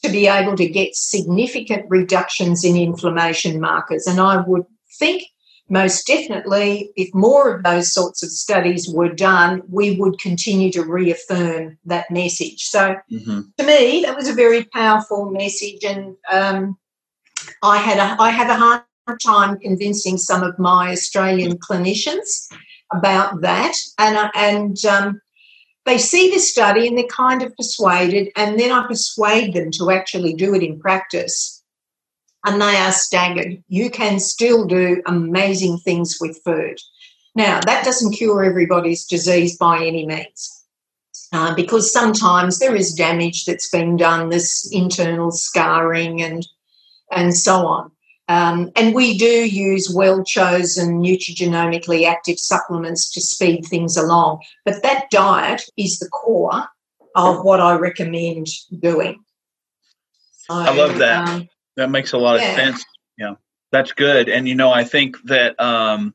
to 0.03 0.11
be 0.11 0.26
able 0.26 0.57
to 0.57 0.68
get 0.68 0.96
significant 0.96 1.84
reductions 1.88 2.64
in 2.64 2.76
inflammation 2.76 3.61
markers. 3.61 4.07
And 4.09 4.18
I 4.18 4.38
would 4.38 4.64
think 4.98 5.22
most 5.68 6.05
definitely, 6.09 6.90
if 6.96 7.14
more 7.14 7.55
of 7.55 7.62
those 7.62 7.92
sorts 7.92 8.24
of 8.24 8.30
studies 8.30 8.88
were 8.92 9.14
done, 9.14 9.62
we 9.68 9.94
would 9.94 10.18
continue 10.18 10.72
to 10.72 10.82
reaffirm 10.82 11.78
that 11.84 12.11
message. 12.11 12.64
So, 12.64 12.96
mm-hmm. 13.12 13.42
to 13.59 13.64
me, 13.64 14.03
that 14.05 14.16
was 14.16 14.28
a 14.28 14.34
very 14.34 14.64
powerful 14.64 15.30
message, 15.30 15.84
and 15.84 16.16
um, 16.32 16.76
I 17.62 17.78
had 17.78 17.99
a 17.99 18.20
I 18.20 18.30
had 18.30 18.51
a 18.51 18.55
hard 18.55 18.82
time 19.24 19.59
convincing 19.59 20.18
some 20.18 20.43
of 20.43 20.59
my 20.59 20.93
Australian 20.93 21.59
clinicians 21.59 22.49
about 22.93 23.41
that, 23.41 23.76
and 23.99 24.16
uh, 24.16 24.30
and 24.34 24.84
um, 24.84 25.20
they 25.84 25.99
see 25.99 26.30
the 26.30 26.38
study 26.38 26.86
and 26.86 26.97
they're 26.97 27.07
kind 27.07 27.43
of 27.43 27.55
persuaded, 27.57 28.30
and 28.36 28.59
then 28.59 28.72
I 28.72 28.86
persuade 28.86 29.55
them 29.55 29.70
to 29.72 29.91
actually 29.91 30.34
do 30.34 30.55
it 30.55 30.62
in 30.62 30.78
practice, 30.78 31.62
and 32.45 32.61
they 32.61 32.76
are 32.76 32.93
staggered. 32.93 33.62
You 33.68 33.91
can 33.91 34.18
still 34.20 34.66
do 34.66 35.03
amazing 35.07 35.78
things 35.78 36.18
with 36.20 36.41
food. 36.45 36.78
Now 37.34 37.61
that 37.61 37.84
doesn't 37.84 38.12
cure 38.12 38.45
everybody's 38.45 39.05
disease 39.07 39.57
by 39.57 39.84
any 39.84 40.07
means. 40.07 40.57
Uh, 41.32 41.55
because 41.55 41.93
sometimes 41.93 42.59
there 42.59 42.74
is 42.74 42.93
damage 42.93 43.45
that's 43.45 43.70
been 43.70 43.97
done, 43.97 44.30
this 44.30 44.68
internal 44.72 45.30
scarring 45.30 46.20
and 46.20 46.45
and 47.11 47.36
so 47.36 47.66
on. 47.66 47.90
Um, 48.28 48.70
and 48.76 48.94
we 48.94 49.18
do 49.18 49.26
use 49.26 49.92
well 49.92 50.22
chosen 50.22 51.02
nutrigenomically 51.02 52.06
active 52.06 52.38
supplements 52.38 53.11
to 53.12 53.20
speed 53.20 53.64
things 53.64 53.96
along. 53.96 54.40
But 54.64 54.82
that 54.84 55.11
diet 55.11 55.62
is 55.76 55.98
the 55.98 56.08
core 56.08 56.68
of 57.16 57.44
what 57.44 57.61
I 57.61 57.74
recommend 57.74 58.46
doing. 58.78 59.24
So, 60.42 60.54
I 60.54 60.72
love 60.72 60.98
that. 60.98 61.28
Um, 61.28 61.48
that 61.76 61.90
makes 61.90 62.12
a 62.12 62.18
lot 62.18 62.36
of 62.36 62.42
sense. 62.42 62.84
Yeah, 63.18 63.34
that's 63.72 63.92
good. 63.92 64.28
And, 64.28 64.46
you 64.48 64.54
know, 64.54 64.70
I 64.70 64.84
think 64.84 65.16
that. 65.24 65.61
Um, 65.61 66.14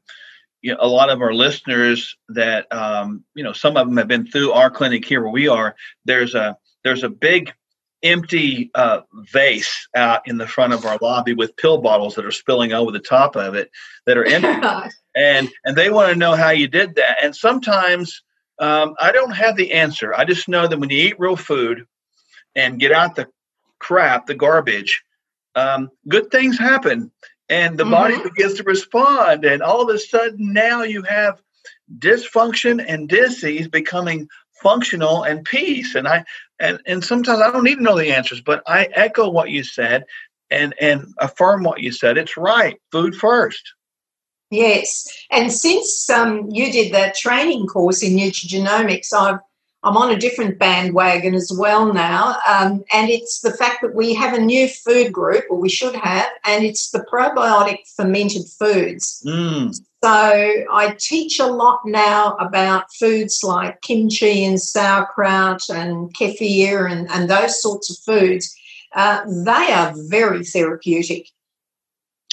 you 0.61 0.71
know, 0.71 0.79
a 0.79 0.87
lot 0.87 1.11
of 1.11 1.21
our 1.21 1.31
listeners 1.31 2.17
that 2.29 2.65
um, 2.73 3.23
you 3.35 3.43
know 3.43 3.53
some 3.53 3.77
of 3.77 3.85
them 3.85 3.97
have 3.97 4.07
been 4.07 4.25
through 4.25 4.51
our 4.51 4.71
clinic 4.71 5.05
here 5.05 5.21
where 5.21 5.31
we 5.31 5.47
are 5.47 5.75
there's 6.05 6.33
a 6.33 6.57
there's 6.83 7.03
a 7.03 7.09
big 7.09 7.53
empty 8.05 8.71
uh, 8.75 9.01
vase 9.13 9.87
out 9.95 10.27
in 10.27 10.37
the 10.37 10.47
front 10.47 10.73
of 10.73 10.85
our 10.85 10.97
lobby 11.01 11.33
with 11.33 11.57
pill 11.57 11.79
bottles 11.79 12.15
that 12.15 12.25
are 12.25 12.31
spilling 12.31 12.71
over 12.71 12.91
the 12.91 12.99
top 12.99 13.35
of 13.35 13.55
it 13.55 13.71
that 14.05 14.17
are 14.17 14.25
empty, 14.25 14.95
and 15.15 15.49
and 15.65 15.75
they 15.75 15.89
want 15.89 16.11
to 16.11 16.19
know 16.19 16.35
how 16.35 16.51
you 16.51 16.67
did 16.67 16.95
that. 16.95 17.17
And 17.21 17.35
sometimes 17.35 18.23
um, 18.59 18.95
I 18.99 19.11
don't 19.11 19.31
have 19.31 19.57
the 19.57 19.73
answer. 19.73 20.13
I 20.13 20.23
just 20.25 20.47
know 20.47 20.67
that 20.67 20.79
when 20.79 20.89
you 20.89 20.97
eat 20.97 21.19
real 21.19 21.35
food 21.35 21.85
and 22.55 22.79
get 22.79 22.91
out 22.91 23.15
the 23.15 23.27
crap, 23.79 24.27
the 24.27 24.35
garbage, 24.35 25.03
um, 25.55 25.89
good 26.07 26.31
things 26.31 26.57
happen, 26.57 27.11
and 27.49 27.77
the 27.77 27.83
mm-hmm. 27.83 27.91
body 27.91 28.23
begins 28.23 28.55
to 28.55 28.63
respond, 28.63 29.45
and 29.45 29.61
all 29.61 29.81
of 29.81 29.93
a 29.93 29.99
sudden 29.99 30.53
now 30.53 30.83
you 30.83 31.01
have 31.03 31.41
dysfunction 31.99 32.83
and 32.87 33.09
disease 33.09 33.67
becoming 33.67 34.27
functional 34.61 35.23
and 35.23 35.45
peace. 35.45 35.95
And 35.95 36.07
I 36.07 36.25
and 36.59 36.79
and 36.85 37.03
sometimes 37.03 37.39
I 37.39 37.51
don't 37.51 37.63
need 37.63 37.75
to 37.75 37.83
know 37.83 37.97
the 37.97 38.13
answers, 38.13 38.41
but 38.41 38.63
I 38.67 38.85
echo 38.93 39.29
what 39.29 39.49
you 39.49 39.63
said 39.63 40.05
and 40.49 40.73
and 40.79 41.13
affirm 41.19 41.63
what 41.63 41.81
you 41.81 41.91
said. 41.91 42.17
It's 42.17 42.37
right. 42.37 42.79
Food 42.91 43.15
first. 43.15 43.73
Yes, 44.51 45.07
and 45.31 45.51
since 45.51 46.09
um, 46.09 46.47
you 46.51 46.71
did 46.71 46.93
that 46.93 47.15
training 47.15 47.65
course 47.67 48.03
in 48.03 48.13
nutrigenomics, 48.13 49.11
I've 49.11 49.39
I'm 49.85 49.97
on 49.97 50.11
a 50.11 50.17
different 50.17 50.57
bandwagon 50.57 51.35
as 51.35 51.51
well 51.55 51.93
now, 51.93 52.37
um, 52.47 52.83
and 52.91 53.09
it's 53.09 53.41
the 53.41 53.53
fact 53.53 53.83
that 53.83 53.93
we 53.93 54.15
have 54.15 54.33
a 54.33 54.41
new 54.41 54.67
food 54.67 55.13
group, 55.13 55.45
or 55.49 55.59
we 55.59 55.69
should 55.69 55.95
have, 55.95 56.27
and 56.43 56.65
it's 56.65 56.89
the 56.89 57.05
probiotic 57.11 57.87
fermented 57.95 58.47
foods. 58.59 59.23
Mm. 59.25 59.79
So 60.03 60.11
I 60.71 60.95
teach 60.99 61.39
a 61.39 61.45
lot 61.45 61.81
now 61.85 62.33
about 62.35 62.93
foods 62.93 63.41
like 63.43 63.81
kimchi 63.81 64.43
and 64.43 64.59
sauerkraut 64.59 65.61
and 65.69 66.13
kefir 66.15 66.91
and, 66.91 67.09
and 67.11 67.29
those 67.29 67.61
sorts 67.61 67.89
of 67.89 67.97
foods. 67.99 68.55
Uh, 68.95 69.23
they 69.45 69.71
are 69.71 69.93
very 70.09 70.43
therapeutic. 70.43 71.27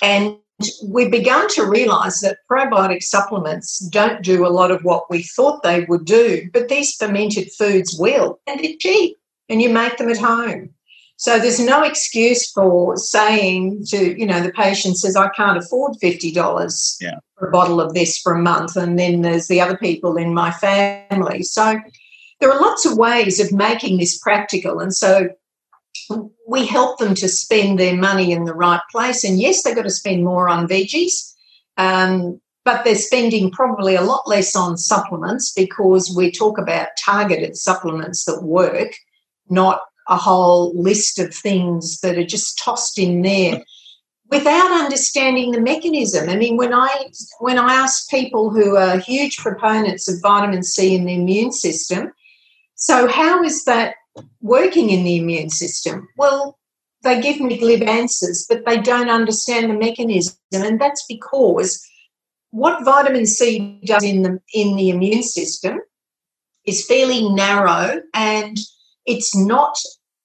And 0.02 0.38
we've 0.84 1.10
begun 1.10 1.48
to 1.50 1.64
realize 1.64 2.20
that 2.20 2.38
probiotic 2.50 3.02
supplements 3.02 3.78
don't 3.88 4.22
do 4.22 4.46
a 4.46 4.48
lot 4.48 4.70
of 4.70 4.82
what 4.84 5.10
we 5.10 5.22
thought 5.22 5.62
they 5.62 5.84
would 5.84 6.04
do, 6.04 6.48
but 6.52 6.68
these 6.68 6.94
fermented 6.94 7.50
foods 7.52 7.96
will, 7.98 8.40
and 8.46 8.60
they're 8.60 8.76
cheap, 8.78 9.16
and 9.48 9.60
you 9.62 9.68
make 9.68 9.96
them 9.98 10.08
at 10.08 10.18
home. 10.18 10.70
So 11.16 11.38
there's 11.38 11.60
no 11.60 11.84
excuse 11.84 12.50
for 12.50 12.96
saying 12.96 13.84
to, 13.90 14.18
you 14.18 14.26
know, 14.26 14.40
the 14.40 14.50
patient 14.50 14.96
says, 14.96 15.14
I 15.14 15.28
can't 15.28 15.56
afford 15.56 15.92
$50 16.02 16.96
yeah. 17.00 17.18
for 17.38 17.46
a 17.46 17.50
bottle 17.52 17.80
of 17.80 17.94
this 17.94 18.18
for 18.18 18.34
a 18.34 18.42
month. 18.42 18.74
And 18.74 18.98
then 18.98 19.22
there's 19.22 19.46
the 19.46 19.60
other 19.60 19.76
people 19.76 20.16
in 20.16 20.34
my 20.34 20.50
family. 20.50 21.44
So 21.44 21.78
there 22.40 22.50
are 22.50 22.60
lots 22.60 22.84
of 22.84 22.98
ways 22.98 23.38
of 23.38 23.52
making 23.52 23.98
this 23.98 24.18
practical. 24.18 24.80
And 24.80 24.92
so 24.92 25.28
we 26.46 26.66
help 26.66 26.98
them 26.98 27.14
to 27.16 27.28
spend 27.28 27.78
their 27.78 27.96
money 27.96 28.32
in 28.32 28.44
the 28.44 28.54
right 28.54 28.80
place. 28.90 29.24
And 29.24 29.40
yes, 29.40 29.62
they've 29.62 29.76
got 29.76 29.82
to 29.82 29.90
spend 29.90 30.24
more 30.24 30.48
on 30.48 30.68
veggies, 30.68 31.32
um, 31.76 32.40
but 32.64 32.84
they're 32.84 32.94
spending 32.94 33.50
probably 33.50 33.94
a 33.94 34.02
lot 34.02 34.28
less 34.28 34.54
on 34.54 34.76
supplements 34.76 35.52
because 35.52 36.14
we 36.16 36.30
talk 36.30 36.58
about 36.58 36.88
targeted 37.04 37.56
supplements 37.56 38.24
that 38.24 38.42
work, 38.42 38.92
not 39.48 39.80
a 40.08 40.16
whole 40.16 40.72
list 40.80 41.18
of 41.18 41.34
things 41.34 42.00
that 42.00 42.18
are 42.18 42.26
just 42.26 42.58
tossed 42.58 42.98
in 42.98 43.22
there 43.22 43.62
without 44.32 44.72
understanding 44.72 45.52
the 45.52 45.60
mechanism. 45.60 46.28
I 46.28 46.36
mean, 46.36 46.56
when 46.56 46.72
I 46.72 47.10
when 47.40 47.58
I 47.58 47.74
ask 47.74 48.08
people 48.10 48.50
who 48.50 48.76
are 48.76 48.98
huge 48.98 49.36
proponents 49.36 50.08
of 50.08 50.20
vitamin 50.22 50.62
C 50.62 50.94
in 50.94 51.04
the 51.04 51.14
immune 51.14 51.52
system, 51.52 52.12
so 52.74 53.06
how 53.06 53.44
is 53.44 53.64
that 53.64 53.94
working 54.40 54.90
in 54.90 55.04
the 55.04 55.16
immune 55.18 55.50
system? 55.50 56.08
Well, 56.16 56.58
they 57.02 57.20
give 57.20 57.40
me 57.40 57.58
glib 57.58 57.82
answers, 57.82 58.46
but 58.48 58.64
they 58.64 58.78
don't 58.78 59.10
understand 59.10 59.70
the 59.70 59.74
mechanism, 59.74 60.36
and 60.52 60.80
that's 60.80 61.04
because 61.08 61.84
what 62.50 62.84
vitamin 62.84 63.26
C 63.26 63.80
does 63.84 64.04
in 64.04 64.22
the 64.22 64.40
in 64.52 64.76
the 64.76 64.90
immune 64.90 65.22
system 65.22 65.80
is 66.64 66.86
fairly 66.86 67.28
narrow 67.30 68.02
and 68.14 68.56
it's 69.06 69.34
not 69.36 69.76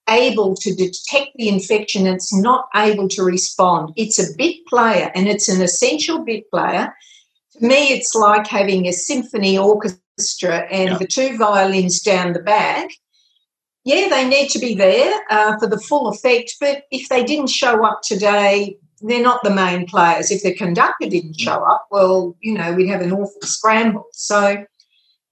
able 0.09 0.55
to 0.55 0.73
detect 0.73 1.31
the 1.35 1.49
infection, 1.49 2.07
it's 2.07 2.33
not 2.33 2.67
able 2.75 3.09
to 3.09 3.23
respond. 3.23 3.91
It's 3.95 4.19
a 4.19 4.35
bit 4.38 4.65
player 4.67 5.11
and 5.15 5.27
it's 5.27 5.49
an 5.49 5.61
essential 5.61 6.23
bit 6.23 6.49
player. 6.49 6.93
To 7.53 7.65
me, 7.65 7.93
it's 7.93 8.15
like 8.15 8.47
having 8.47 8.88
a 8.88 8.93
symphony 8.93 9.57
orchestra 9.57 10.67
and 10.71 10.91
yeah. 10.91 10.97
the 10.97 11.07
two 11.07 11.38
violins 11.38 12.01
down 12.01 12.33
the 12.33 12.39
back. 12.39 12.89
Yeah, 13.88 14.09
they 14.09 14.27
need 14.27 14.49
to 14.49 14.59
be 14.59 14.75
there 14.75 15.17
uh, 15.29 15.57
for 15.59 15.65
the 15.65 15.79
full 15.79 16.09
effect, 16.09 16.55
but 16.59 16.83
if 16.91 17.07
they 17.07 17.23
didn't 17.23 17.47
show 17.47 17.85
up 17.85 18.01
today, 18.01 18.77
they're 18.99 19.23
not 19.23 19.45
the 19.45 19.49
main 19.49 19.88
players. 19.88 20.29
If 20.29 20.43
the 20.43 20.53
conductor 20.53 21.07
didn't 21.07 21.39
show 21.39 21.63
up, 21.63 21.88
well, 21.89 22.35
you 22.41 22.53
know, 22.53 22.73
we'd 22.73 22.89
have 22.89 22.99
an 22.99 23.13
awful 23.13 23.41
scramble. 23.43 24.03
So 24.11 24.65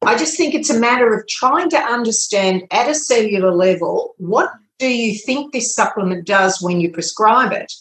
I 0.05 0.17
just 0.17 0.37
think 0.37 0.55
it's 0.55 0.69
a 0.69 0.79
matter 0.79 1.13
of 1.13 1.27
trying 1.27 1.69
to 1.71 1.77
understand 1.77 2.63
at 2.71 2.89
a 2.89 2.95
cellular 2.95 3.51
level 3.53 4.15
what 4.19 4.51
do 4.79 4.87
you 4.87 5.19
think 5.19 5.51
this 5.51 5.75
supplement 5.75 6.25
does 6.25 6.61
when 6.61 6.79
you 6.79 6.93
prescribe 6.93 7.51
it? 7.51 7.73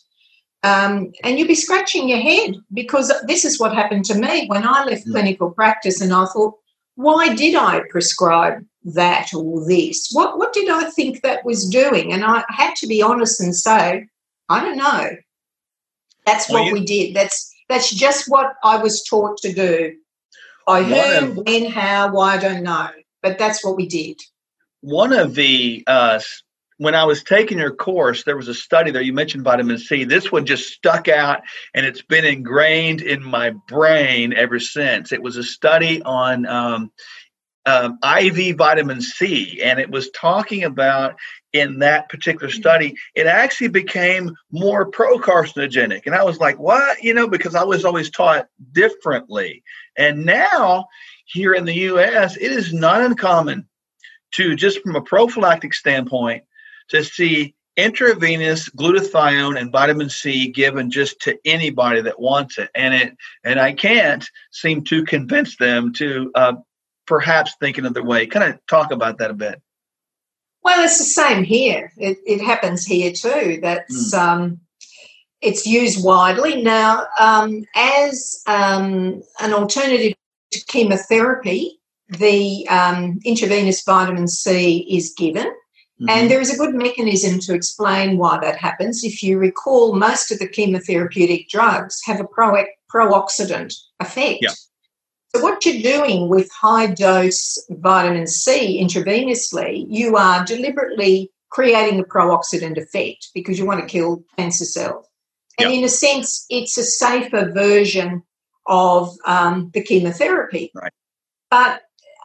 Um, 0.64 1.12
and 1.22 1.38
you'll 1.38 1.46
be 1.46 1.54
scratching 1.54 2.08
your 2.08 2.18
head 2.18 2.56
because 2.72 3.12
this 3.28 3.44
is 3.44 3.60
what 3.60 3.76
happened 3.76 4.06
to 4.06 4.16
me 4.16 4.48
when 4.48 4.66
I 4.66 4.82
left 4.82 5.06
mm. 5.06 5.12
clinical 5.12 5.52
practice 5.52 6.00
and 6.00 6.12
I 6.12 6.26
thought, 6.26 6.54
why 6.96 7.32
did 7.32 7.54
I 7.54 7.82
prescribe 7.90 8.64
that 8.84 9.32
or 9.34 9.66
this? 9.66 10.10
What, 10.12 10.38
what 10.38 10.52
did 10.52 10.68
I 10.68 10.90
think 10.90 11.22
that 11.22 11.44
was 11.44 11.68
doing? 11.68 12.12
And 12.12 12.24
I 12.24 12.44
had 12.48 12.74
to 12.76 12.86
be 12.86 13.02
honest 13.02 13.40
and 13.40 13.54
say, 13.54 14.06
I 14.48 14.60
don't 14.64 14.76
know. 14.76 15.10
That's 16.26 16.48
well, 16.48 16.62
what 16.62 16.68
you, 16.68 16.74
we 16.74 16.84
did. 16.84 17.14
That's 17.14 17.52
that's 17.68 17.90
just 17.90 18.28
what 18.28 18.54
I 18.62 18.78
was 18.78 19.02
taught 19.04 19.38
to 19.38 19.52
do. 19.52 19.94
I 20.66 20.82
heard 20.82 21.36
when, 21.36 21.70
how, 21.70 22.12
why, 22.12 22.34
I 22.34 22.38
don't 22.38 22.62
know. 22.62 22.88
But 23.22 23.38
that's 23.38 23.64
what 23.64 23.76
we 23.76 23.86
did 23.86 24.18
one 24.84 25.14
of 25.14 25.34
the 25.34 25.82
uh, 25.86 26.20
when 26.76 26.94
I 26.94 27.04
was 27.04 27.22
taking 27.22 27.58
your 27.58 27.74
course, 27.74 28.24
there 28.24 28.36
was 28.36 28.48
a 28.48 28.54
study 28.54 28.90
there. 28.90 29.00
You 29.00 29.14
mentioned 29.14 29.44
vitamin 29.44 29.78
C. 29.78 30.04
This 30.04 30.30
one 30.30 30.44
just 30.44 30.72
stuck 30.72 31.08
out, 31.08 31.40
and 31.72 31.86
it's 31.86 32.02
been 32.02 32.26
ingrained 32.26 33.00
in 33.00 33.22
my 33.22 33.50
brain 33.68 34.34
ever 34.34 34.60
since. 34.60 35.10
It 35.10 35.22
was 35.22 35.38
a 35.38 35.42
study 35.42 36.02
on 36.02 36.44
um, 36.46 36.92
um, 37.66 37.98
IV 38.02 38.56
vitamin 38.56 39.00
C, 39.00 39.60
and 39.62 39.78
it 39.78 39.90
was 39.90 40.10
talking 40.10 40.64
about 40.64 41.16
in 41.52 41.78
that 41.78 42.08
particular 42.08 42.50
study, 42.50 42.94
it 43.14 43.26
actually 43.26 43.68
became 43.68 44.34
more 44.50 44.86
pro 44.86 45.18
carcinogenic. 45.18 46.02
And 46.04 46.14
I 46.14 46.24
was 46.24 46.38
like, 46.38 46.58
what? 46.58 47.02
You 47.02 47.14
know, 47.14 47.28
because 47.28 47.54
I 47.54 47.62
was 47.62 47.84
always 47.84 48.10
taught 48.10 48.48
differently. 48.72 49.62
And 49.96 50.26
now, 50.26 50.88
here 51.26 51.54
in 51.54 51.64
the 51.64 51.74
US, 51.74 52.36
it 52.36 52.50
is 52.50 52.74
not 52.74 53.00
uncommon 53.00 53.68
to 54.32 54.56
just 54.56 54.80
from 54.82 54.96
a 54.96 55.00
prophylactic 55.00 55.72
standpoint 55.74 56.42
to 56.88 57.04
see 57.04 57.54
intravenous 57.76 58.68
glutathione 58.70 59.58
and 59.58 59.72
vitamin 59.72 60.08
C 60.08 60.48
given 60.48 60.90
just 60.90 61.20
to 61.20 61.38
anybody 61.44 62.00
that 62.02 62.20
wants 62.20 62.58
it, 62.58 62.70
and 62.74 62.94
it 62.94 63.16
and 63.44 63.58
I 63.58 63.72
can't 63.72 64.28
seem 64.52 64.84
to 64.84 65.04
convince 65.04 65.56
them 65.56 65.92
to 65.94 66.30
uh, 66.34 66.54
perhaps 67.06 67.54
think 67.60 67.78
another 67.78 68.02
way. 68.02 68.26
Kind 68.26 68.52
of 68.52 68.66
talk 68.66 68.90
about 68.90 69.18
that 69.18 69.30
a 69.30 69.34
bit. 69.34 69.60
Well, 70.62 70.82
it's 70.84 70.98
the 70.98 71.04
same 71.04 71.44
here. 71.44 71.92
It, 71.96 72.18
it 72.26 72.40
happens 72.40 72.86
here 72.86 73.12
too. 73.12 73.58
That's 73.60 74.14
mm. 74.14 74.18
um, 74.18 74.60
it's 75.40 75.66
used 75.66 76.04
widely 76.04 76.62
now 76.62 77.06
um, 77.18 77.64
as 77.74 78.42
um, 78.46 79.22
an 79.40 79.52
alternative 79.52 80.14
to 80.52 80.64
chemotherapy. 80.66 81.80
The 82.08 82.68
um, 82.68 83.18
intravenous 83.24 83.82
vitamin 83.82 84.28
C 84.28 84.86
is 84.90 85.14
given 85.16 85.52
Mm-hmm. 86.00 86.10
And 86.10 86.30
there 86.30 86.40
is 86.40 86.52
a 86.52 86.56
good 86.56 86.74
mechanism 86.74 87.38
to 87.40 87.54
explain 87.54 88.18
why 88.18 88.38
that 88.40 88.56
happens. 88.56 89.04
If 89.04 89.22
you 89.22 89.38
recall, 89.38 89.94
most 89.94 90.32
of 90.32 90.40
the 90.40 90.48
chemotherapeutic 90.48 91.48
drugs 91.48 92.00
have 92.04 92.20
a 92.20 92.24
pro- 92.24 92.64
pro-oxidant 92.88 93.74
effect. 94.00 94.38
Yeah. 94.42 94.50
So, 95.34 95.42
what 95.42 95.64
you're 95.66 95.82
doing 95.82 96.28
with 96.28 96.50
high 96.52 96.86
dose 96.86 97.58
vitamin 97.70 98.26
C 98.26 98.80
intravenously, 98.80 99.86
you 99.88 100.16
are 100.16 100.44
deliberately 100.44 101.32
creating 101.50 101.98
a 101.98 102.04
pro-oxidant 102.04 102.78
effect 102.78 103.30
because 103.34 103.58
you 103.58 103.66
want 103.66 103.80
to 103.80 103.86
kill 103.86 104.24
cancer 104.36 104.64
cells. 104.64 105.06
And 105.58 105.72
in 105.72 105.84
a 105.84 105.88
sense, 105.88 106.46
it's 106.50 106.76
a 106.78 106.84
safer 106.84 107.50
version 107.52 108.22
of 108.66 109.10
um, 109.26 109.70
the 109.72 109.82
chemotherapy. 109.82 110.70
Right. 110.74 110.92
But 111.50 111.82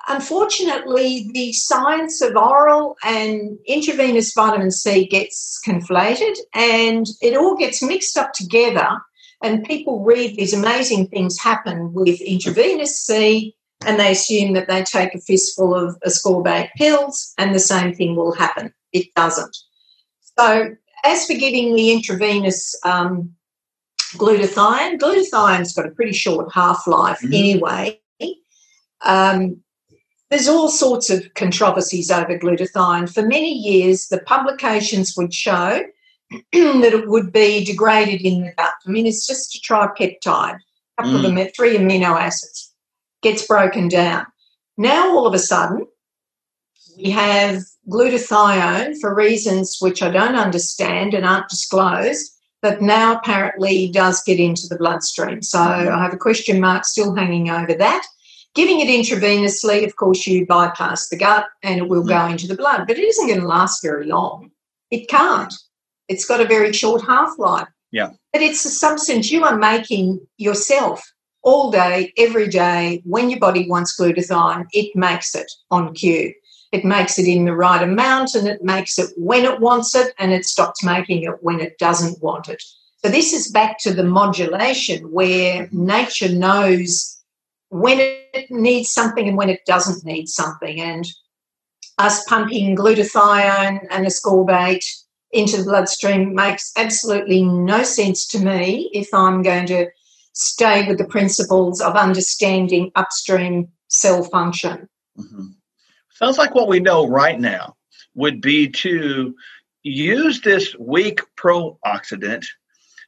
unfortunately, 0.08 1.30
the 1.34 1.54
science 1.54 2.22
of 2.22 2.36
oral 2.36 2.96
and 3.04 3.58
intravenous 3.68 4.34
vitamin 4.34 4.72
C 4.72 5.06
gets 5.06 5.60
conflated 5.66 6.36
and 6.54 7.08
it 7.22 7.36
all 7.36 7.56
gets 7.56 7.82
mixed 7.84 8.18
up 8.18 8.34
together. 8.34 8.88
And 9.42 9.64
people 9.64 10.04
read 10.04 10.36
these 10.36 10.54
amazing 10.54 11.08
things 11.08 11.40
happen 11.40 11.94
with 11.94 12.20
intravenous 12.22 13.00
C 13.00 13.56
and 13.86 14.00
they 14.00 14.12
assume 14.12 14.54
that 14.54 14.68
they 14.68 14.84
take 14.84 15.16
a 15.16 15.22
fistful 15.22 15.74
of 15.74 15.98
ascorbate 16.06 16.72
pills 16.76 17.34
and 17.38 17.56
the 17.56 17.60
same 17.60 17.94
thing 17.94 18.16
will 18.16 18.34
happen. 18.34 18.74
It 18.92 19.14
doesn't. 19.16 19.56
So, 20.38 20.76
as 21.06 21.26
for 21.26 21.34
giving 21.34 21.76
the 21.76 21.92
intravenous 21.92 22.76
um, 22.84 23.34
glutathione, 24.16 24.98
glutathione's 24.98 25.74
got 25.74 25.86
a 25.86 25.92
pretty 25.92 26.12
short 26.12 26.52
half 26.54 26.86
life 26.88 27.20
mm-hmm. 27.20 27.34
anyway. 27.34 28.00
Um, 29.02 29.62
there's 30.30 30.48
all 30.48 30.70
sorts 30.70 31.10
of 31.10 31.34
controversies 31.34 32.12
over 32.12 32.38
glutathione. 32.38 33.12
For 33.12 33.24
many 33.24 33.52
years, 33.52 34.08
the 34.08 34.20
publications 34.20 35.16
would 35.18 35.34
show 35.34 35.82
that 36.54 36.94
it 36.94 37.08
would 37.08 37.32
be 37.32 37.64
degraded 37.64 38.22
in 38.22 38.44
the 38.44 38.54
gut. 38.58 38.74
I 38.86 38.90
mean, 38.90 39.08
it's 39.08 39.26
just 39.26 39.56
a 39.56 39.60
tripeptide, 39.60 40.56
a 40.56 41.04
couple 41.04 41.20
mm. 41.20 41.26
of 41.30 41.36
them, 41.36 41.48
three 41.56 41.78
amino 41.78 42.20
acids, 42.20 42.74
gets 43.22 43.46
broken 43.48 43.88
down. 43.88 44.26
Now, 44.78 45.10
all 45.16 45.26
of 45.26 45.34
a 45.34 45.40
sudden, 45.40 45.88
we 46.98 47.10
have 47.12 47.64
glutathione 47.90 49.00
for 49.00 49.16
reasons 49.16 49.78
which 49.80 50.04
I 50.04 50.12
don't 50.12 50.36
understand 50.36 51.14
and 51.14 51.26
aren't 51.26 51.50
disclosed, 51.50 52.32
but 52.62 52.82
now 52.82 53.18
apparently 53.18 53.90
does 53.90 54.22
get 54.24 54.40
into 54.40 54.68
the 54.68 54.78
bloodstream. 54.78 55.42
So 55.42 55.58
mm-hmm. 55.58 55.94
I 55.94 56.04
have 56.04 56.14
a 56.14 56.18
question 56.18 56.60
mark 56.60 56.86
still 56.86 57.16
hanging 57.16 57.50
over 57.50 57.74
that. 57.74 58.06
Giving 58.56 58.80
it 58.80 58.88
intravenously, 58.88 59.86
of 59.86 59.96
course, 59.96 60.26
you 60.28 60.46
bypass 60.46 61.10
the 61.10 61.18
gut 61.18 61.46
and 61.64 61.80
it 61.80 61.88
will 61.88 62.04
go 62.04 62.16
mm. 62.16 62.32
into 62.32 62.48
the 62.48 62.56
blood, 62.56 62.86
but 62.88 62.98
it 62.98 63.04
isn't 63.04 63.28
going 63.28 63.40
to 63.40 63.48
last 63.48 63.82
very 63.82 64.06
long. 64.06 64.52
It 64.92 65.08
can't. 65.08 65.54
It's 66.10 66.26
got 66.26 66.42
a 66.42 66.46
very 66.46 66.74
short 66.74 67.06
half 67.06 67.38
life. 67.38 67.68
Yeah. 67.92 68.12
But 68.34 68.42
it's 68.42 68.66
a 68.66 68.70
substance 68.70 69.32
you 69.32 69.44
are 69.44 69.58
making 69.58 70.20
yourself 70.38 71.02
all 71.44 71.72
day, 71.72 72.14
every 72.18 72.48
day. 72.48 73.02
When 73.06 73.30
your 73.30 73.40
body 73.40 73.70
wants 73.70 74.00
glutathione, 74.00 74.66
it 74.74 74.96
makes 74.96 75.34
it 75.34 75.50
on 75.72 75.94
cue. 75.94 76.34
It 76.72 76.86
makes 76.86 77.18
it 77.18 77.28
in 77.28 77.46
the 77.46 77.56
right 77.56 77.82
amount 77.82 78.36
and 78.36 78.48
it 78.48 78.64
makes 78.64 79.00
it 79.00 79.10
when 79.18 79.46
it 79.46 79.60
wants 79.60 79.96
it 79.96 80.14
and 80.20 80.32
it 80.32 80.46
stops 80.46 80.84
making 80.84 81.24
it 81.24 81.42
when 81.42 81.60
it 81.60 81.78
doesn't 81.80 82.22
want 82.22 82.48
it. 82.48 82.62
So, 83.04 83.10
this 83.10 83.34
is 83.34 83.50
back 83.50 83.80
to 83.80 83.94
the 83.94 84.04
modulation 84.04 85.12
where 85.12 85.66
mm-hmm. 85.66 85.86
nature 85.86 86.30
knows 86.30 87.18
when 87.70 87.98
it 88.00 88.52
needs 88.52 88.92
something 88.92 89.28
and 89.28 89.38
when 89.38 89.50
it 89.50 89.62
doesn't 89.66 90.06
need 90.06 90.28
something. 90.28 90.80
And 90.80 91.08
us 91.98 92.24
pumping 92.26 92.76
glutathione 92.76 93.86
and 93.90 94.06
ascorbate 94.06 94.86
into 95.32 95.58
the 95.58 95.64
bloodstream 95.64 96.34
makes 96.34 96.72
absolutely 96.76 97.44
no 97.44 97.84
sense 97.84 98.28
to 98.28 98.40
me 98.40 98.90
if 98.94 99.14
I'm 99.14 99.44
going 99.44 99.68
to 99.68 99.88
stay 100.34 100.88
with 100.88 100.98
the 100.98 101.06
principles 101.06 101.82
of 101.82 101.96
understanding 101.96 102.92
upstream 102.96 103.68
cell 103.88 104.24
function. 104.24 104.88
Mm-hmm. 105.18 105.48
Sounds 106.12 106.38
like 106.38 106.56
what 106.56 106.68
we 106.68 106.80
know 106.80 107.08
right 107.08 107.40
now 107.40 107.76
would 108.16 108.42
be 108.42 108.68
to 108.68 109.36
use 109.84 110.42
this 110.42 110.76
weak 110.78 111.22
pro-oxidant, 111.36 112.46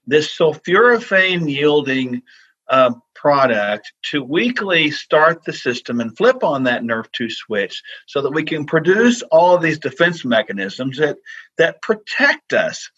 this 0.05 0.37
sulforaphane 0.37 1.49
yielding 1.49 2.21
uh, 2.69 2.93
product 3.21 3.93
to 4.01 4.23
weekly 4.23 4.89
start 4.89 5.43
the 5.43 5.53
system 5.53 6.01
and 6.01 6.17
flip 6.17 6.43
on 6.43 6.63
that 6.63 6.81
NRF2 6.81 7.31
switch 7.31 7.83
so 8.07 8.21
that 8.21 8.33
we 8.33 8.43
can 8.43 8.65
produce 8.65 9.21
all 9.23 9.55
of 9.55 9.61
these 9.61 9.77
defense 9.77 10.25
mechanisms 10.25 10.97
that 10.97 11.17
that 11.57 11.81
protect 11.81 12.53
us. 12.53 12.89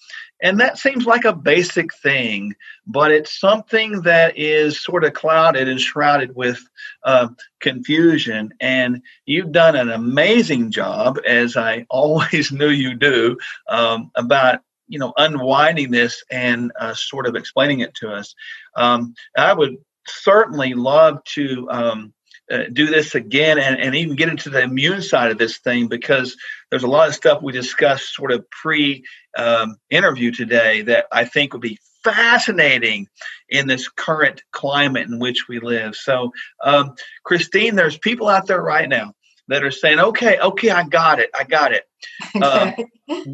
And 0.42 0.60
that 0.60 0.78
seems 0.78 1.06
like 1.06 1.26
a 1.26 1.34
basic 1.34 1.94
thing 1.96 2.56
but 2.86 3.12
it's 3.12 3.40
something 3.40 4.02
that 4.02 4.38
is 4.38 4.82
sort 4.82 5.04
of 5.04 5.14
clouded 5.14 5.68
and 5.68 5.80
shrouded 5.80 6.36
with 6.36 6.60
uh, 7.04 7.30
confusion. 7.60 8.54
And 8.60 9.02
you've 9.26 9.52
done 9.52 9.76
an 9.76 9.90
amazing 9.90 10.72
job 10.72 11.20
as 11.28 11.56
i 11.56 11.86
always 11.90 12.52
knew 12.52 12.70
you 12.70 12.96
do 12.96 13.38
um, 13.70 14.12
about 14.16 14.60
you 14.88 15.00
know 15.00 15.14
unwinding 15.18 15.92
this 15.92 16.24
and 16.30 16.72
uh, 16.80 16.94
sort 16.94 17.26
of 17.26 17.36
explaining 17.36 17.80
it 17.80 17.94
to 17.96 18.12
us. 18.12 18.36
Um, 18.76 19.14
i 19.38 19.54
would 19.54 19.78
certainly 20.08 20.74
love 20.74 21.24
to 21.36 21.68
um, 21.70 22.14
uh, 22.51 22.64
do 22.72 22.88
this 22.88 23.16
again 23.16 23.58
and, 23.58 23.80
and 23.80 23.95
even 23.95 24.16
get 24.16 24.30
into 24.30 24.49
the 24.49 24.62
immune 24.62 25.01
side 25.01 25.32
of 25.32 25.38
this 25.38 25.60
thing 25.60 25.88
because 25.88 26.36
there's 26.70 26.84
a 26.84 26.88
lot 26.88 27.08
of 27.08 27.16
stuff 27.16 27.41
we 27.41 27.54
discussed 27.54 28.14
sort 28.14 28.32
of 28.32 28.49
pre 28.49 29.04
um, 29.38 29.78
interview 29.89 30.32
today 30.32 30.82
that 30.82 31.06
I 31.12 31.26
think 31.26 31.54
would 31.54 31.62
be 31.62 31.80
fascinating 32.04 33.08
in 33.49 33.68
this 33.68 33.88
current 33.88 34.43
climate 34.51 35.08
in 35.08 35.20
which 35.20 35.47
we 35.47 35.60
live. 35.60 35.95
So, 35.95 36.32
um, 36.64 36.95
Christine, 37.24 37.76
there's 37.76 37.97
people 37.97 38.28
out 38.28 38.47
there 38.47 38.62
right 38.62 38.89
now 38.89 39.14
that 39.47 39.64
are 39.64 39.72
saying, 39.72 39.99
okay, 39.99 40.38
okay, 40.39 40.70
I 40.70 40.84
got 40.84 41.20
it, 41.20 41.30
I 41.38 41.43
got 41.43 41.74
it. 41.74 41.86
Um, 42.41 42.74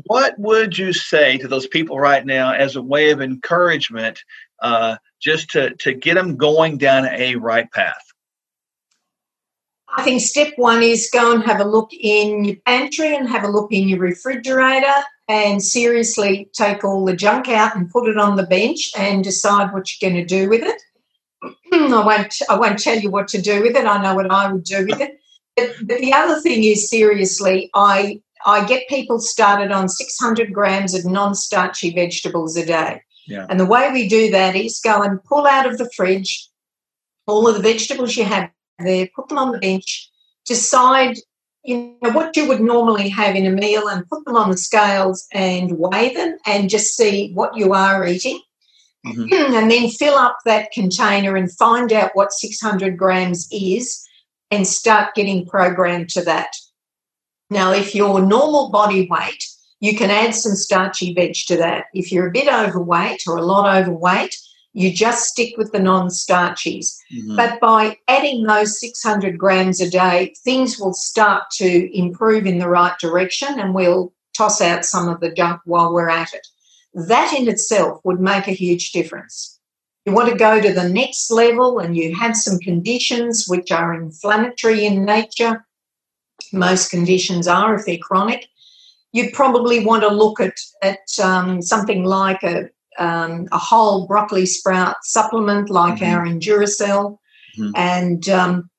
what 0.06 0.38
would 0.38 0.78
you 0.78 0.94
say 0.94 1.40
to 1.40 1.48
those 1.48 1.66
people 1.66 2.00
right 2.00 2.24
now 2.24 2.54
as 2.54 2.76
a 2.76 2.82
way 2.82 3.10
of 3.10 3.22
encouragement 3.22 4.24
uh, 4.62 4.98
just 5.22 5.50
to, 5.52 5.76
to 5.76 5.94
get 5.94 6.16
them 6.16 6.38
going 6.38 6.78
down 6.78 7.06
a 7.06 7.36
right 7.36 7.72
path? 7.72 8.04
I 9.96 10.04
think 10.04 10.22
step 10.22 10.54
one 10.56 10.84
is 10.84 11.10
go 11.12 11.34
and 11.34 11.44
have 11.44 11.60
a 11.60 11.66
look 11.66 11.92
in 11.94 12.46
your 12.46 12.58
pantry 12.66 13.16
and 13.16 13.28
have 13.28 13.44
a 13.44 13.50
look 13.50 13.72
in 13.72 13.90
your 13.90 14.00
refrigerator 14.00 14.94
and 15.28 15.64
seriously 15.64 16.50
take 16.54 16.84
all 16.84 17.06
the 17.06 17.16
junk 17.16 17.50
out 17.50 17.76
and 17.76 17.90
put 17.90 18.08
it 18.08 18.18
on 18.18 18.36
the 18.36 18.46
bench 18.46 18.92
and 18.98 19.24
decide 19.24 19.74
what 19.74 19.90
you're 19.90 20.10
going 20.10 20.22
to 20.22 20.28
do 20.28 20.50
with 20.50 20.62
it. 20.64 20.82
I 21.74 22.06
won't 22.06 22.34
I 22.50 22.58
won't 22.58 22.80
tell 22.80 22.98
you 22.98 23.10
what 23.10 23.28
to 23.30 23.42
do 23.42 23.62
with 23.62 23.76
it. 23.76 23.86
I 23.86 24.02
know 24.02 24.16
what 24.16 24.32
I 24.32 24.52
would 24.52 24.64
do 24.64 24.86
with 24.86 25.00
it. 25.00 25.20
But, 25.56 25.76
but 25.84 26.00
the 26.00 26.14
other 26.14 26.40
thing 26.42 26.64
is 26.64 26.90
seriously, 26.90 27.70
I 27.74 28.22
I 28.46 28.66
get 28.66 28.88
people 28.88 29.20
started 29.20 29.72
on 29.72 29.90
600 29.90 30.54
grams 30.54 30.94
of 30.94 31.06
non-starchy 31.06 31.94
vegetables 31.94 32.56
a 32.56 32.66
day. 32.66 33.02
Yeah. 33.30 33.46
And 33.50 33.60
the 33.60 33.66
way 33.66 33.92
we 33.92 34.10
do 34.10 34.32
that 34.32 34.56
is 34.56 34.82
go 34.84 35.02
and 35.02 35.24
pull 35.24 35.46
out 35.46 35.68
of 35.68 35.78
the 35.78 35.90
fridge 35.96 36.50
all 37.28 37.48
of 37.48 37.56
the 37.56 37.62
vegetables 37.62 38.18
you 38.18 38.26
have 38.26 38.50
there, 38.80 39.08
put 39.16 39.30
them 39.30 39.38
on 39.38 39.52
the 39.52 39.60
bench, 39.60 40.10
decide 40.46 41.18
you 41.64 41.96
know 42.02 42.12
what 42.12 42.36
you 42.36 42.48
would 42.48 42.62
normally 42.62 43.10
have 43.10 43.36
in 43.36 43.46
a 43.46 43.50
meal 43.50 43.88
and 43.88 44.08
put 44.08 44.24
them 44.26 44.36
on 44.36 44.50
the 44.50 44.58
scales 44.58 45.28
and 45.34 45.78
weigh 45.78 46.14
them 46.14 46.38
and 46.46 46.70
just 46.70 46.96
see 46.96 47.32
what 47.34 47.56
you 47.56 47.74
are 47.74 48.08
eating 48.08 48.40
mm-hmm. 49.06 49.28
and 49.54 49.70
then 49.70 49.90
fill 49.90 50.16
up 50.16 50.38
that 50.46 50.72
container 50.72 51.36
and 51.36 51.52
find 51.52 51.92
out 51.92 52.12
what 52.14 52.32
600 52.32 52.98
grams 52.98 53.48
is 53.52 54.02
and 54.50 54.66
start 54.66 55.14
getting 55.16 55.46
programmed 55.46 56.10
to 56.10 56.24
that 56.24 56.52
now 57.50 57.74
if 57.74 57.94
your 57.94 58.22
normal 58.22 58.70
body 58.70 59.06
weight 59.12 59.44
you 59.80 59.96
can 59.96 60.10
add 60.10 60.36
some 60.36 60.56
starchy 60.56 61.14
veg 61.14 61.34
to 61.48 61.58
that 61.58 61.86
if 61.94 62.12
you're 62.12 62.28
a 62.28 62.32
bit 62.32 62.48
overweight 62.48 63.22
or 63.28 63.38
a 63.38 63.42
lot 63.42 63.76
overweight 63.82 64.36
you 64.74 64.94
just 64.94 65.26
stick 65.26 65.58
with 65.58 65.72
the 65.72 65.80
non 65.80 66.08
starchies. 66.08 66.96
Mm-hmm. 67.12 67.36
But 67.36 67.60
by 67.60 67.98
adding 68.08 68.44
those 68.44 68.80
600 68.80 69.38
grams 69.38 69.82
a 69.82 69.90
day, 69.90 70.34
things 70.44 70.80
will 70.80 70.94
start 70.94 71.44
to 71.54 71.98
improve 71.98 72.46
in 72.46 72.60
the 72.60 72.70
right 72.70 72.98
direction 73.00 73.60
and 73.60 73.74
we'll 73.74 74.14
toss 74.38 74.62
out 74.62 74.86
some 74.86 75.10
of 75.10 75.20
the 75.20 75.32
junk 75.32 75.62
while 75.66 75.94
we're 75.94 76.10
at 76.10 76.34
it. 76.34 76.48
That 76.94 77.34
in 77.38 77.48
itself 77.48 78.00
would 78.04 78.20
make 78.20 78.48
a 78.48 78.52
huge 78.52 78.92
difference. 78.92 79.60
You 80.06 80.14
want 80.14 80.30
to 80.30 80.38
go 80.38 80.62
to 80.62 80.74
the 80.74 80.90
next 80.90 81.30
level 81.30 81.80
and 81.80 81.96
you 81.96 82.16
have 82.16 82.36
some 82.36 82.58
conditions 82.60 83.46
which 83.48 83.72
are 83.72 83.94
inflammatory 83.94 84.86
in 84.86 85.04
nature. 85.04 85.66
Most 86.54 86.90
conditions 86.90 87.48
are 87.48 87.76
if 87.76 87.86
they're 87.86 87.98
chronic. 87.98 88.48
You 89.12 89.32
probably 89.32 89.84
want 89.84 90.04
to 90.04 90.10
look 90.10 90.40
at, 90.40 90.54
at 90.84 91.00
um, 91.22 91.62
something 91.62 92.04
like 92.04 92.44
a 92.44 92.70
um, 93.00 93.48
a 93.52 93.58
whole 93.58 94.06
broccoli 94.06 94.46
sprout 94.46 94.98
supplement 95.04 95.70
like 95.70 96.00
mm-hmm. 96.00 96.14
our 96.14 96.26
Enduracell 96.26 97.18
mm-hmm. 97.58 97.72
and 97.76 98.28
um, 98.30 98.70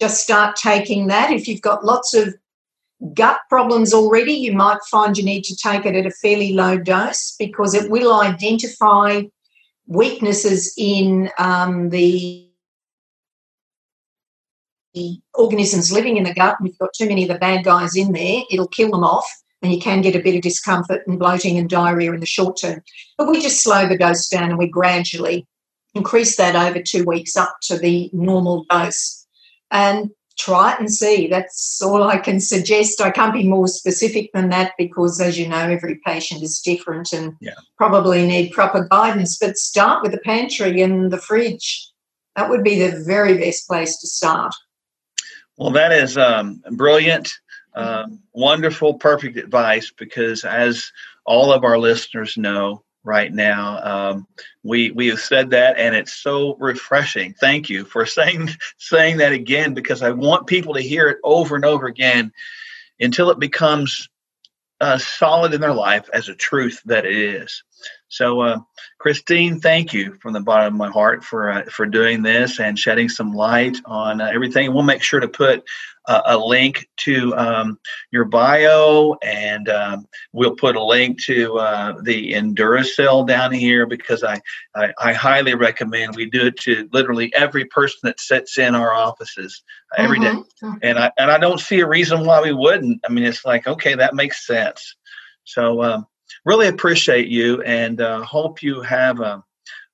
just 0.00 0.22
start 0.22 0.56
taking 0.56 1.06
that. 1.08 1.30
If 1.30 1.46
you've 1.46 1.60
got 1.60 1.84
lots 1.84 2.14
of 2.14 2.34
gut 3.14 3.40
problems 3.48 3.92
already, 3.92 4.32
you 4.32 4.52
might 4.52 4.78
find 4.90 5.16
you 5.16 5.24
need 5.24 5.44
to 5.44 5.56
take 5.56 5.86
it 5.86 5.94
at 5.94 6.06
a 6.06 6.10
fairly 6.10 6.54
low 6.54 6.78
dose 6.78 7.36
because 7.38 7.74
it 7.74 7.90
will 7.90 8.20
identify 8.20 9.22
weaknesses 9.86 10.74
in 10.76 11.30
um, 11.38 11.90
the 11.90 12.46
organisms 15.34 15.92
living 15.92 16.16
in 16.16 16.24
the 16.24 16.34
gut. 16.34 16.56
And 16.58 16.68
if 16.68 16.72
you've 16.72 16.78
got 16.78 16.94
too 16.94 17.06
many 17.06 17.22
of 17.22 17.28
the 17.28 17.38
bad 17.38 17.64
guys 17.64 17.94
in 17.96 18.12
there, 18.12 18.42
it'll 18.50 18.68
kill 18.68 18.90
them 18.90 19.04
off 19.04 19.30
and 19.62 19.72
you 19.72 19.80
can 19.80 20.00
get 20.00 20.14
a 20.14 20.22
bit 20.22 20.36
of 20.36 20.42
discomfort 20.42 21.02
and 21.06 21.18
bloating 21.18 21.58
and 21.58 21.68
diarrhea 21.68 22.12
in 22.12 22.20
the 22.20 22.26
short 22.26 22.58
term. 22.60 22.82
But 23.16 23.28
we 23.28 23.40
just 23.40 23.62
slow 23.62 23.88
the 23.88 23.98
dose 23.98 24.28
down 24.28 24.50
and 24.50 24.58
we 24.58 24.68
gradually 24.68 25.46
increase 25.94 26.36
that 26.36 26.54
over 26.54 26.82
two 26.82 27.04
weeks 27.04 27.36
up 27.36 27.56
to 27.62 27.78
the 27.78 28.10
normal 28.12 28.64
dose 28.70 29.26
and 29.70 30.10
try 30.38 30.72
it 30.72 30.78
and 30.78 30.92
see. 30.92 31.26
That's 31.26 31.82
all 31.82 32.04
I 32.04 32.18
can 32.18 32.40
suggest. 32.40 33.00
I 33.00 33.10
can't 33.10 33.34
be 33.34 33.46
more 33.46 33.66
specific 33.66 34.30
than 34.32 34.50
that 34.50 34.72
because, 34.78 35.20
as 35.20 35.38
you 35.38 35.48
know, 35.48 35.58
every 35.58 36.00
patient 36.06 36.42
is 36.42 36.60
different 36.60 37.12
and 37.12 37.34
yeah. 37.40 37.54
probably 37.76 38.26
need 38.26 38.52
proper 38.52 38.86
guidance. 38.90 39.36
But 39.38 39.56
start 39.56 40.02
with 40.02 40.12
the 40.12 40.18
pantry 40.18 40.80
and 40.80 41.10
the 41.10 41.18
fridge. 41.18 41.90
That 42.36 42.48
would 42.48 42.62
be 42.62 42.78
the 42.78 43.02
very 43.04 43.36
best 43.36 43.66
place 43.66 43.98
to 43.98 44.06
start. 44.06 44.54
Well, 45.56 45.70
that 45.70 45.90
is 45.90 46.16
um, 46.16 46.62
brilliant. 46.70 47.32
Um, 47.78 48.20
wonderful, 48.32 48.94
perfect 48.94 49.36
advice 49.36 49.90
because, 49.90 50.44
as 50.44 50.92
all 51.24 51.52
of 51.52 51.64
our 51.64 51.78
listeners 51.78 52.36
know 52.36 52.82
right 53.04 53.32
now, 53.32 53.82
um, 53.82 54.26
we 54.62 54.90
we 54.90 55.06
have 55.08 55.20
said 55.20 55.50
that, 55.50 55.78
and 55.78 55.94
it's 55.94 56.14
so 56.14 56.56
refreshing. 56.56 57.34
Thank 57.34 57.70
you 57.70 57.84
for 57.84 58.04
saying 58.04 58.50
saying 58.78 59.18
that 59.18 59.32
again 59.32 59.74
because 59.74 60.02
I 60.02 60.10
want 60.10 60.46
people 60.46 60.74
to 60.74 60.80
hear 60.80 61.08
it 61.08 61.18
over 61.22 61.56
and 61.56 61.64
over 61.64 61.86
again 61.86 62.32
until 63.00 63.30
it 63.30 63.38
becomes 63.38 64.08
uh, 64.80 64.98
solid 64.98 65.54
in 65.54 65.60
their 65.60 65.74
life 65.74 66.08
as 66.12 66.28
a 66.28 66.34
truth 66.34 66.80
that 66.84 67.04
it 67.04 67.16
is. 67.16 67.62
So, 68.08 68.40
uh, 68.40 68.60
Christine, 68.98 69.60
thank 69.60 69.92
you 69.92 70.14
from 70.20 70.32
the 70.32 70.40
bottom 70.40 70.74
of 70.74 70.78
my 70.78 70.90
heart 70.90 71.24
for 71.24 71.50
uh, 71.50 71.64
for 71.64 71.86
doing 71.86 72.22
this 72.22 72.58
and 72.58 72.78
shedding 72.78 73.08
some 73.08 73.32
light 73.32 73.76
on 73.84 74.20
uh, 74.20 74.30
everything. 74.32 74.72
We'll 74.72 74.82
make 74.82 75.02
sure 75.02 75.20
to 75.20 75.28
put 75.28 75.64
a 76.08 76.38
link 76.38 76.88
to 76.96 77.36
um, 77.36 77.78
your 78.10 78.24
bio, 78.24 79.16
and 79.22 79.68
um, 79.68 80.06
we'll 80.32 80.56
put 80.56 80.74
a 80.74 80.82
link 80.82 81.22
to 81.24 81.58
uh, 81.58 82.00
the 82.02 82.32
Enduracell 82.32 83.26
down 83.26 83.52
here 83.52 83.86
because 83.86 84.24
I, 84.24 84.40
I, 84.74 84.92
I 84.98 85.12
highly 85.12 85.54
recommend 85.54 86.16
we 86.16 86.30
do 86.30 86.46
it 86.46 86.56
to 86.60 86.88
literally 86.92 87.32
every 87.34 87.66
person 87.66 88.00
that 88.04 88.20
sits 88.20 88.58
in 88.58 88.74
our 88.74 88.94
offices 88.94 89.62
every 89.98 90.18
mm-hmm. 90.18 90.70
day. 90.70 90.78
and 90.82 90.98
I 90.98 91.12
and 91.18 91.30
I 91.30 91.38
don't 91.38 91.60
see 91.60 91.80
a 91.80 91.88
reason 91.88 92.24
why 92.24 92.40
we 92.40 92.52
wouldn't. 92.52 93.02
I 93.06 93.12
mean, 93.12 93.24
it's 93.24 93.44
like 93.44 93.66
okay, 93.66 93.94
that 93.94 94.14
makes 94.14 94.46
sense. 94.46 94.96
So. 95.44 95.82
Um, 95.82 96.06
really 96.44 96.68
appreciate 96.68 97.28
you 97.28 97.62
and 97.62 98.00
uh, 98.00 98.22
hope 98.22 98.62
you 98.62 98.82
have 98.82 99.20
a, 99.20 99.42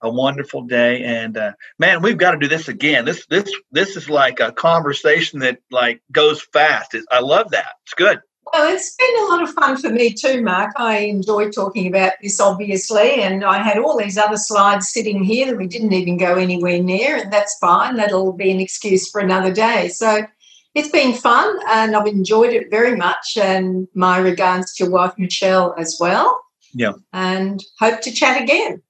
a 0.00 0.10
wonderful 0.10 0.62
day. 0.62 1.02
And 1.04 1.36
uh, 1.36 1.52
man, 1.78 2.02
we've 2.02 2.18
got 2.18 2.32
to 2.32 2.38
do 2.38 2.48
this 2.48 2.68
again. 2.68 3.04
This 3.04 3.26
this 3.26 3.52
this 3.72 3.96
is 3.96 4.08
like 4.08 4.40
a 4.40 4.52
conversation 4.52 5.40
that 5.40 5.58
like 5.70 6.02
goes 6.12 6.42
fast. 6.52 6.96
I 7.10 7.20
love 7.20 7.50
that. 7.50 7.72
It's 7.84 7.94
good. 7.94 8.20
Well, 8.52 8.72
it's 8.72 8.94
been 8.94 9.16
a 9.20 9.26
lot 9.26 9.42
of 9.42 9.54
fun 9.54 9.76
for 9.78 9.90
me 9.90 10.12
too, 10.12 10.42
Mark. 10.42 10.72
I 10.76 10.98
enjoy 10.98 11.50
talking 11.50 11.86
about 11.88 12.12
this, 12.22 12.38
obviously, 12.38 13.22
and 13.22 13.42
I 13.44 13.62
had 13.62 13.78
all 13.78 13.96
these 13.96 14.18
other 14.18 14.36
slides 14.36 14.90
sitting 14.90 15.24
here 15.24 15.46
that 15.46 15.56
we 15.56 15.66
didn't 15.66 15.92
even 15.92 16.18
go 16.18 16.36
anywhere 16.36 16.80
near, 16.80 17.16
and 17.16 17.32
that's 17.32 17.56
fine. 17.58 17.96
That'll 17.96 18.32
be 18.32 18.50
an 18.50 18.60
excuse 18.60 19.10
for 19.10 19.20
another 19.20 19.52
day. 19.52 19.88
So 19.88 20.26
it's 20.74 20.90
been 20.90 21.14
fun, 21.14 21.56
and 21.68 21.94
I've 21.94 22.06
enjoyed 22.06 22.52
it 22.52 22.70
very 22.70 22.96
much. 22.96 23.36
And 23.40 23.86
my 23.94 24.18
regards 24.18 24.74
to 24.74 24.84
your 24.84 24.92
wife, 24.92 25.14
Michelle, 25.16 25.74
as 25.78 25.96
well. 26.00 26.40
Yeah. 26.72 26.92
And 27.12 27.62
hope 27.78 28.00
to 28.02 28.10
chat 28.10 28.42
again. 28.42 28.82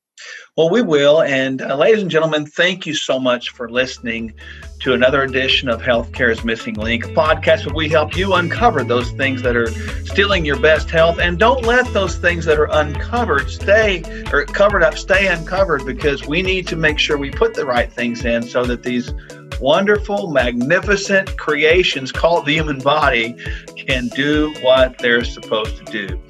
Well, 0.57 0.71
we 0.71 0.83
will. 0.83 1.23
And 1.23 1.61
uh, 1.61 1.77
ladies 1.77 2.01
and 2.01 2.11
gentlemen, 2.11 2.47
thank 2.47 2.87
you 2.87 2.95
so 2.95 3.19
much 3.19 3.51
for 3.51 3.69
listening 3.69 4.33
to 4.81 4.95
another 4.95 5.25
edition 5.25 5.69
of 5.69 5.83
Healthcare's 5.83 6.45
Missing 6.45 6.77
Link, 6.77 7.05
podcast 7.07 7.67
where 7.67 7.75
we 7.75 7.89
help 7.89 8.17
you 8.17 8.35
uncover 8.35 8.85
those 8.85 9.11
things 9.13 9.43
that 9.43 9.57
are 9.57 9.67
stealing 10.05 10.45
your 10.45 10.59
best 10.61 10.89
health. 10.91 11.19
And 11.19 11.39
don't 11.39 11.65
let 11.65 11.93
those 11.93 12.17
things 12.17 12.45
that 12.45 12.59
are 12.59 12.69
uncovered 12.71 13.51
stay 13.51 14.05
or 14.33 14.45
covered 14.45 14.85
up 14.85 14.97
stay 14.97 15.27
uncovered 15.27 15.85
because 15.85 16.25
we 16.25 16.41
need 16.41 16.69
to 16.69 16.77
make 16.77 17.01
sure 17.01 17.19
we 17.19 17.31
put 17.31 17.55
the 17.55 17.67
right 17.67 17.93
things 17.93 18.25
in 18.25 18.45
so 18.45 18.65
that 18.65 18.85
these 18.85 19.13
wonderful, 19.61 20.31
magnificent 20.31 21.37
creations 21.39 22.13
called 22.13 22.47
the 22.47 22.53
human 22.53 22.79
body 22.79 23.37
can 23.77 24.09
do 24.09 24.55
what 24.61 24.99
they're 24.99 25.25
supposed 25.25 25.85
to 25.85 25.93
do. 25.93 26.21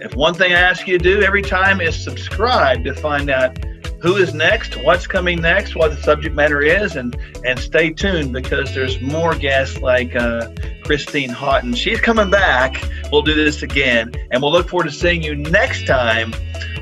If 0.00 0.14
one 0.14 0.34
thing 0.34 0.52
I 0.52 0.60
ask 0.60 0.86
you 0.86 0.98
to 0.98 1.02
do 1.04 1.22
every 1.22 1.42
time 1.42 1.80
is 1.80 2.02
subscribe 2.02 2.84
to 2.84 2.94
find 2.94 3.28
out 3.30 3.58
who 4.00 4.16
is 4.16 4.32
next, 4.32 4.82
what's 4.82 5.06
coming 5.06 5.42
next, 5.42 5.76
what 5.76 5.90
the 5.90 6.02
subject 6.02 6.34
matter 6.34 6.62
is, 6.62 6.96
and 6.96 7.16
and 7.44 7.58
stay 7.58 7.92
tuned 7.92 8.32
because 8.32 8.74
there's 8.74 9.00
more 9.00 9.34
guests 9.34 9.78
like 9.82 10.16
uh, 10.16 10.50
Christine 10.84 11.28
Houghton. 11.28 11.74
She's 11.74 12.00
coming 12.00 12.30
back. 12.30 12.82
We'll 13.12 13.22
do 13.22 13.34
this 13.34 13.62
again, 13.62 14.14
and 14.30 14.42
we'll 14.42 14.52
look 14.52 14.68
forward 14.68 14.84
to 14.84 14.92
seeing 14.92 15.22
you 15.22 15.36
next 15.36 15.86
time 15.86 16.32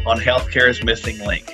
on 0.07 0.19
Healthcare's 0.19 0.85
Missing 0.85 1.19
Link. 1.27 1.53